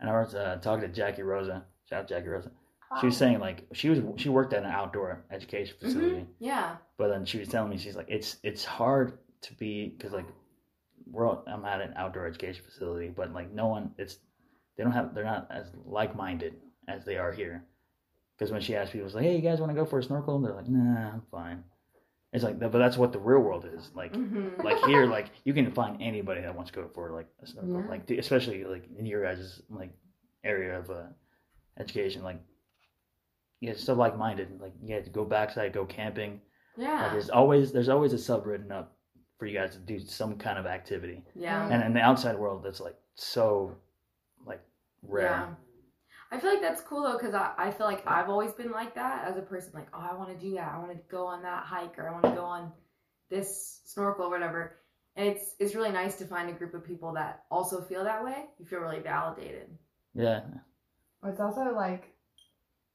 and 0.00 0.10
I 0.10 0.12
was 0.20 0.34
uh, 0.34 0.58
talking 0.62 0.82
to 0.82 0.88
Jackie 0.94 1.22
Rosa. 1.22 1.64
Shout 1.88 2.00
out 2.02 2.08
Jackie 2.08 2.28
Rosa. 2.28 2.50
She 3.00 3.06
was 3.06 3.16
saying 3.16 3.40
like 3.40 3.66
she 3.72 3.88
was 3.88 4.00
she 4.16 4.28
worked 4.28 4.52
at 4.52 4.62
an 4.62 4.70
outdoor 4.70 5.24
education 5.30 5.76
facility, 5.80 6.24
Yeah. 6.38 6.76
but 6.96 7.08
then 7.08 7.24
she 7.24 7.38
was 7.38 7.48
telling 7.48 7.70
me 7.70 7.78
she's 7.78 7.96
like 7.96 8.06
it's 8.08 8.36
it's 8.44 8.64
hard 8.64 9.18
to 9.42 9.54
be 9.54 9.88
because 9.88 10.12
like 10.12 10.26
we're 11.10 11.26
all, 11.28 11.42
I'm 11.48 11.64
at 11.64 11.80
an 11.80 11.92
outdoor 11.96 12.26
education 12.26 12.64
facility, 12.64 13.08
but 13.08 13.32
like 13.32 13.52
no 13.52 13.66
one 13.66 13.90
it's 13.98 14.18
they 14.76 14.84
don't 14.84 14.92
have 14.92 15.14
they're 15.14 15.24
not 15.24 15.48
as 15.50 15.66
like 15.84 16.14
minded 16.14 16.54
as 16.88 17.04
they 17.04 17.16
are 17.16 17.32
here. 17.32 17.64
Because 18.38 18.52
when 18.52 18.60
she 18.60 18.76
asked 18.76 18.92
people, 18.92 19.06
it's 19.06 19.14
like, 19.16 19.24
hey, 19.24 19.34
you 19.34 19.42
guys 19.42 19.58
want 19.60 19.70
to 19.70 19.74
go 19.76 19.84
for 19.86 19.98
a 19.98 20.02
snorkel? 20.02 20.36
And 20.36 20.44
they're 20.44 20.54
like, 20.54 20.68
nah, 20.68 21.12
I'm 21.14 21.22
fine. 21.30 21.64
It's 22.36 22.44
like, 22.44 22.58
but 22.60 22.70
that's 22.72 22.98
what 22.98 23.12
the 23.12 23.18
real 23.18 23.40
world 23.40 23.66
is 23.76 23.90
like 23.94 24.14
hmm 24.14 24.48
like 24.62 24.78
here, 24.84 25.06
like 25.16 25.28
you 25.44 25.54
can 25.54 25.70
find 25.72 26.00
anybody 26.02 26.42
that 26.42 26.54
wants 26.54 26.70
to 26.70 26.76
go 26.80 26.86
for 26.94 27.10
like 27.12 27.28
a 27.42 27.46
Yeah. 27.66 27.82
like 27.88 28.10
especially 28.10 28.62
like 28.64 28.84
in 28.98 29.06
your 29.06 29.22
guys' 29.24 29.62
like 29.70 29.90
area 30.44 30.78
of 30.78 30.90
uh, 30.90 31.06
education, 31.78 32.22
like 32.22 32.40
yeah, 33.60 33.72
so 33.74 33.94
like 33.94 34.18
minded, 34.18 34.60
like 34.60 34.74
yeah, 34.84 35.00
to 35.00 35.08
go 35.08 35.24
backside, 35.24 35.72
go 35.72 35.86
camping. 35.86 36.32
Like, 36.76 36.86
Yeah. 36.88 37.08
there's 37.10 37.30
always 37.30 37.72
there's 37.72 37.88
always 37.88 38.12
a 38.12 38.18
sub 38.18 38.44
written 38.46 38.70
up 38.70 38.98
for 39.38 39.46
you 39.46 39.58
guys 39.58 39.72
to 39.72 39.78
do 39.78 39.98
some 39.98 40.36
kind 40.36 40.58
of 40.58 40.66
activity, 40.66 41.24
Yeah. 41.34 41.66
and 41.70 41.82
in 41.82 41.94
the 41.94 42.00
outside 42.00 42.36
world, 42.38 42.62
that's 42.62 42.80
like 42.80 42.96
so 43.14 43.74
like 44.44 44.60
rare. 45.02 45.30
Yeah. 45.30 45.54
I 46.32 46.38
feel 46.40 46.50
like 46.50 46.60
that's 46.60 46.80
cool 46.80 47.02
though, 47.04 47.16
because 47.18 47.34
I, 47.34 47.52
I 47.56 47.70
feel 47.70 47.86
like 47.86 48.02
I've 48.06 48.28
always 48.28 48.52
been 48.52 48.72
like 48.72 48.94
that 48.96 49.28
as 49.28 49.36
a 49.36 49.42
person. 49.42 49.70
Like, 49.74 49.88
oh, 49.94 50.06
I 50.10 50.14
want 50.14 50.30
to 50.30 50.44
do 50.44 50.54
that. 50.54 50.72
I 50.74 50.78
want 50.78 50.90
to 50.92 50.98
go 51.08 51.26
on 51.26 51.42
that 51.42 51.64
hike, 51.64 51.98
or 51.98 52.08
I 52.08 52.12
want 52.12 52.24
to 52.24 52.30
go 52.32 52.44
on 52.44 52.72
this 53.30 53.80
snorkel, 53.84 54.26
or 54.26 54.30
whatever. 54.30 54.76
And 55.14 55.28
it's 55.28 55.54
it's 55.58 55.74
really 55.74 55.92
nice 55.92 56.16
to 56.16 56.26
find 56.26 56.48
a 56.50 56.52
group 56.52 56.74
of 56.74 56.84
people 56.84 57.12
that 57.14 57.44
also 57.50 57.80
feel 57.80 58.04
that 58.04 58.24
way. 58.24 58.46
You 58.58 58.66
feel 58.66 58.80
really 58.80 59.00
validated. 59.00 59.68
Yeah, 60.14 60.40
It's 61.24 61.40
also 61.40 61.72
like, 61.74 62.04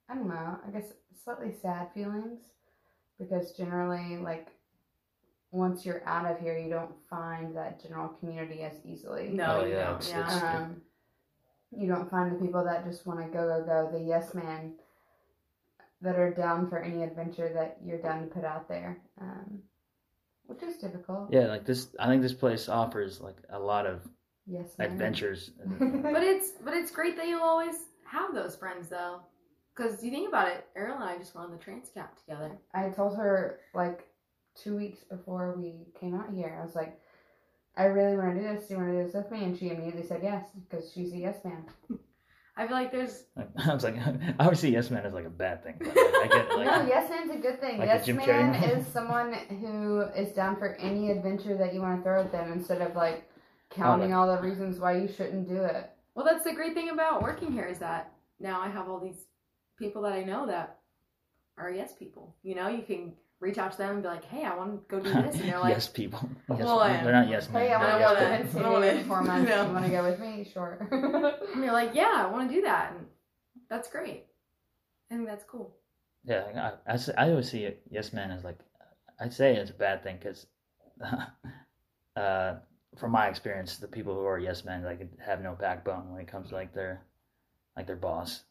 I 0.10 0.16
don't 0.16 0.28
know, 0.28 0.58
I 0.68 0.72
guess 0.72 0.92
slightly 1.24 1.54
sad 1.62 1.90
feelings 1.94 2.40
because 3.20 3.52
generally, 3.56 4.18
like, 4.18 4.48
once 5.52 5.86
you're 5.86 6.02
out 6.08 6.26
of 6.26 6.40
here, 6.40 6.58
you 6.58 6.70
don't 6.70 6.94
find 7.10 7.56
that 7.56 7.82
general 7.82 8.10
community 8.10 8.64
as 8.64 8.74
easily. 8.84 9.30
No, 9.30 9.60
Oh, 9.62 9.66
you 9.66 9.74
yeah, 9.74 9.86
don't. 9.86 9.96
it's- 10.00 10.10
yeah. 10.10 10.20
it's- 10.38 10.44
Um, 10.44 10.82
you 11.72 11.88
don't 11.88 12.10
find 12.10 12.32
the 12.32 12.44
people 12.44 12.64
that 12.66 12.86
just 12.86 13.06
want 13.06 13.20
to 13.20 13.26
go, 13.28 13.48
go, 13.48 13.66
go, 13.66 13.90
the 13.98 14.04
yes 14.04 14.34
man 14.34 14.74
that 16.02 16.18
are 16.18 16.34
down 16.34 16.68
for 16.70 16.80
any 16.82 17.04
adventure 17.04 17.52
that 17.54 17.78
you're 17.86 18.02
down 18.02 18.22
to 18.22 18.28
put 18.28 18.44
out 18.44 18.68
there, 18.68 18.98
um, 19.22 19.60
which 20.48 20.64
is 20.64 20.78
difficult. 20.78 21.30
yeah, 21.32 21.48
like 21.48 21.66
this. 21.66 21.88
I 22.00 22.08
think 22.08 22.22
this 22.22 22.34
place 22.34 22.68
offers 22.70 23.22
like 23.22 23.38
a 23.50 23.60
lot 23.60 23.86
of 23.86 24.08
Yes 24.48 24.76
man. 24.78 24.92
adventures. 24.92 25.52
But 25.80 26.24
it's 26.24 26.52
but 26.64 26.74
it's 26.74 26.92
great 26.92 27.16
that 27.18 27.28
you'll 27.28 27.44
always 27.44 27.76
have 28.06 28.34
those 28.34 28.56
friends 28.56 28.90
though, 28.90 29.20
because 29.76 30.04
you 30.04 30.10
think 30.12 30.28
about 30.28 30.48
it. 30.50 30.66
Ariel 30.76 30.96
and 30.96 31.04
I 31.04 31.18
just 31.20 31.36
went 31.36 31.50
on 31.50 31.58
the 31.58 31.64
Transcat 31.64 32.08
together. 32.26 32.58
I 32.74 32.90
told 32.90 33.16
her 33.18 33.60
like 33.76 34.08
two 34.56 34.76
weeks 34.76 35.04
before 35.04 35.56
we 35.58 35.86
came 36.00 36.16
out 36.16 36.34
here. 36.34 36.58
I 36.60 36.66
was 36.66 36.76
like, 36.76 37.00
I 37.78 37.86
really 37.86 38.18
want 38.18 38.36
to 38.36 38.42
do 38.42 38.48
this. 38.48 38.68
Do 38.68 38.74
you 38.74 38.80
want 38.80 38.92
to 38.92 38.98
do 38.98 39.06
this 39.06 39.16
with 39.16 39.32
me? 39.32 39.44
And 39.46 39.58
she 39.58 39.70
immediately 39.70 40.04
said 40.04 40.22
yes 40.24 40.46
because 40.54 40.92
she's 40.94 41.14
a 41.14 41.18
yes 41.18 41.38
man. 41.44 41.66
I 42.58 42.68
feel 42.68 42.76
like 42.76 42.92
there's 42.92 43.24
I 43.66 43.74
was 43.74 43.84
like, 43.84 43.96
obviously, 44.40 44.72
yes 44.72 44.92
man 44.92 45.06
is 45.06 45.14
like 45.14 45.26
a 45.26 45.30
bad 45.30 45.64
thing. 45.64 45.76
But 45.80 45.98
I 45.98 46.28
get 46.28 46.46
it, 46.46 46.58
like, 46.58 46.66
no, 46.66 46.86
yes 46.88 47.10
man's 47.10 47.32
a 47.32 47.38
good 47.38 47.62
thing. 47.62 47.80
Like 47.80 47.88
yes 47.88 48.06
Jim 48.06 48.18
Carrey 48.18 48.52
man 48.52 48.64
is 48.78 48.86
someone 48.88 49.34
who 49.34 50.02
is 50.16 50.34
down 50.34 50.58
for 50.58 50.76
any 50.76 51.12
adventure 51.12 51.58
that 51.58 51.74
you 51.74 51.82
want 51.82 52.00
to 52.00 52.04
throw 52.04 52.22
at 52.22 52.32
them 52.32 52.52
instead 52.52 52.82
of 52.82 52.96
like 52.96 53.30
oh, 53.32 53.76
counting 53.76 54.12
like- 54.12 54.18
all 54.18 54.36
the 54.36 54.42
reasons 54.42 54.80
why 54.80 54.98
you 54.98 55.08
shouldn't 55.08 55.48
do 55.48 55.64
it. 55.64 55.90
well, 56.14 56.26
that's 56.26 56.44
the 56.44 56.54
great 56.54 56.74
thing 56.74 56.90
about 56.90 57.24
working 57.24 57.52
here 57.52 57.66
is 57.66 57.80
that 57.80 58.12
now 58.40 58.60
I 58.60 58.70
have 58.70 58.90
all 58.90 59.00
these 59.00 59.26
people 59.80 60.02
that 60.02 60.14
I 60.14 60.24
know 60.24 60.46
that 60.48 60.80
are 61.58 61.72
yes 61.72 61.94
people. 61.94 62.36
You 62.44 62.56
know, 62.56 62.68
you 62.68 62.84
can 62.84 63.14
reach 63.42 63.58
out 63.58 63.72
to 63.74 63.78
them 63.80 63.96
and 63.96 64.04
be 64.04 64.08
like, 64.08 64.24
hey, 64.26 64.46
I 64.46 64.56
want 64.56 64.88
to 64.88 64.96
go 64.96 65.04
do 65.04 65.12
this, 65.12 65.36
and 65.36 65.50
they're 65.50 65.60
like, 65.68 65.74
yes, 65.74 65.90
people. 65.90 66.30
Yes, 66.50 66.60
Well, 66.60 66.80
they're 66.80 67.12
not 67.12 67.28
yes 67.28 67.50
men. 67.50 67.64
Hey, 67.68 67.74
I 67.74 67.78
want 67.78 67.90
to 67.90 67.96
I 67.96 68.00
go 68.00 68.12
yes 68.14 68.22
wanna- 68.22 68.38
to 68.38 68.44
people. 68.46 68.62
Vince 68.62 68.66
I 68.66 68.70
wanna- 68.72 68.88
in 69.02 69.08
four 69.08 69.22
months. 69.24 69.50
Yeah. 69.50 69.68
You 69.68 69.74
want 69.74 69.86
to 69.86 69.92
go 69.98 70.04
with 70.04 70.20
me? 70.20 70.50
Sure. 70.54 70.88
and 71.54 71.64
you're 71.64 71.74
like, 71.74 71.92
yeah, 71.94 72.14
I 72.18 72.32
want 72.32 72.50
to 72.50 72.56
do 72.56 72.62
that, 72.62 72.94
and 72.96 73.06
that's 73.70 73.90
great. 73.90 74.26
I 75.12 75.16
think 75.16 75.28
that's 75.28 75.44
cool. 75.44 75.76
Yeah, 76.24 76.72
I 76.88 76.98
I 77.18 77.30
always 77.32 77.50
see 77.50 77.64
it, 77.64 77.82
yes 77.90 78.14
men 78.14 78.30
as 78.32 78.44
like, 78.44 78.60
I'd 79.20 79.34
say 79.34 79.56
it's 79.56 79.72
a 79.72 79.74
bad 79.74 80.04
thing 80.04 80.18
because, 80.22 80.46
uh, 82.16 82.54
from 82.98 83.12
my 83.12 83.28
experience, 83.28 83.78
the 83.78 83.88
people 83.88 84.14
who 84.14 84.26
are 84.26 84.38
yes 84.38 84.64
men 84.66 84.84
like 84.84 85.02
have 85.20 85.42
no 85.42 85.54
backbone 85.60 86.12
when 86.12 86.22
it 86.22 86.28
comes 86.28 86.50
to 86.50 86.56
like 86.56 86.74
their, 86.74 87.02
like 87.76 87.88
their 87.88 87.96
boss. 87.96 88.44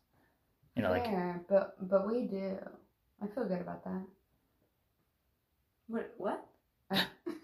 You 0.76 0.82
know, 0.82 0.90
like 0.90 1.04
Fair, 1.04 1.42
but 1.48 1.76
but 1.88 2.06
we 2.06 2.22
do. 2.22 2.56
I 3.22 3.26
feel 3.28 3.44
good 3.46 3.60
about 3.60 3.84
that. 3.84 4.02
What? 5.90 6.14
What? 6.18 6.46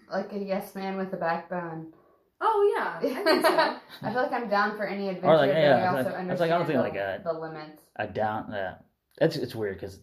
Like 0.09 0.31
a 0.31 0.37
yes 0.39 0.73
man 0.73 0.95
with 0.95 1.11
a 1.11 1.17
backbone. 1.17 1.91
Oh 2.39 2.73
yeah, 2.77 2.97
I 2.97 3.23
think 3.23 3.45
so. 3.45 3.57
I 4.07 4.13
feel 4.13 4.21
like 4.23 4.31
I'm 4.31 4.47
down 4.49 4.77
for 4.77 4.85
any 4.85 5.09
adventure, 5.09 5.27
Or 5.27 5.35
like, 5.37 5.51
but 5.51 5.57
yeah, 5.59 5.75
I 5.83 5.87
also 5.87 6.09
like- 6.09 6.19
understand 6.19 6.31
it's 6.31 6.39
like, 6.39 6.51
I 6.51 6.57
don't 6.57 6.65
think 6.65 6.77
the, 6.77 6.83
like 6.83 6.95
a- 6.95 7.21
the 7.25 7.33
limits. 7.33 7.81
a 7.97 8.07
down. 8.07 8.45
Yeah, 8.51 8.75
it's 9.19 9.35
it's 9.35 9.53
weird 9.53 9.75
because, 9.75 9.99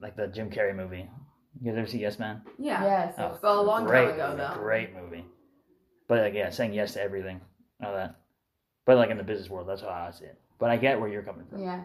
like 0.00 0.16
the 0.16 0.26
Jim 0.26 0.50
Carrey 0.50 0.74
movie. 0.74 1.08
You 1.60 1.70
guys 1.70 1.78
ever 1.78 1.86
see 1.86 1.98
Yes 1.98 2.18
Man? 2.18 2.42
Yeah. 2.58 2.82
Yes. 2.82 3.14
Oh, 3.18 3.24
it's- 3.26 3.42
Well, 3.42 3.60
a 3.60 3.62
long 3.62 3.86
great 3.86 4.06
time 4.06 4.14
ago, 4.14 4.26
movie, 4.30 4.38
though. 4.42 4.54
Great 4.60 4.94
movie. 4.96 5.24
But 6.08 6.18
like, 6.22 6.34
yeah, 6.34 6.50
saying 6.50 6.72
yes 6.74 6.94
to 6.94 7.02
everything, 7.02 7.40
all 7.84 7.92
that. 7.94 8.16
But 8.86 8.96
like 8.96 9.10
in 9.10 9.18
the 9.18 9.22
business 9.24 9.48
world, 9.50 9.68
that's 9.68 9.82
how 9.82 9.88
I 9.88 10.10
see 10.10 10.24
it. 10.24 10.40
But 10.58 10.70
I 10.70 10.76
get 10.78 10.98
where 10.98 11.08
you're 11.08 11.22
coming 11.22 11.46
from. 11.48 11.62
yeah. 11.62 11.82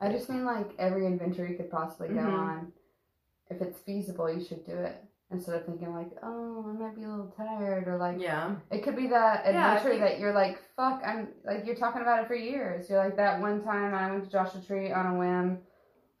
I 0.00 0.10
just 0.12 0.28
mean 0.30 0.44
like 0.44 0.70
every 0.78 1.06
adventure 1.06 1.44
you 1.46 1.56
could 1.56 1.70
possibly 1.72 2.08
go 2.08 2.14
Mhm. 2.20 2.32
on. 2.38 2.72
If 3.50 3.60
it's 3.60 3.78
feasible, 3.80 4.32
you 4.32 4.44
should 4.44 4.64
do 4.64 4.72
it. 4.78 4.96
Instead 5.32 5.54
of 5.56 5.64
thinking 5.66 5.92
like, 5.94 6.10
oh, 6.24 6.64
I 6.68 6.72
might 6.72 6.96
be 6.96 7.04
a 7.04 7.08
little 7.08 7.32
tired, 7.36 7.86
or 7.86 7.98
like, 7.98 8.20
Yeah. 8.20 8.56
it 8.72 8.82
could 8.82 8.96
be 8.96 9.06
that 9.08 9.42
Yeah, 9.44 9.50
I 9.68 9.74
adventure 9.76 9.90
think- 9.90 10.00
that 10.02 10.18
you're 10.18 10.32
like, 10.32 10.58
fuck, 10.76 11.02
I'm 11.06 11.28
like, 11.44 11.64
you're 11.66 11.76
talking 11.76 12.02
about 12.02 12.22
it 12.22 12.26
for 12.26 12.34
years. 12.34 12.90
You're 12.90 12.98
like 12.98 13.16
that 13.16 13.40
one 13.40 13.62
time 13.62 13.94
I 13.94 14.10
went 14.10 14.24
to 14.24 14.30
Joshua 14.30 14.60
Tree 14.60 14.90
on 14.92 15.06
a 15.06 15.18
whim 15.18 15.58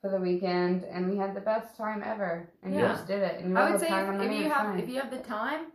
for 0.00 0.10
the 0.10 0.18
weekend, 0.20 0.84
and 0.84 1.10
we 1.10 1.16
had 1.16 1.34
the 1.34 1.40
best 1.40 1.76
time 1.76 2.02
ever. 2.06 2.48
And 2.62 2.72
you 2.72 2.80
just 2.80 3.06
did 3.08 3.22
it. 3.22 3.40
And 3.40 3.50
you 3.50 3.56
I 3.58 3.70
would 3.72 3.80
say 3.80 3.88
if, 3.88 4.20
if 4.22 4.32
you 4.32 4.48
have 4.48 4.66
fine. 4.66 4.78
if 4.78 4.88
you 4.88 5.00
have 5.00 5.10
the 5.10 5.18
time 5.18 5.66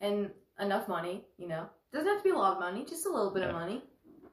and 0.00 0.30
enough 0.60 0.88
money, 0.88 1.24
you 1.38 1.46
know, 1.48 1.66
doesn't 1.92 2.08
have 2.08 2.18
to 2.18 2.24
be 2.24 2.30
a 2.30 2.34
lot 2.38 2.54
of 2.54 2.60
money, 2.60 2.84
just 2.84 3.06
a 3.06 3.10
little 3.10 3.30
bit 3.32 3.44
of 3.44 3.52
money. 3.52 3.82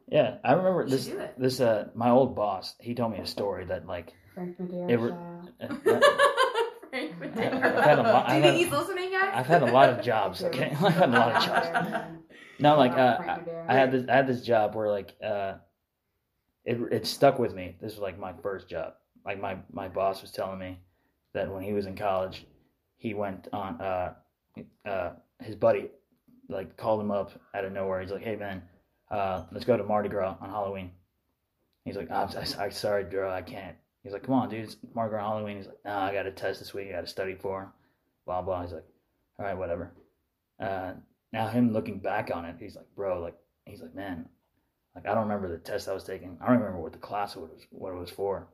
Yeah, 0.07 0.37
I 0.43 0.53
remember 0.53 0.83
You 0.83 0.89
this. 0.89 1.11
This 1.37 1.59
uh, 1.61 1.89
my 1.93 2.09
old 2.09 2.35
boss. 2.35 2.73
He 2.79 2.95
told 2.95 3.11
me 3.11 3.19
a 3.19 3.25
story 3.27 3.65
that 3.65 3.85
like. 3.85 4.13
Frank 4.33 4.59
Madeira. 4.59 4.91
It 4.91 4.99
were- 4.99 5.09
shout 5.09 5.71
out. 5.71 6.03
Frank 6.03 6.86
I've 6.97 7.35
had 7.35 7.99
a 7.99 8.03
lot- 8.03 8.27
Do 8.27 8.33
you 8.33 8.37
I've 8.39 8.43
think 8.43 8.57
he's 8.57 8.71
listening, 8.71 9.11
guys? 9.11 9.31
I've 9.33 9.47
had 9.47 9.63
a 9.63 9.71
lot 9.71 9.89
of 9.89 10.01
jobs. 10.03 10.43
Okay, 10.43 10.71
I've 10.81 10.93
had 10.93 11.09
a 11.09 11.11
lot 11.11 11.35
of 11.35 11.45
jobs. 11.45 12.17
No, 12.59 12.77
like 12.77 12.91
uh, 12.93 13.17
I, 13.19 13.25
Madeira. 13.37 13.65
I 13.69 13.73
had 13.73 13.91
this. 13.91 14.05
I 14.09 14.15
had 14.15 14.27
this 14.27 14.41
job 14.41 14.73
where 14.75 14.89
like 14.89 15.13
uh, 15.23 15.55
it 16.65 16.77
it 16.91 17.05
stuck 17.07 17.37
with 17.39 17.53
me. 17.53 17.75
This 17.81 17.93
was 17.93 17.99
like 18.01 18.17
my 18.19 18.33
first 18.41 18.67
job. 18.67 18.93
Like 19.25 19.39
my 19.39 19.57
my 19.71 19.87
boss 19.87 20.21
was 20.21 20.31
telling 20.31 20.57
me 20.59 20.79
that 21.33 21.51
when 21.53 21.61
he 21.63 21.73
was 21.73 21.85
in 21.85 21.95
college, 21.95 22.45
he 22.97 23.13
went 23.13 23.47
on 23.53 23.79
uh, 23.79 24.13
uh, 24.85 25.11
his 25.41 25.55
buddy 25.55 25.89
like 26.49 26.77
called 26.77 26.99
him 27.01 27.11
up 27.11 27.31
out 27.53 27.65
of 27.65 27.73
nowhere. 27.73 28.01
He's 28.01 28.11
like, 28.11 28.23
"Hey 28.23 28.35
man, 28.35 28.63
uh, 29.11 29.43
let's 29.51 29.65
go 29.65 29.77
to 29.77 29.83
Mardi 29.83 30.09
Gras 30.09 30.35
on 30.41 30.49
Halloween." 30.49 30.91
He's 31.85 31.95
like, 31.95 32.09
"I'm, 32.09 32.27
I'm 32.59 32.71
sorry, 32.71 33.03
bro, 33.03 33.31
I 33.31 33.41
can't." 33.43 33.75
He's 34.07 34.13
like, 34.13 34.23
"Come 34.23 34.35
on, 34.35 34.47
dude, 34.47 34.63
it's 34.63 34.77
Mardi 34.95 35.09
Gras 35.09 35.25
on 35.25 35.31
Halloween." 35.33 35.57
He's 35.57 35.67
like, 35.67 35.83
"No, 35.83 35.97
I 35.97 36.13
got 36.13 36.25
a 36.25 36.31
test 36.31 36.59
this 36.59 36.73
week. 36.73 36.87
I 36.87 36.91
got 36.93 37.01
to 37.01 37.07
study 37.07 37.35
for." 37.35 37.73
Blah 38.25 38.41
blah. 38.41 38.61
He's 38.61 38.71
like, 38.71 38.85
"All 39.37 39.45
right, 39.45 39.57
whatever." 39.57 39.91
Uh, 40.61 40.93
now 41.33 41.49
him 41.49 41.73
looking 41.73 41.99
back 41.99 42.31
on 42.33 42.45
it, 42.45 42.55
he's 42.57 42.77
like, 42.77 42.87
"Bro, 42.95 43.19
like." 43.21 43.35
He's 43.65 43.81
like, 43.81 43.93
"Man, 43.93 44.29
like 44.95 45.05
I 45.05 45.13
don't 45.13 45.23
remember 45.23 45.49
the 45.49 45.57
test 45.57 45.89
I 45.89 45.93
was 45.93 46.05
taking. 46.05 46.37
I 46.39 46.47
don't 46.47 46.59
remember 46.59 46.79
what 46.79 46.93
the 46.93 46.99
class 46.99 47.35
was, 47.35 47.49
what 47.69 47.91
it 47.91 47.97
was 47.97 48.09
for, 48.09 48.47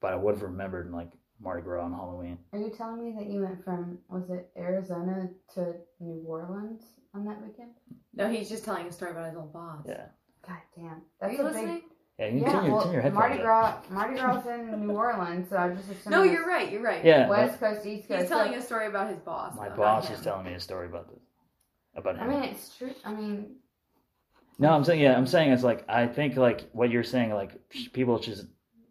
but 0.00 0.12
I 0.12 0.16
would 0.16 0.34
have 0.34 0.42
remembered 0.42 0.90
like 0.90 1.12
Mardi 1.40 1.62
Gras 1.62 1.84
on 1.84 1.92
Halloween." 1.92 2.38
Are 2.52 2.58
you 2.58 2.70
telling 2.76 3.00
me 3.00 3.14
that 3.16 3.30
you 3.30 3.42
went 3.42 3.64
from 3.64 3.98
was 4.08 4.28
it 4.28 4.50
Arizona 4.56 5.28
to 5.54 5.74
New 6.00 6.24
Orleans 6.26 6.82
on 7.14 7.24
that 7.26 7.40
weekend? 7.40 7.74
No, 8.12 8.28
he's 8.28 8.48
just 8.48 8.64
telling 8.64 8.88
a 8.88 8.92
story 8.92 9.12
about 9.12 9.26
his 9.28 9.36
old 9.36 9.52
boss. 9.52 9.84
Yeah, 9.86 10.06
God 10.44 10.58
damn, 10.74 10.86
Are 10.86 11.00
that's 11.20 11.34
you 11.38 11.42
a 11.42 11.44
listening? 11.44 11.74
big. 11.76 11.84
Yeah. 12.18 12.26
You 12.26 12.32
can 12.32 12.38
Yeah, 12.42 12.52
turn 12.52 12.64
your, 12.66 12.74
well, 12.74 12.84
turn 12.84 12.92
your 12.92 13.02
headphones 13.02 13.28
Mardi. 13.28 13.42
Gras, 13.42 13.76
Mardi 13.90 14.14
Gras 14.20 14.46
in 14.46 14.86
New 14.86 14.92
Orleans, 14.94 15.48
so 15.50 15.56
I 15.56 15.68
just 15.74 15.90
assumed. 15.90 16.10
No, 16.10 16.22
you're 16.22 16.46
right. 16.46 16.70
You're 16.70 16.82
right. 16.82 17.04
Yeah, 17.04 17.28
West 17.28 17.58
Coast, 17.60 17.84
East 17.86 18.08
Coast. 18.08 18.20
He's 18.20 18.28
telling 18.28 18.52
so- 18.52 18.58
a 18.58 18.62
story 18.62 18.86
about 18.86 19.08
his 19.10 19.18
boss. 19.18 19.56
my 19.56 19.66
about 19.66 19.76
boss 19.76 20.08
him. 20.08 20.14
is 20.16 20.20
telling 20.22 20.46
me 20.46 20.54
a 20.54 20.60
story 20.60 20.86
about 20.86 21.08
this, 21.08 21.22
about 21.96 22.16
him. 22.16 22.22
I 22.22 22.26
mean, 22.32 22.42
it's 22.44 22.76
true. 22.76 22.92
I 23.04 23.12
mean, 23.12 23.56
No, 24.58 24.70
I'm 24.70 24.84
saying 24.84 25.00
yeah, 25.00 25.16
I'm 25.16 25.26
saying 25.26 25.50
it's 25.52 25.64
like 25.64 25.84
I 25.88 26.06
think 26.06 26.36
like 26.36 26.68
what 26.72 26.90
you're 26.90 27.02
saying 27.02 27.32
like 27.34 27.52
people 27.92 28.18
just 28.20 28.46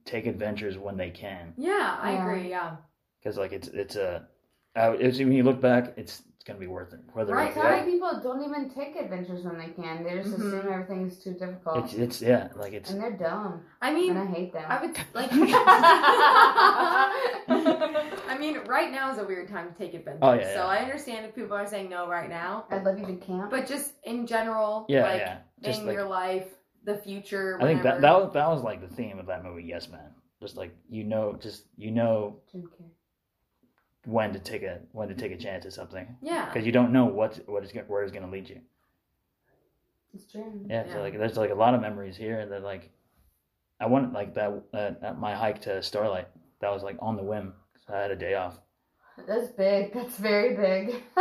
take 0.06 0.26
adventures 0.26 0.78
when 0.78 0.98
they 0.98 1.10
can 1.10 1.54
Yeah, 1.58 1.98
I 2.02 2.14
Yeah. 2.14 2.22
agree. 2.22 2.50
Yeah. 2.50 2.76
because 3.20 3.38
like 3.38 3.54
it's 3.54 3.70
it's 3.70 3.96
a 3.96 4.28
uh, 4.76 4.96
it's, 5.00 5.20
when 5.20 5.32
you 5.32 5.44
look 5.44 5.62
back 5.62 5.94
it's 5.98 6.24
it's 6.44 6.48
gonna 6.50 6.60
be 6.60 6.68
worth 6.68 6.92
it 6.92 7.00
whether 7.14 7.34
Right, 7.34 7.48
it's, 7.48 7.56
so 7.56 7.64
many 7.64 7.90
people 7.90 8.20
don't 8.22 8.44
even 8.44 8.70
take 8.70 8.98
adventures 8.98 9.46
when 9.46 9.58
they 9.58 9.70
can. 9.70 10.04
They 10.04 10.18
just 10.18 10.32
Mhm. 10.32 10.40
assume 10.40 10.74
everything's 10.74 11.24
too 11.24 11.34
difficult, 11.36 11.86
it's 11.86 11.94
it's 11.94 12.22
yeah 12.22 12.50
like 12.58 12.74
it's 12.74 12.90
and 12.92 13.02
they're 13.02 13.16
dumb, 13.16 13.62
I 13.82 13.88
and 13.88 13.96
mean, 13.98 14.18
I 14.18 14.26
hate 14.26 14.52
them. 14.52 14.66
I 14.68 14.86
would 14.86 14.98
like. 15.14 15.30
I 18.28 18.38
mean, 18.38 18.58
right 18.66 18.92
now 18.92 19.10
is 19.12 19.20
a 19.20 19.24
weird 19.24 19.48
time 19.48 19.72
to 19.72 19.78
take 19.78 19.94
adventures. 19.94 20.20
Oh, 20.22 20.34
yeah, 20.34 20.54
So 20.54 20.60
yeah. 20.60 20.66
I 20.66 20.78
understand 20.80 21.26
if 21.26 21.34
people 21.34 21.56
are 21.56 21.66
saying 21.66 21.90
no 21.90 22.10
right 22.10 22.28
now, 22.30 22.66
I'd 22.70 22.84
love 22.84 23.00
you 23.00 23.06
to 23.06 23.16
camp. 23.16 23.50
but 23.50 23.66
just 23.66 23.94
in 24.04 24.28
general, 24.28 24.86
yeah 24.90 25.04
like 25.04 25.22
yeah 25.22 25.38
just 25.62 25.80
in 25.82 25.88
like 25.88 25.94
your 25.94 26.04
life, 26.06 26.48
the 26.84 26.98
future. 26.98 27.58
I 27.62 27.66
think 27.66 27.84
that 27.84 28.02
that 28.02 28.22
was, 28.22 28.34
that 28.34 28.50
was 28.50 28.64
like 28.64 28.82
the 28.82 28.94
theme 28.94 29.18
of 29.18 29.28
that 29.28 29.46
movie 29.46 29.64
Yes 29.64 29.88
Man 29.88 30.12
just 30.42 30.58
like 30.58 30.76
you 30.90 31.06
know 31.06 31.38
just 31.40 31.64
you 31.78 31.92
know 31.92 32.42
Jim 32.52 32.64
Carrey. 32.64 32.90
When 34.06 34.34
to 34.34 34.40
take 34.40 34.64
a 34.64 34.80
when 34.92 35.08
to 35.10 35.16
take 35.16 35.32
a 35.32 35.38
chance 35.38 35.66
at 35.66 35.74
something 35.74 36.18
Yeah. 36.22 36.46
because 36.46 36.66
you 36.66 36.72
don't 36.72 36.92
know 36.92 37.06
what 37.06 37.40
what 37.48 37.64
is 37.64 37.72
where 37.88 38.04
it's 38.04 38.12
gonna 38.12 38.30
lead 38.30 38.50
you 38.50 38.60
It's 40.14 40.32
true. 40.32 40.66
Yeah, 40.70 40.86
Yeah. 40.86 40.94
so 40.94 41.00
like 41.02 41.18
there's 41.18 41.38
like 41.38 41.52
a 41.52 41.56
lot 41.56 41.74
of 41.74 41.82
memories 41.82 42.18
here 42.18 42.46
that 42.46 42.64
like 42.64 42.92
I 43.80 43.86
went 43.88 44.14
like 44.14 44.34
that 44.36 44.64
uh, 44.74 44.92
at 45.02 45.20
my 45.20 45.34
hike 45.36 45.62
to 45.64 45.82
Starlight. 45.82 46.28
That 46.62 46.70
was 46.72 46.84
like 46.84 46.98
on 47.00 47.16
the 47.16 47.24
whim. 47.24 47.54
'cause 47.74 47.96
I 47.96 48.00
had 48.00 48.12
a 48.12 48.16
day 48.16 48.36
off. 48.36 48.60
That's 49.28 49.50
big. 49.50 49.94
That's 49.94 50.18
very 50.18 50.56
big. 50.56 51.04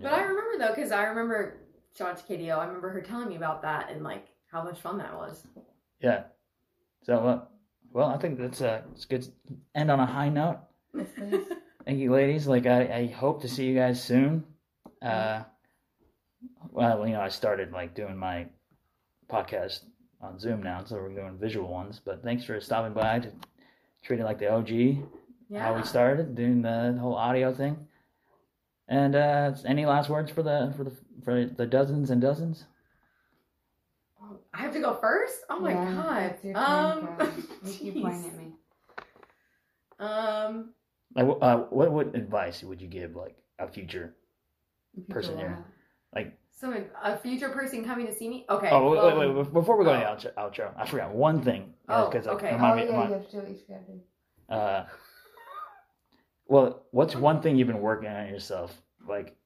But 0.00 0.12
I 0.12 0.20
remember 0.22 0.58
though, 0.58 0.74
because 0.74 0.92
I 0.92 1.02
remember 1.04 1.58
to 1.96 2.04
KDO. 2.04 2.56
I 2.58 2.64
remember 2.66 2.90
her 2.90 3.00
telling 3.00 3.28
me 3.28 3.36
about 3.36 3.62
that 3.62 3.90
and 3.90 4.02
like 4.04 4.26
how 4.52 4.62
much 4.62 4.80
fun 4.80 4.98
that 4.98 5.14
was. 5.14 5.44
Yeah. 6.00 6.22
So 7.02 7.14
uh, 7.26 7.40
well, 7.92 8.08
I 8.08 8.16
think 8.18 8.38
that's 8.38 8.60
uh 8.60 8.82
it's 8.92 9.04
good. 9.04 9.22
to 9.22 9.32
End 9.74 9.90
on 9.90 9.98
a 10.00 10.06
high 10.06 10.28
note. 10.28 10.60
Yes, 11.88 11.96
please. 11.96 11.96
Thank 11.96 12.00
you, 12.00 12.12
ladies. 12.12 12.46
Like 12.46 12.66
I, 12.66 12.82
I 13.00 13.06
hope 13.06 13.42
to 13.42 13.48
see 13.48 13.64
you 13.66 13.74
guys 13.74 14.02
soon. 14.02 14.44
Uh, 15.02 15.42
well, 16.70 17.06
you 17.06 17.12
know, 17.14 17.20
I 17.20 17.28
started 17.28 17.72
like 17.72 17.94
doing 17.94 18.16
my 18.16 18.46
podcast 19.30 19.80
on 20.20 20.38
Zoom 20.38 20.62
now, 20.62 20.84
so 20.84 20.96
we're 20.96 21.14
doing 21.14 21.38
visual 21.38 21.68
ones. 21.68 22.00
But 22.04 22.22
thanks 22.22 22.44
for 22.44 22.60
stopping 22.60 22.92
by 22.94 23.20
to 23.20 23.30
treat 24.02 24.20
it 24.20 24.24
like 24.24 24.38
the 24.38 24.48
OG. 24.52 24.70
Yeah. 25.50 25.62
how 25.62 25.74
we 25.76 25.82
started 25.82 26.34
doing 26.34 26.60
the 26.60 26.98
whole 27.00 27.14
audio 27.14 27.54
thing. 27.54 27.86
And 28.86 29.14
uh, 29.16 29.54
any 29.64 29.86
last 29.86 30.10
words 30.10 30.30
for 30.30 30.42
the 30.42 30.74
for 30.76 30.84
the 30.84 30.92
for 31.24 31.46
the 31.46 31.66
dozens 31.66 32.10
and 32.10 32.20
dozens? 32.20 32.64
I 34.52 34.58
have 34.60 34.72
to 34.74 34.80
go 34.80 34.94
first. 35.00 35.36
Oh 35.48 35.60
my 35.60 35.70
Yeah, 35.72 35.94
god. 35.94 36.22
it's 36.34 36.44
your 36.44 36.54
turn, 36.54 36.62
Um. 36.64 37.48
You 37.64 37.72
keep 37.72 37.94
jeez. 37.94 38.02
pointing 38.02 38.30
at 38.30 38.36
me. 38.38 38.52
Um. 40.00 40.74
Like, 41.18 41.38
uh, 41.40 41.56
what 41.70 41.90
what 41.90 42.14
advice 42.14 42.62
would 42.62 42.80
you 42.80 42.86
give 42.86 43.16
like 43.16 43.36
a 43.58 43.66
future 43.66 44.14
person 45.08 45.34
go 45.34 45.40
here. 45.40 45.64
like? 46.14 46.38
So 46.52 46.84
a 47.02 47.16
future 47.18 47.48
person 47.48 47.84
coming 47.84 48.06
to 48.06 48.12
CIMI. 48.12 48.44
Okay. 48.48 48.68
Oh 48.70 48.90
wait, 48.90 48.96
well, 48.98 49.18
wait, 49.18 49.34
wait! 49.34 49.52
Before 49.52 49.76
we 49.76 49.84
go 49.84 49.92
oh. 49.92 50.16
to 50.16 50.28
the 50.28 50.30
outro, 50.32 50.34
outro, 50.34 50.72
I 50.76 50.86
forgot 50.86 51.14
one 51.14 51.42
thing. 51.42 51.74
Oh, 51.88 52.04
like, 52.04 52.26
okay. 52.26 52.52
remind 52.52 52.72
Oh, 52.72 52.76
me- 52.76 52.82
yeah, 52.82 52.90
remind- 52.90 53.10
you 53.10 53.14
have 53.16 53.26
to 53.26 53.30
do 53.32 53.38
what 53.38 53.48
you 53.48 54.00
uh, 54.48 54.86
well, 56.46 56.82
what's 56.92 57.14
one 57.14 57.42
thing 57.42 57.56
you've 57.56 57.68
been 57.68 57.80
working 57.80 58.08
on 58.08 58.28
yourself, 58.28 58.80
like 59.06 59.36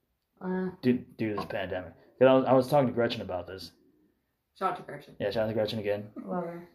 Uh, 0.40 0.70
due, 0.80 1.04
due 1.18 1.30
to 1.30 1.36
this 1.36 1.44
pandemic? 1.46 1.92
Because 2.18 2.30
I 2.30 2.34
was, 2.34 2.44
I 2.44 2.52
was 2.52 2.68
talking 2.68 2.86
to 2.86 2.94
Gretchen 2.94 3.20
about 3.22 3.46
this. 3.46 3.72
Shout 4.58 4.72
out 4.72 4.76
to 4.76 4.82
Gretchen. 4.82 5.16
Yeah, 5.18 5.30
shout 5.30 5.44
out 5.44 5.48
to 5.48 5.54
Gretchen 5.54 5.80
again. 5.80 6.10
love 6.24 6.44
her. 6.44 6.68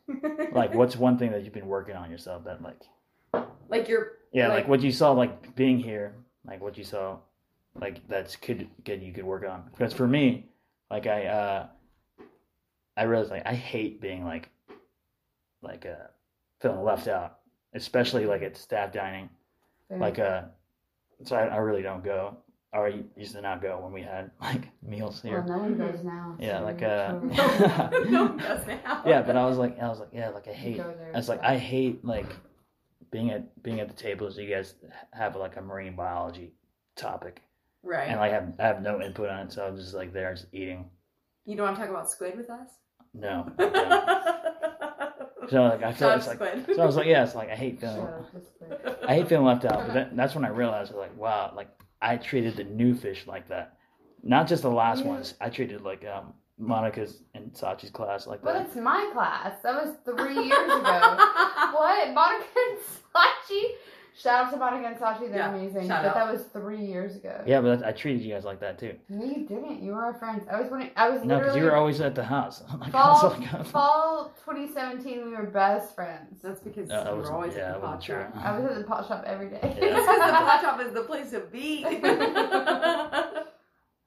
Like, 0.52 0.74
what's 0.74 0.98
one 0.98 1.18
thing 1.18 1.32
that 1.32 1.44
you've 1.44 1.54
been 1.54 1.68
working 1.68 1.96
on 1.96 2.12
yourself 2.12 2.44
that 2.46 2.62
like 2.62 2.82
like 3.70 3.88
you're 3.88 4.14
Yeah, 4.32 4.48
like, 4.50 4.58
Like- 4.60 4.68
what 4.68 4.82
you 4.82 4.92
saw, 4.92 5.12
like 5.12 5.56
being 5.56 5.78
here, 5.80 6.14
like 6.46 6.62
what 6.62 6.78
you 6.78 6.84
saw, 6.84 7.18
like 7.80 8.08
that's 8.08 8.36
could 8.36 8.68
good 8.84 9.02
you 9.02 9.14
could 9.14 9.26
work 9.26 9.46
on. 9.48 9.64
Because 9.72 9.94
for 9.94 10.08
me, 10.08 10.46
like 10.90 11.08
I, 11.08 11.26
uh 11.28 11.68
I 12.96 13.04
realized 13.04 13.32
like 13.32 13.46
I 13.46 13.54
hate 13.54 14.02
being 14.02 14.24
like, 14.26 14.50
like 15.62 15.86
uh 15.86 16.08
feeling 16.60 16.84
left 16.84 17.08
out, 17.08 17.40
especially 17.74 18.26
like 18.26 18.42
at 18.42 18.58
staff 18.58 18.92
dining. 18.92 19.30
Like 19.90 20.20
uh, 20.20 20.42
so 21.24 21.36
I, 21.38 21.46
I 21.46 21.58
really 21.58 21.82
don't 21.82 22.04
go, 22.04 22.36
or 22.74 22.88
I 22.88 23.04
used 23.16 23.34
to 23.36 23.42
not 23.42 23.62
go 23.62 23.80
when 23.80 23.94
we 23.94 24.02
had 24.02 24.32
like 24.42 24.68
meals 24.84 25.22
well, 25.24 25.34
here. 25.34 25.46
no 25.48 25.58
one 25.60 25.78
goes 25.78 26.04
now. 26.04 26.36
Yeah, 26.40 26.60
so 26.60 26.66
like, 26.66 26.84
uh, 26.84 27.14
no, 28.10 28.26
one 28.26 28.38
does 28.38 28.68
now. 28.68 29.04
Yeah, 29.06 29.22
but 29.22 29.38
I 29.38 29.46
was 29.46 29.58
like, 29.58 29.80
I 29.80 29.88
was 29.88 30.00
like, 30.00 30.10
yeah, 30.12 30.30
like 30.30 30.48
I 30.48 30.54
hate. 30.54 30.82
I 30.82 31.16
was 31.16 31.30
like. 31.30 31.42
I 31.42 31.58
hate 31.58 32.04
like 32.04 32.26
being 33.12 33.32
at 33.32 33.62
being 33.64 33.80
at 33.80 33.88
the 33.88 33.94
tables. 33.96 34.38
You 34.38 34.50
guys 34.50 34.76
have 35.14 35.36
like 35.36 35.56
a 35.58 35.62
marine 35.62 35.96
biology 35.96 36.54
topic, 36.96 37.42
right. 37.84 38.08
and 38.10 38.20
like 38.20 38.32
I 38.32 38.36
have 38.36 38.54
I 38.60 38.64
have 38.68 38.82
no 38.82 39.02
input 39.02 39.30
on 39.30 39.48
it, 39.48 39.52
so 39.52 39.66
I'm 39.66 39.76
just 39.76 39.94
like 39.94 40.14
there, 40.14 40.34
just 40.34 40.48
eating. 40.54 40.90
you 41.46 41.56
don't 41.56 41.66
want 41.66 41.76
to 41.78 41.82
talk 41.82 41.90
about 41.90 42.10
squid 42.10 42.38
with 42.38 42.50
us? 42.50 42.70
No. 43.14 43.52
I 43.60 45.12
so 45.50 45.64
like 45.64 45.84
I 45.84 45.94
feel 45.94 46.10
Shout 46.10 46.18
it's 46.18 46.28
like 46.28 46.66
to 46.66 46.76
so 46.76 46.82
I 46.82 46.86
was 46.86 46.96
like, 46.96 47.08
yeah, 47.08 47.24
it's 47.24 47.36
like 47.36 47.50
I 47.50 47.56
hate 47.56 47.80
Shut 47.80 47.94
feeling 47.94 48.08
up. 48.08 49.00
I 49.10 49.16
hate 49.16 49.30
feeling 49.30 49.46
left 49.46 49.66
out. 49.66 49.88
But 49.88 49.94
that, 49.94 50.16
that's 50.18 50.36
when 50.36 50.46
I 50.46 50.50
realized 50.50 50.94
like 50.94 51.16
wow, 51.18 51.54
like 51.56 51.70
I 52.02 52.18
treated 52.18 52.56
the 52.58 52.64
new 52.66 52.94
fish 52.96 53.26
like 53.28 53.48
that, 53.50 53.78
not 54.24 54.48
just 54.48 54.62
the 54.64 54.70
last 54.72 55.02
Yeah. 55.04 55.08
ones. 55.12 55.34
I 55.42 55.50
treated 55.50 55.82
like 55.82 56.06
um 56.06 56.34
Monica's 56.60 57.22
and 57.36 57.52
Sachi's 57.54 57.92
class 57.92 58.26
like 58.28 58.44
Well, 58.44 58.54
that. 58.56 58.66
it's 58.68 58.76
my 58.76 59.10
class. 59.14 59.54
That 59.64 59.76
was 59.86 59.96
three 60.06 60.34
years 60.48 60.72
ago. 60.72 61.18
what? 61.74 62.14
Monica 62.14 62.46
and 62.70 62.78
Sachi? 63.16 63.64
Shout 64.20 64.46
out 64.46 64.52
to 64.52 64.58
Monica 64.58 64.88
and 64.88 64.98
Sachi. 64.98 65.30
They're 65.30 65.38
Yeah, 65.38 65.54
amazing. 65.54 65.88
shout 65.88 66.02
but 66.02 66.10
out. 66.10 66.16
that 66.16 66.32
was 66.34 66.46
three 66.52 66.84
years 66.84 67.16
ago. 67.18 67.40
Yeah, 67.46 67.62
but 67.62 67.86
I 67.86 67.92
treated 67.92 68.24
you 68.24 68.34
guys 68.34 68.46
like 68.46 68.60
that 68.62 68.80
too. 68.80 68.96
No, 69.10 69.24
you 69.24 69.46
didn't. 69.48 69.84
You 69.84 69.92
were 69.92 70.04
our 70.06 70.16
friends. 70.16 70.48
I 70.52 70.60
was 70.60 70.72
when 70.72 70.90
I 70.96 71.10
was 71.10 71.24
No, 71.24 71.38
because 71.38 71.56
you 71.56 71.64
were 71.64 71.76
always 71.76 72.02
at 72.02 72.16
the 72.16 72.24
house. 72.24 72.64
Like, 72.80 72.92
fall, 72.92 73.30
fall 73.66 74.34
2017. 74.44 75.24
We 75.24 75.36
were 75.36 75.44
best 75.44 75.94
friends. 75.94 76.42
That's 76.42 76.60
because 76.62 76.90
No, 76.90 77.02
I 77.02 77.10
you 77.12 77.16
were 77.18 77.32
always 77.32 77.54
yeah, 77.56 77.68
at 77.68 77.74
the 77.76 77.80
pot 77.88 78.02
shop. 78.04 78.32
I 78.36 78.58
was 78.58 78.72
at 78.72 78.78
the 78.80 78.84
pot 78.86 79.08
shop 79.08 79.24
every 79.28 79.50
day. 79.50 79.60
Yeah. 79.80 79.98
Because 80.00 80.18
the 80.18 80.34
pot 80.34 80.62
shop 80.62 80.82
is 80.82 80.94
the 80.94 81.04
place 81.04 81.30
to 81.30 81.42
be. 81.42 81.84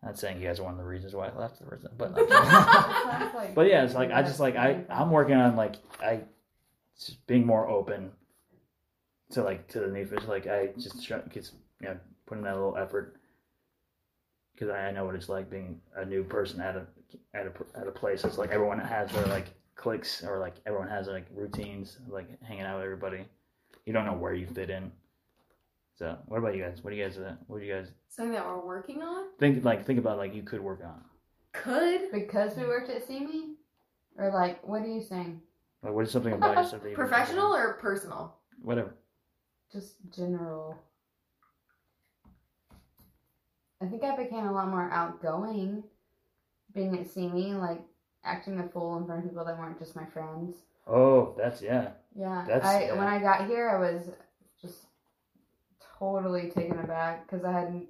Not 0.03 0.19
saying 0.19 0.41
you 0.41 0.47
guys 0.49 0.59
are 0.59 0.63
one 0.65 0.73
of 0.73 0.79
the 0.79 0.85
reasons 0.85 1.15
why 1.15 1.29
I 1.29 1.37
left 1.37 1.59
the 1.59 1.67
reason, 1.67 1.91
but 1.99 2.13
like- 3.35 3.55
but 3.55 3.67
yeah, 3.69 3.85
it's 3.85 3.95
like 3.95 4.11
I 4.11 4.23
just 4.23 4.41
like 4.41 4.57
I 4.57 4.83
I'm 4.89 5.11
working 5.11 5.37
on 5.37 5.57
like 5.57 5.77
I 6.03 6.21
just 6.99 7.27
being 7.27 7.47
more 7.47 7.69
open 7.69 8.11
to 9.33 9.43
like 9.43 9.69
to 9.69 9.81
the 9.81 9.89
new 9.89 10.07
fish. 10.07 10.25
Like 10.27 10.47
I 10.47 10.69
just 10.79 11.05
try, 11.07 11.19
cause, 11.21 11.53
you 11.81 11.89
know 11.89 11.97
put 12.27 12.39
in 12.39 12.45
that 12.45 12.55
little 12.55 12.77
effort 12.77 13.17
because 14.55 14.69
I, 14.69 14.87
I 14.87 14.91
know 14.93 15.05
what 15.05 15.17
it's 15.17 15.29
like 15.29 15.51
being 15.51 15.81
a 15.97 16.05
new 16.05 16.23
person 16.25 16.61
at 16.61 16.77
a 16.77 16.87
at 17.35 17.47
a 17.47 17.53
at 17.79 17.87
a 17.87 17.91
place. 17.93 18.25
It's 18.25 18.39
like 18.39 18.51
everyone 18.53 18.79
has 18.79 19.11
their 19.11 19.27
like 19.27 19.47
cliques 19.75 20.23
or 20.25 20.39
like 20.39 20.55
everyone 20.67 20.89
has 20.89 21.09
like 21.09 21.27
routines, 21.35 21.99
like 22.09 22.27
hanging 22.43 22.65
out 22.65 22.77
with 22.77 22.85
everybody. 22.85 23.25
You 23.85 23.93
don't 23.93 24.07
know 24.07 24.15
where 24.15 24.35
you 24.35 24.47
fit 24.47 24.71
in. 24.71 24.93
So 26.01 26.17
what 26.29 26.39
about 26.39 26.57
you 26.57 26.63
guys? 26.63 26.83
What 26.83 26.93
do 26.93 26.97
you 26.97 27.05
guys 27.05 27.19
uh, 27.19 27.35
what 27.47 27.61
do 27.61 27.67
you 27.67 27.75
guys 27.75 27.89
Something 28.09 28.33
that 28.33 28.47
we're 28.47 28.65
working 28.65 29.03
on 29.03 29.27
think 29.39 29.63
like 29.67 29.85
think 29.85 29.99
about 29.99 30.17
like 30.17 30.35
you 30.35 30.43
could 30.43 30.63
work 30.63 30.81
on? 30.83 30.99
could 31.53 32.11
Because 32.11 32.57
we 32.57 32.63
worked 32.63 32.89
at 32.89 33.07
CIMI? 33.07 33.55
Or 34.17 34.33
like, 34.33 34.67
what 34.67 34.81
are 34.81 34.89
you 34.89 35.03
saying? 35.03 35.43
Like 35.83 35.93
what 35.93 36.07
is 36.07 36.11
something 36.11 36.33
about 36.33 36.57
yourself 36.57 36.83
that 36.83 36.89
you 36.89 36.95
professional 36.95 37.55
or 37.55 37.75
personal. 37.75 38.35
whatever. 38.63 38.95
Just 39.71 39.97
general. 40.11 40.75
I 43.83 43.87
think 43.87 44.03
I 44.03 44.17
became 44.17 44.47
a 44.47 44.53
lot 44.53 44.69
more 44.69 44.91
outgoing 44.91 45.85
being 46.75 46.99
at 46.99 47.09
CIMI, 47.09 47.59
like 47.61 47.83
acting 48.25 48.59
a 48.59 48.67
fool 48.69 48.97
in 48.97 49.05
front 49.05 49.23
of 49.23 49.31
people 49.31 49.45
that 49.45 49.59
weren't 49.59 49.79
just 49.79 49.97
my 49.97 50.07
friends. 50.07 50.57
Oh, 50.87 51.35
that's 51.37 51.61
yeah. 51.61 51.91
Yeah. 52.15 52.45
That's- 52.49 52.67
I 52.67 52.85
yeah. 52.85 52.95
when 52.95 53.07
I 53.07 53.19
got 53.19 53.47
here, 53.47 53.69
I 53.69 53.79
was 53.79 54.07
just 54.07 54.17
totally 56.11 56.51
taken 56.51 56.79
aback 56.81 57.29
because 57.31 57.45
I 57.45 57.53
had 57.53 57.83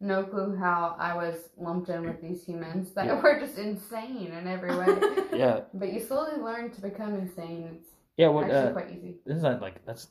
no 0.00 0.24
clue 0.24 0.56
how 0.56 0.96
I 0.98 1.14
was 1.14 1.36
lumped 1.56 1.88
in 1.88 2.04
with 2.04 2.20
these 2.20 2.44
humans 2.44 2.90
that 2.94 3.06
Yeah. 3.06 3.20
were 3.22 3.38
just 3.38 3.56
insane 3.56 4.32
in 4.38 4.46
every 4.48 4.76
way. 4.76 4.86
Yeah, 5.32 5.60
But 5.72 5.92
you 5.94 6.00
slowly 6.00 6.36
learn 6.42 6.70
to 6.72 6.80
become 6.82 7.14
insane. 7.14 7.70
It's 7.76 7.88
yeah. 8.18 8.28
What 8.28 8.44
actually 8.44 8.58
uh, 8.58 8.72
quite 8.72 8.90
easy. 8.90 9.14
This 9.24 9.38
isn't 9.38 9.62
like 9.62 9.84
that's 9.86 10.08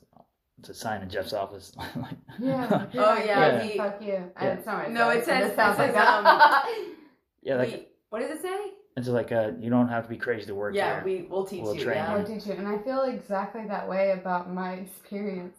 it's 0.58 0.68
a 0.70 0.74
sign 0.74 1.02
in 1.02 1.08
Jeff's 1.08 1.32
office. 1.32 1.72
like, 1.96 2.16
Yeah. 2.40 2.86
Oh, 2.94 3.16
yeah, 3.22 3.62
the- 3.62 3.76
Fuck 3.76 4.02
you. 4.02 4.30
I- 4.36 4.44
Yeah. 4.46 4.52
It's 4.54 4.66
not 4.66 4.78
what 4.84 4.90
No, 4.92 5.10
it 5.10 5.24
says, 5.24 5.48
says- 5.48 5.56
sounds 5.56 5.78
like 5.78 5.92
says, 5.92 5.96
um, 6.08 6.24
that. 6.24 6.66
yeah. 7.42 7.56
Like 7.56 7.68
we, 7.70 7.86
what 8.10 8.18
does 8.20 8.30
it 8.30 8.42
say? 8.42 8.58
it's 8.96 9.08
like 9.08 9.32
uh, 9.32 9.52
you 9.58 9.70
don't 9.70 9.88
have 9.88 10.02
to 10.04 10.08
be 10.10 10.18
crazy 10.18 10.46
to 10.46 10.54
work 10.54 10.74
Yeah, 10.74 10.96
here. 10.96 11.04
we 11.04 11.22
will 11.28 11.46
teach 11.46 11.62
We'll 11.62 11.76
you. 11.76 11.84
train 11.84 11.96
Yeah. 11.98 12.12
I'll 12.14 12.24
teach 12.24 12.46
you. 12.46 12.52
And 12.54 12.66
I 12.68 12.78
feel 12.78 13.02
exactly 13.02 13.64
that 13.68 13.88
way 13.88 14.10
about 14.12 14.52
my 14.52 14.72
experience. 14.74 15.56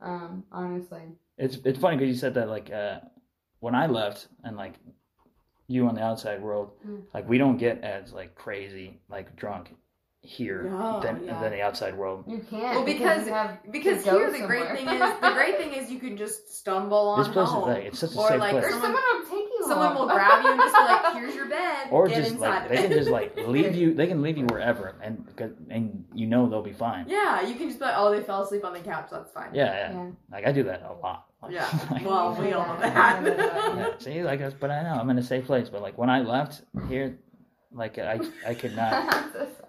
Um, 0.00 0.44
honestly. 0.52 1.02
It's 1.38 1.58
it's 1.64 1.78
funny 1.78 1.96
because 1.96 2.12
you 2.12 2.18
said 2.18 2.34
that 2.34 2.48
like 2.48 2.70
uh, 2.70 3.00
when 3.60 3.74
I 3.74 3.86
left 3.86 4.28
and 4.44 4.56
like 4.56 4.74
you 5.66 5.86
on 5.86 5.94
the 5.94 6.02
outside 6.02 6.42
world, 6.42 6.72
Mm. 6.86 7.02
like 7.14 7.28
we 7.28 7.38
don't 7.38 7.56
get 7.56 7.82
as 7.84 8.12
like 8.12 8.34
crazy 8.34 9.00
like 9.08 9.36
drunk 9.36 9.74
here 10.22 10.64
No, 10.64 11.00
than 11.00 11.24
yeah. 11.24 11.40
than 11.40 11.52
the 11.52 11.62
outside 11.62 11.96
world. 11.96 12.24
You 12.26 12.40
can't. 12.50 12.76
Well, 12.76 12.84
because- 12.84 13.26
you 13.26 13.32
have 13.32 13.58
Because 13.70 14.04
here 14.04 14.30
the 14.30 14.46
great 14.46 14.68
thing 14.76 14.86
is 14.88 15.00
the 15.00 15.30
great 15.34 15.56
thing 15.56 15.72
is 15.72 15.90
you 15.90 15.98
can 15.98 16.16
just 16.18 16.54
stumble 16.58 17.08
on 17.10 17.18
This 17.20 17.28
place 17.32 17.48
is 17.48 17.52
home. 17.54 17.68
like 17.68 17.84
it's 17.84 17.98
such 17.98 18.14
a 18.14 18.18
Or, 18.18 18.28
safe 18.28 18.40
like, 18.40 18.50
place. 18.52 18.64
Or 18.64 18.70
Someone- 18.70 18.92
someone 18.92 19.02
will 19.14 19.26
take 19.30 19.48
you 19.48 19.49
Someone 19.66 19.94
will 19.94 20.06
grab 20.06 20.44
you 20.44 20.50
and 20.52 20.60
just 20.60 20.74
be 20.74 20.80
like, 20.82 21.12
"Here's 21.14 21.34
your 21.34 21.48
bed. 21.58 21.88
or 21.90 22.08
Get 22.08 22.16
just 22.18 22.32
inside 22.32 22.48
like 22.48 22.62
of 22.64 22.68
they 22.70 22.78
it." 22.78 22.88
can 22.88 22.92
just 22.98 23.10
like 23.10 23.36
leave 23.46 23.74
you. 23.74 23.94
They 23.94 24.06
can 24.06 24.22
leave 24.22 24.38
you 24.38 24.46
wherever, 24.46 24.96
and 25.02 25.26
and 25.70 26.04
you 26.14 26.26
know 26.26 26.48
they'll 26.48 26.62
be 26.62 26.72
fine. 26.72 27.06
Yeah, 27.08 27.42
you 27.46 27.54
can 27.54 27.68
just 27.68 27.78
be 27.78 27.84
like, 27.86 27.94
"Oh, 27.96 28.10
they 28.10 28.22
fell 28.22 28.42
asleep 28.42 28.64
on 28.64 28.72
the 28.72 28.80
couch. 28.80 29.08
That's 29.10 29.30
fine." 29.32 29.54
Yeah, 29.54 29.64
yeah. 29.66 29.92
Yeah. 29.92 30.10
Like 30.32 30.46
I 30.46 30.52
do 30.52 30.62
that 30.64 30.82
a 30.82 30.92
lot. 30.94 31.26
Like, 31.42 31.52
Yeah. 31.52 31.68
like- 31.90 32.04
Well, 32.06 32.34
we 32.38 32.52
all 32.52 32.66
know 32.66 32.80
that. 32.80 33.24
yeah. 33.24 33.86
See, 33.98 34.22
like, 34.22 34.40
that's- 34.40 34.56
but 34.58 34.70
I 34.70 34.82
know 34.82 34.94
I'm 35.00 35.08
in 35.10 35.18
a 35.18 35.22
safe 35.22 35.46
place. 35.46 35.68
But 35.68 35.82
like 35.82 35.96
when 35.98 36.10
I 36.10 36.20
left 36.20 36.62
here, 36.88 37.18
like 37.72 37.98
I 37.98 38.20
I 38.46 38.54
could 38.54 38.74
not. 38.76 38.92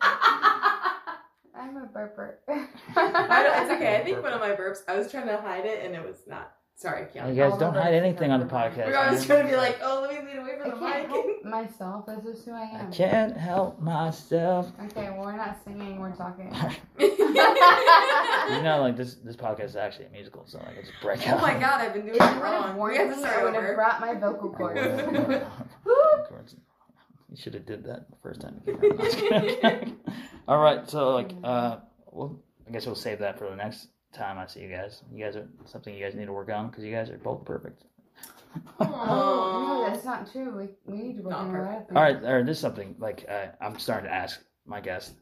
I'm. 0.02 1.78
I'm 1.78 1.78
a 1.78 1.86
burper. 1.88 2.36
I 2.48 3.44
don't, 3.44 3.64
it's 3.64 3.72
okay. 3.74 3.98
I 3.98 4.04
think 4.04 4.22
one 4.24 4.34
of 4.34 4.40
my 4.42 4.52
burps. 4.52 4.80
I 4.88 4.98
was 4.98 5.12
trying 5.12 5.28
to 5.28 5.38
hide 5.38 5.66
it, 5.66 5.86
and 5.86 5.96
it 5.96 6.04
was 6.04 6.18
not. 6.28 6.52
Sorry, 6.76 7.06
You 7.14 7.36
guys 7.36 7.60
don't 7.60 7.76
hide 7.76 7.94
anything 7.94 8.32
on 8.32 8.40
the 8.40 8.48
are 8.48 8.70
podcast. 8.72 8.92
I 8.96 9.12
was 9.12 9.20
man. 9.20 9.28
trying 9.28 9.44
to 9.46 9.52
be 9.52 9.58
like, 9.58 9.78
"Oh, 9.84 10.02
let 10.02 10.24
me 10.26 10.32
lean 10.32 10.40
away 10.40 10.52
I 10.56 10.62
from 10.62 10.70
the 10.72 10.76
can't 10.78 11.08
mic." 11.08 11.10
help 11.12 11.44
myself. 11.46 12.06
That's 12.08 12.24
just 12.26 12.44
who 12.46 12.52
I 12.54 12.62
am. 12.62 12.88
I 12.88 12.90
can't 12.92 13.38
help 13.38 13.80
myself. 13.80 14.72
Okay, 14.86 15.10
well, 15.12 15.26
we're 15.26 15.38
not 15.38 15.58
singing. 15.64 16.00
We're 16.00 16.16
talking. 16.16 16.52
You 18.52 18.64
know, 18.64 18.82
like 18.82 18.98
this 18.98 19.16
this 19.16 19.36
podcast 19.36 19.66
is 19.66 19.76
actually 19.76 20.06
a 20.06 20.10
musical, 20.10 20.44
so 20.46 20.58
like 20.60 20.78
I 20.78 20.82
just 20.82 20.92
break 21.02 21.22
it. 21.26 21.32
oh 21.32 21.38
my 21.40 21.54
god, 21.54 21.80
I've 21.82 21.94
been 21.94 22.06
doing 22.06 22.18
it 22.20 22.42
wrong. 22.42 22.76
warned 22.76 22.94
We 22.94 22.98
have 22.98 23.10
to 23.12 23.16
me, 23.16 23.22
start 23.22 23.40
I 23.40 23.44
would 23.46 23.54
have 23.56 23.76
brought 23.76 24.00
my 24.02 24.14
vocal 24.16 24.50
cords. 26.28 26.56
You 27.30 27.38
should 27.38 27.54
have 27.54 27.66
did 27.66 27.86
that 27.86 28.10
the 28.10 28.18
first 28.22 28.42
time. 28.42 28.62
you 28.66 28.78
came 28.78 29.58
out. 29.64 29.88
All 30.48 30.58
right, 30.62 30.90
so 30.90 31.12
like, 31.12 31.32
uh, 31.44 31.78
well, 32.12 32.40
I 32.68 32.72
guess 32.72 32.86
we'll 32.86 32.96
save 32.96 33.20
that 33.20 33.38
for 33.38 33.50
the 33.50 33.56
next 33.56 33.88
time 34.14 34.38
I 34.38 34.48
see 34.48 34.62
you 34.62 34.70
guys. 34.70 35.04
You 35.14 35.24
guys 35.26 35.36
are 35.36 35.48
something 35.66 35.94
you 35.94 36.04
guys 36.04 36.16
need 36.16 36.26
to 36.26 36.34
work 36.34 36.50
on 36.50 36.70
because 36.70 36.84
you 36.84 36.94
guys 36.94 37.10
are 37.10 37.18
both 37.18 37.46
perfect. 37.46 37.84
Oh, 38.80 39.84
no, 39.86 39.90
that's 39.92 40.06
not 40.06 40.32
true. 40.32 40.58
We, 40.58 40.70
we 40.86 41.02
need 41.04 41.18
to 41.18 41.24
work 41.24 41.32
Not 41.32 41.40
on 41.48 41.56
a 41.56 41.60
lot 41.60 41.60
of 41.60 41.66
perfect. 41.68 41.88
things. 41.90 41.98
All 41.98 42.04
right, 42.04 42.24
or 42.24 42.44
this 42.44 42.58
is 42.58 42.62
something 42.62 42.96
like 43.00 43.26
uh, 43.30 43.48
I'm 43.62 43.80
starting 43.80 44.10
to 44.10 44.14
ask 44.16 44.42
my 44.66 44.82
guest, 44.82 45.14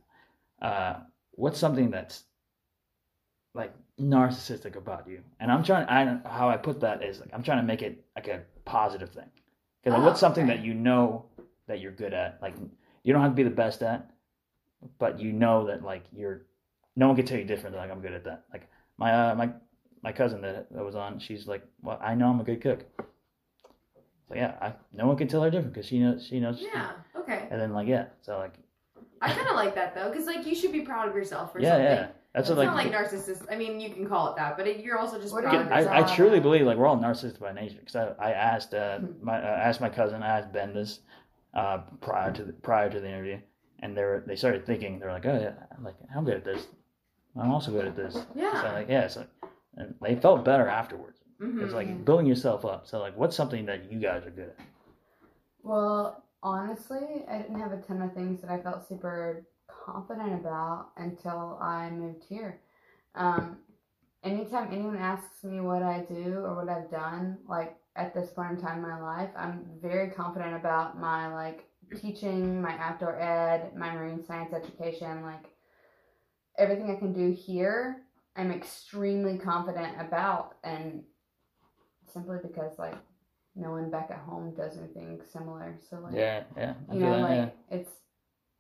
uh, 0.62 0.96
what's 1.32 1.60
something 1.60 1.92
that's 1.92 2.24
like 3.54 3.74
narcissistic 4.00 4.76
about 4.76 5.08
you? 5.08 5.22
And 5.40 5.52
I'm 5.52 5.64
trying. 5.64 5.88
I 5.88 6.06
don't 6.06 6.26
how 6.26 6.50
I 6.50 6.58
put 6.58 6.80
that 6.82 7.04
is 7.04 7.20
like 7.20 7.30
I'm 7.34 7.44
trying 7.44 7.60
to 7.60 7.64
make 7.64 7.82
it 7.82 8.04
like 8.16 8.28
a 8.28 8.42
positive 8.66 9.12
thing. 9.12 9.30
Because 9.84 10.00
Oh, 10.00 10.06
what's 10.06 10.20
something 10.20 10.46
okay. 10.46 10.58
that 10.58 10.66
you 10.66 10.74
know 10.74 11.26
that 11.68 11.80
you're 11.80 11.92
good 11.92 12.14
at? 12.14 12.40
Like 12.42 12.56
you 13.04 13.14
don't 13.14 13.22
have 13.22 13.32
to 13.32 13.36
be 13.36 13.44
the 13.44 13.50
best 13.50 13.82
at, 13.84 14.10
but 14.98 15.20
you 15.20 15.32
know 15.34 15.68
that 15.68 15.84
like 15.84 16.04
you're. 16.12 16.46
No 16.96 17.08
one 17.08 17.16
can 17.16 17.26
tell 17.26 17.38
you 17.38 17.46
different. 17.46 17.76
Like 17.76 17.92
I'm 17.92 18.02
good 18.02 18.14
at 18.14 18.24
that. 18.26 18.44
Like 18.52 18.68
my 19.00 19.12
uh, 19.14 19.36
my 19.36 19.50
my 20.04 20.12
cousin 20.12 20.42
that, 20.42 20.72
that 20.72 20.86
was 20.86 20.96
on, 20.96 21.20
she's 21.20 21.48
like, 21.48 21.64
well, 21.82 22.00
I 22.02 22.16
know 22.16 22.30
I'm 22.30 22.40
a 22.40 22.44
good 22.44 22.62
cook. 22.62 22.86
So 24.28 24.36
yeah, 24.36 24.56
I, 24.62 24.74
no 24.94 25.08
one 25.08 25.18
can 25.18 25.28
tell 25.28 25.42
her 25.42 25.50
different 25.50 25.74
because 25.74 25.88
she 25.88 26.00
knows 26.00 26.28
she 26.28 26.40
knows. 26.40 26.60
Yeah. 26.62 26.92
Okay. 27.16 27.48
And 27.50 27.60
then 27.60 27.74
like 27.74 27.88
yeah, 27.88 28.06
so 28.22 28.38
like 28.38 28.54
I 29.22 29.34
kind 29.34 29.48
of 29.48 29.56
like 29.56 29.74
that 29.76 29.96
though, 29.96 30.10
because 30.12 30.28
like 30.28 30.46
you 30.46 30.54
should 30.54 30.72
be 30.72 30.82
proud 30.82 31.10
of 31.10 31.16
yourself 31.16 31.52
for 31.52 31.60
yeah, 31.60 31.70
something. 31.70 31.86
yeah. 31.86 32.08
That's 32.34 32.48
it's 32.48 32.56
what 32.56 32.66
not 32.66 32.76
like, 32.76 32.92
like 32.92 33.10
narcissist. 33.10 33.46
I 33.52 33.56
mean, 33.56 33.80
you 33.80 33.90
can 33.90 34.08
call 34.08 34.32
it 34.32 34.36
that, 34.36 34.56
but 34.56 34.68
it, 34.68 34.84
you're 34.84 35.00
also 35.00 35.20
just 35.20 35.34
What 35.34 35.46
proud 35.46 35.56
of 35.56 35.68
yourself. 35.68 35.88
I, 35.88 36.04
I 36.04 36.16
truly 36.16 36.40
believe 36.40 36.66
like 36.66 36.78
we're 36.78 36.86
all 36.86 36.98
narcissists 36.98 37.40
by 37.40 37.52
nature. 37.52 37.80
Because 37.80 37.96
I, 37.96 38.30
I 38.30 38.32
asked 38.34 38.74
uh, 38.76 39.00
my 39.22 39.38
uh, 39.38 39.46
asked 39.46 39.82
my 39.82 39.90
cousin, 39.90 40.22
I 40.22 40.40
asked 40.40 40.54
Ben 40.54 40.74
this 40.74 41.00
uh, 41.56 41.80
prior 42.02 42.32
to 42.32 42.44
the, 42.44 42.54
prior 42.54 42.88
to 42.92 43.00
the 43.00 43.08
interview, 43.08 43.40
and 43.80 43.98
they 43.98 44.04
were 44.04 44.24
they 44.28 44.36
started 44.36 44.64
thinking 44.66 45.00
they're 45.00 45.12
like, 45.12 45.26
oh 45.26 45.40
yeah, 45.42 45.54
I'm 45.76 45.84
like 45.84 45.96
I'm 46.16 46.24
good 46.24 46.36
at 46.36 46.46
this. 46.46 46.68
I'm 47.38 47.52
also 47.52 47.72
good 47.72 47.86
at 47.86 47.96
this. 47.96 48.18
Yeah. 48.36 48.62
So 48.62 48.68
like 48.74 48.90
yeah, 48.90 49.08
so 49.08 49.26
and 49.76 49.96
they 50.02 50.16
felt 50.16 50.44
better 50.44 50.68
afterwards. 50.68 51.20
Mhm. 51.42 51.64
It's 51.64 51.74
like 51.74 52.04
building 52.06 52.26
yourself 52.26 52.66
up. 52.66 52.86
So 52.88 53.00
like, 53.00 53.16
what's 53.18 53.36
something 53.36 53.66
that 53.66 53.92
you 53.92 54.00
guys 54.00 54.26
are 54.26 54.32
good 54.32 54.50
at? 54.50 54.66
Well, 55.64 56.24
honestly, 56.44 57.26
I 57.30 57.38
didn't 57.38 57.60
have 57.60 57.72
a 57.72 57.78
ton 57.82 58.02
of 58.02 58.14
things 58.14 58.42
that 58.42 58.50
I 58.50 58.60
felt 58.62 58.88
super 58.88 59.46
confident 59.86 60.34
about 60.34 60.90
until 60.98 61.58
I 61.62 61.90
moved 61.90 62.24
here. 62.28 62.60
Um, 63.16 63.58
anytime 64.24 64.70
anyone 64.72 64.98
asks 64.98 65.44
me 65.44 65.62
what 65.62 65.82
I 65.84 66.02
do 66.02 66.40
or 66.44 66.56
what 66.56 66.70
I've 66.70 66.92
done, 66.92 67.38
like 67.48 67.78
at 67.96 68.14
this 68.14 68.30
point 68.32 68.52
in 68.52 68.62
time 68.62 68.78
in 68.78 68.90
my 68.90 69.00
life, 69.00 69.30
I'm 69.36 69.66
very 69.82 70.10
confident 70.10 70.56
about 70.56 71.00
my 71.00 71.34
like 71.34 71.66
teaching, 72.00 72.62
my 72.62 72.78
outdoor 72.80 73.20
ed, 73.20 73.76
my 73.76 73.94
marine 73.94 74.24
science 74.26 74.54
education, 74.54 75.24
like 75.24 75.46
everything 76.60 76.92
I 76.92 76.96
can 76.96 77.14
do 77.14 77.32
here. 77.32 78.04
I'm 78.36 78.52
extremely 78.52 79.38
confident 79.38 80.00
about, 80.00 80.56
and 80.64 81.04
simply 82.14 82.38
because 82.42 82.78
like 82.78 82.96
no 83.56 83.72
one 83.72 83.90
back 83.90 84.10
at 84.12 84.20
home 84.20 84.54
does 84.56 84.78
anything 84.78 85.22
similar. 85.32 85.78
So 85.90 86.00
like 86.00 86.14
Yeah, 86.16 86.44
yeah. 86.56 86.74
I 86.90 86.94
you 86.94 87.00
know, 87.00 87.28
that, 87.28 87.40
like 87.40 87.56
it's 87.72 87.90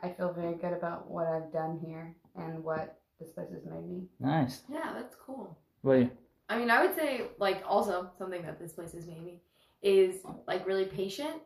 I 0.01 0.09
feel 0.09 0.33
very 0.33 0.55
good 0.55 0.73
about 0.73 1.09
what 1.09 1.27
I've 1.27 1.51
done 1.51 1.79
here 1.85 2.15
and 2.35 2.63
what 2.63 2.99
this 3.19 3.29
place 3.29 3.49
has 3.51 3.65
made 3.65 3.87
me. 3.87 4.07
Nice. 4.19 4.61
Yeah, 4.71 4.93
that's 4.93 5.15
cool. 5.15 5.57
Well, 5.83 6.09
I 6.49 6.57
mean, 6.57 6.71
I 6.71 6.85
would 6.85 6.95
say 6.95 7.27
like 7.37 7.63
also 7.67 8.09
something 8.17 8.41
that 8.43 8.59
this 8.59 8.73
place 8.73 8.93
has 8.93 9.07
made 9.07 9.23
me 9.23 9.41
is 9.81 10.21
like 10.47 10.65
really 10.65 10.85
patient. 10.85 11.41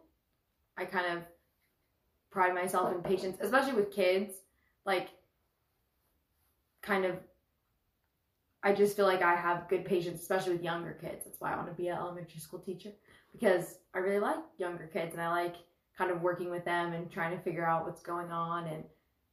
I 0.77 0.85
kind 0.85 1.17
of 1.17 1.23
pride 2.31 2.55
myself 2.55 2.93
in 2.93 3.01
patience, 3.01 3.37
especially 3.41 3.73
with 3.73 3.91
kids. 3.91 4.33
Like, 4.85 5.09
kind 6.83 7.05
of, 7.05 7.15
I 8.61 8.73
just 8.73 8.95
feel 8.95 9.05
like 9.05 9.21
I 9.21 9.35
have 9.35 9.67
good 9.67 9.83
patience, 9.85 10.21
especially 10.21 10.53
with 10.53 10.61
younger 10.63 10.93
kids. 10.93 11.25
That's 11.25 11.39
why 11.41 11.51
I 11.53 11.57
want 11.57 11.67
to 11.69 11.73
be 11.73 11.87
an 11.89 11.97
elementary 11.97 12.39
school 12.39 12.59
teacher 12.59 12.89
because 13.33 13.79
I 13.93 13.97
really 13.99 14.19
like 14.19 14.37
younger 14.57 14.87
kids 14.87 15.13
and 15.13 15.21
I 15.21 15.29
like 15.31 15.55
kind 15.97 16.11
of 16.11 16.21
working 16.21 16.49
with 16.49 16.63
them 16.65 16.93
and 16.93 17.11
trying 17.11 17.35
to 17.35 17.43
figure 17.43 17.65
out 17.65 17.85
what's 17.85 18.01
going 18.01 18.31
on 18.31 18.67
and 18.67 18.83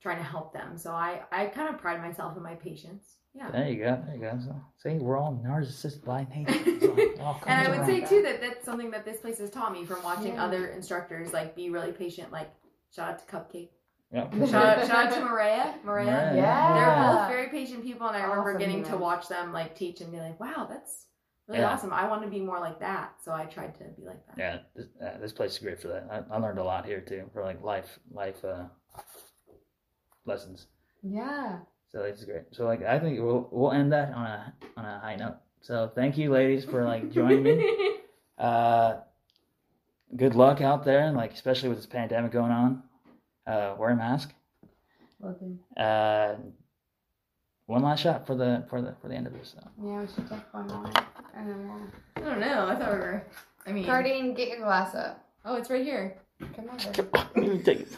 trying 0.03 0.17
to 0.17 0.25
help 0.25 0.53
them. 0.53 0.77
So 0.79 0.93
I, 0.93 1.21
I 1.31 1.47
kind 1.47 1.69
of 1.69 1.79
pride 1.79 2.01
myself 2.03 2.37
in 2.37 2.43
my 2.43 2.55
patience. 2.55 3.17
Yeah. 3.33 3.51
there 3.53 3.69
you 3.69 3.77
go. 3.79 4.03
There 4.07 4.15
you 4.17 4.21
go. 4.23 4.39
So, 4.45 4.57
see, 4.79 4.97
we're 4.99 5.17
all 5.17 5.41
narcissists 5.47 6.05
by 6.05 6.27
nature. 6.35 6.81
So 6.81 6.97
And 7.47 7.67
I 7.67 7.69
would 7.69 7.79
around. 7.81 7.87
say 7.87 8.01
too 8.05 8.23
that 8.23 8.41
that's 8.41 8.65
something 8.65 8.91
that 8.91 9.05
this 9.05 9.19
place 9.21 9.39
has 9.39 9.51
taught 9.51 9.73
me 9.73 9.85
from 9.85 10.03
watching 10.03 10.35
Yeah. 10.35 10.45
other 10.45 10.69
instructors 10.69 11.33
like 11.33 11.55
be 11.55 11.71
really 11.71 11.93
patient. 11.93 12.33
Like 12.33 12.51
shout 12.95 13.11
out 13.11 13.19
to 13.29 13.37
Cupcake. 13.37 13.69
Yeah. 14.13 14.29
Shout 14.47 14.79
out, 14.79 14.87
shout 14.89 15.07
out 15.07 15.13
to 15.15 15.21
Maria. 15.25 15.75
Maria. 15.85 16.11
Maria. 16.11 16.33
Yeah. 16.35 16.75
They're 16.75 17.15
both 17.15 17.29
very 17.29 17.49
patient 17.49 17.85
people, 17.85 18.09
and 18.09 18.17
I 18.17 18.23
remember 18.23 18.51
Awesome 18.51 18.59
getting 18.59 18.83
to 18.85 18.97
watch 18.97 19.29
them 19.29 19.53
like 19.53 19.77
teach 19.77 20.01
and 20.01 20.11
be 20.11 20.19
like, 20.19 20.41
"Wow, 20.41 20.67
that's 20.69 21.07
really 21.47 21.61
Yeah. 21.61 21.71
awesome. 21.73 21.93
I 21.93 22.09
want 22.09 22.23
to 22.25 22.29
be 22.29 22.41
more 22.41 22.59
like 22.59 22.81
that." 22.81 23.15
So 23.23 23.33
I 23.33 23.45
tried 23.45 23.77
to 23.79 23.85
be 23.85 24.05
like 24.05 24.27
that. 24.27 24.37
Yeah, 24.37 24.59
this, 24.75 24.87
uh, 25.01 25.19
this 25.21 25.33
place 25.33 25.53
is 25.53 25.59
great 25.61 25.81
for 25.81 25.89
that. 25.89 26.09
I, 26.11 26.35
I 26.35 26.39
learned 26.39 26.59
a 26.59 26.65
lot 26.65 26.87
here 26.87 27.01
too, 27.01 27.31
for 27.33 27.45
like 27.45 27.63
life, 27.63 28.01
life 28.11 28.45
uh, 28.45 28.65
lessons. 30.25 30.67
Yeah. 31.03 31.61
So 31.93 32.03
it's 32.03 32.25
great. 32.25 32.43
So 32.53 32.65
like, 32.65 32.83
I 32.85 32.99
think 32.99 33.21
we'll 33.21 33.49
we'll 33.53 33.73
end 33.73 33.93
that 33.93 34.13
on 34.13 34.27
a 34.27 34.55
on 34.77 34.85
a 34.85 34.99
high 35.01 35.17
note. 35.17 35.37
So 35.61 35.91
thank 35.95 36.19
you, 36.19 36.31
ladies, 36.31 36.65
for 36.65 36.85
like 36.85 37.13
joining 37.13 37.43
me. 37.43 37.77
Uh, 38.39 39.03
good 40.17 40.35
luck 40.35 40.63
out 40.63 40.83
there, 40.83 41.01
and 41.01 41.15
like 41.15 41.35
especially 41.35 41.69
with 41.69 41.77
this 41.77 41.85
pandemic 41.85 42.33
going 42.33 42.51
on. 42.51 42.83
Uh, 43.51 43.75
wear 43.77 43.91
a 43.91 43.97
mask. 43.97 44.33
Will 45.19 45.33
do. 45.33 45.83
Uh, 45.83 46.37
one 47.67 47.83
last 47.83 48.01
shot 48.01 48.25
for 48.27 48.37
the 48.37 48.65
for 48.71 48.81
the 48.81 48.95
for 49.03 49.09
the 49.09 49.15
end 49.15 49.27
of 49.27 49.33
this. 49.33 49.55
So. 49.57 49.69
Yeah, 49.85 50.01
we 50.01 50.07
should 50.07 50.29
take 50.29 50.55
one 50.55 50.69
more. 50.69 50.91
And 51.37 51.49
then 51.49 51.69
we'll. 51.69 51.83
I 52.17 52.21
don't 52.21 52.41
know. 52.41 52.69
I 52.69 52.77
thought 52.77 52.93
we 52.93 52.99
were. 52.99 53.27
I 53.67 53.73
mean, 53.73 53.85
Cardine, 53.85 54.35
get 54.35 54.49
your 54.49 54.59
glass 54.59 54.95
up. 54.95 55.25
oh, 55.45 55.57
it's 55.57 55.69
right 55.69 55.85
here. 55.85 56.17
Come 56.55 56.69
over. 56.71 57.59
Take 57.65 57.81
it. 57.81 57.89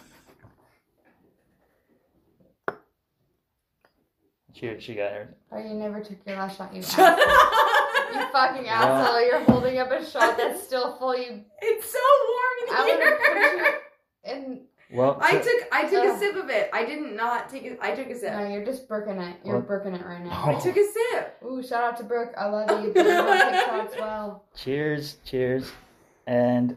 She 4.55 4.77
she 4.81 4.95
got 4.95 5.13
her. 5.13 5.35
Oh, 5.53 5.59
you 5.59 5.75
never 5.75 6.01
took 6.03 6.19
your 6.27 6.37
last 6.37 6.57
shot, 6.57 6.75
you 6.75 6.83
Shut 6.83 7.19
asshole. 7.19 8.21
You 8.21 8.33
fucking 8.33 8.69
asshole. 8.69 9.21
You're 9.23 9.45
holding 9.45 9.79
up 9.79 9.91
a 9.91 10.05
shot 10.05 10.37
that's 10.39 10.63
still 10.63 10.97
full. 10.97 11.17
You. 11.17 11.45
It's 11.61 11.91
so 11.93 11.99
warm 12.29 12.79
I 12.79 12.91
in 12.91 12.97
would 12.97 13.07
have 13.07 13.19
put 13.19 13.37
here. 13.37 13.81
you 14.25 14.33
in. 14.33 14.61
Well, 14.93 15.19
I 15.21 15.33
so- 15.33 15.39
took 15.43 15.69
I 15.73 15.83
took 15.83 16.05
Ugh. 16.05 16.07
a 16.07 16.13
oh. 16.13 16.19
sip 16.19 16.37
of 16.37 16.51
it. 16.51 16.71
I 16.73 16.85
did 16.85 17.01
not 17.01 17.33
not 17.33 17.49
take 17.49 17.65
it. 17.65 17.79
I 17.81 17.95
took 17.95 18.09
a 18.09 18.19
sip. 18.19 18.33
No, 18.33 18.47
you're 18.49 18.65
just 18.65 18.89
brooking 18.89 19.21
it. 19.21 19.37
You're 19.45 19.57
What? 19.57 19.67
brooking 19.67 19.95
it 19.95 20.05
right 20.05 20.23
now. 20.23 20.45
I 20.47 20.55
took 20.59 20.77
a 20.77 20.85
sip. 20.85 21.39
Ooh, 21.45 21.63
shout 21.63 21.85
out 21.85 21.97
to 21.99 22.05
Brooke. 22.05 22.33
I 22.37 22.47
love 22.47 22.85
you. 22.85 22.93
But 22.93 23.05
you 23.07 23.13
don't 23.13 23.53
take 23.53 23.67
shots 23.67 23.95
well. 23.99 24.45
cheers, 24.57 25.17
cheers, 25.25 25.71
and 26.27 26.77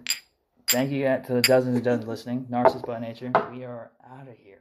thank 0.68 0.92
you 0.92 1.04
to 1.06 1.34
the 1.34 1.42
dozens 1.42 1.76
and 1.76 1.84
dozens 1.84 2.08
listening. 2.08 2.48
Narcissist 2.50 2.86
by 2.86 3.00
nature. 3.00 3.32
We 3.52 3.64
are 3.66 3.92
out 4.10 4.28
of 4.28 4.38
here. 4.38 4.60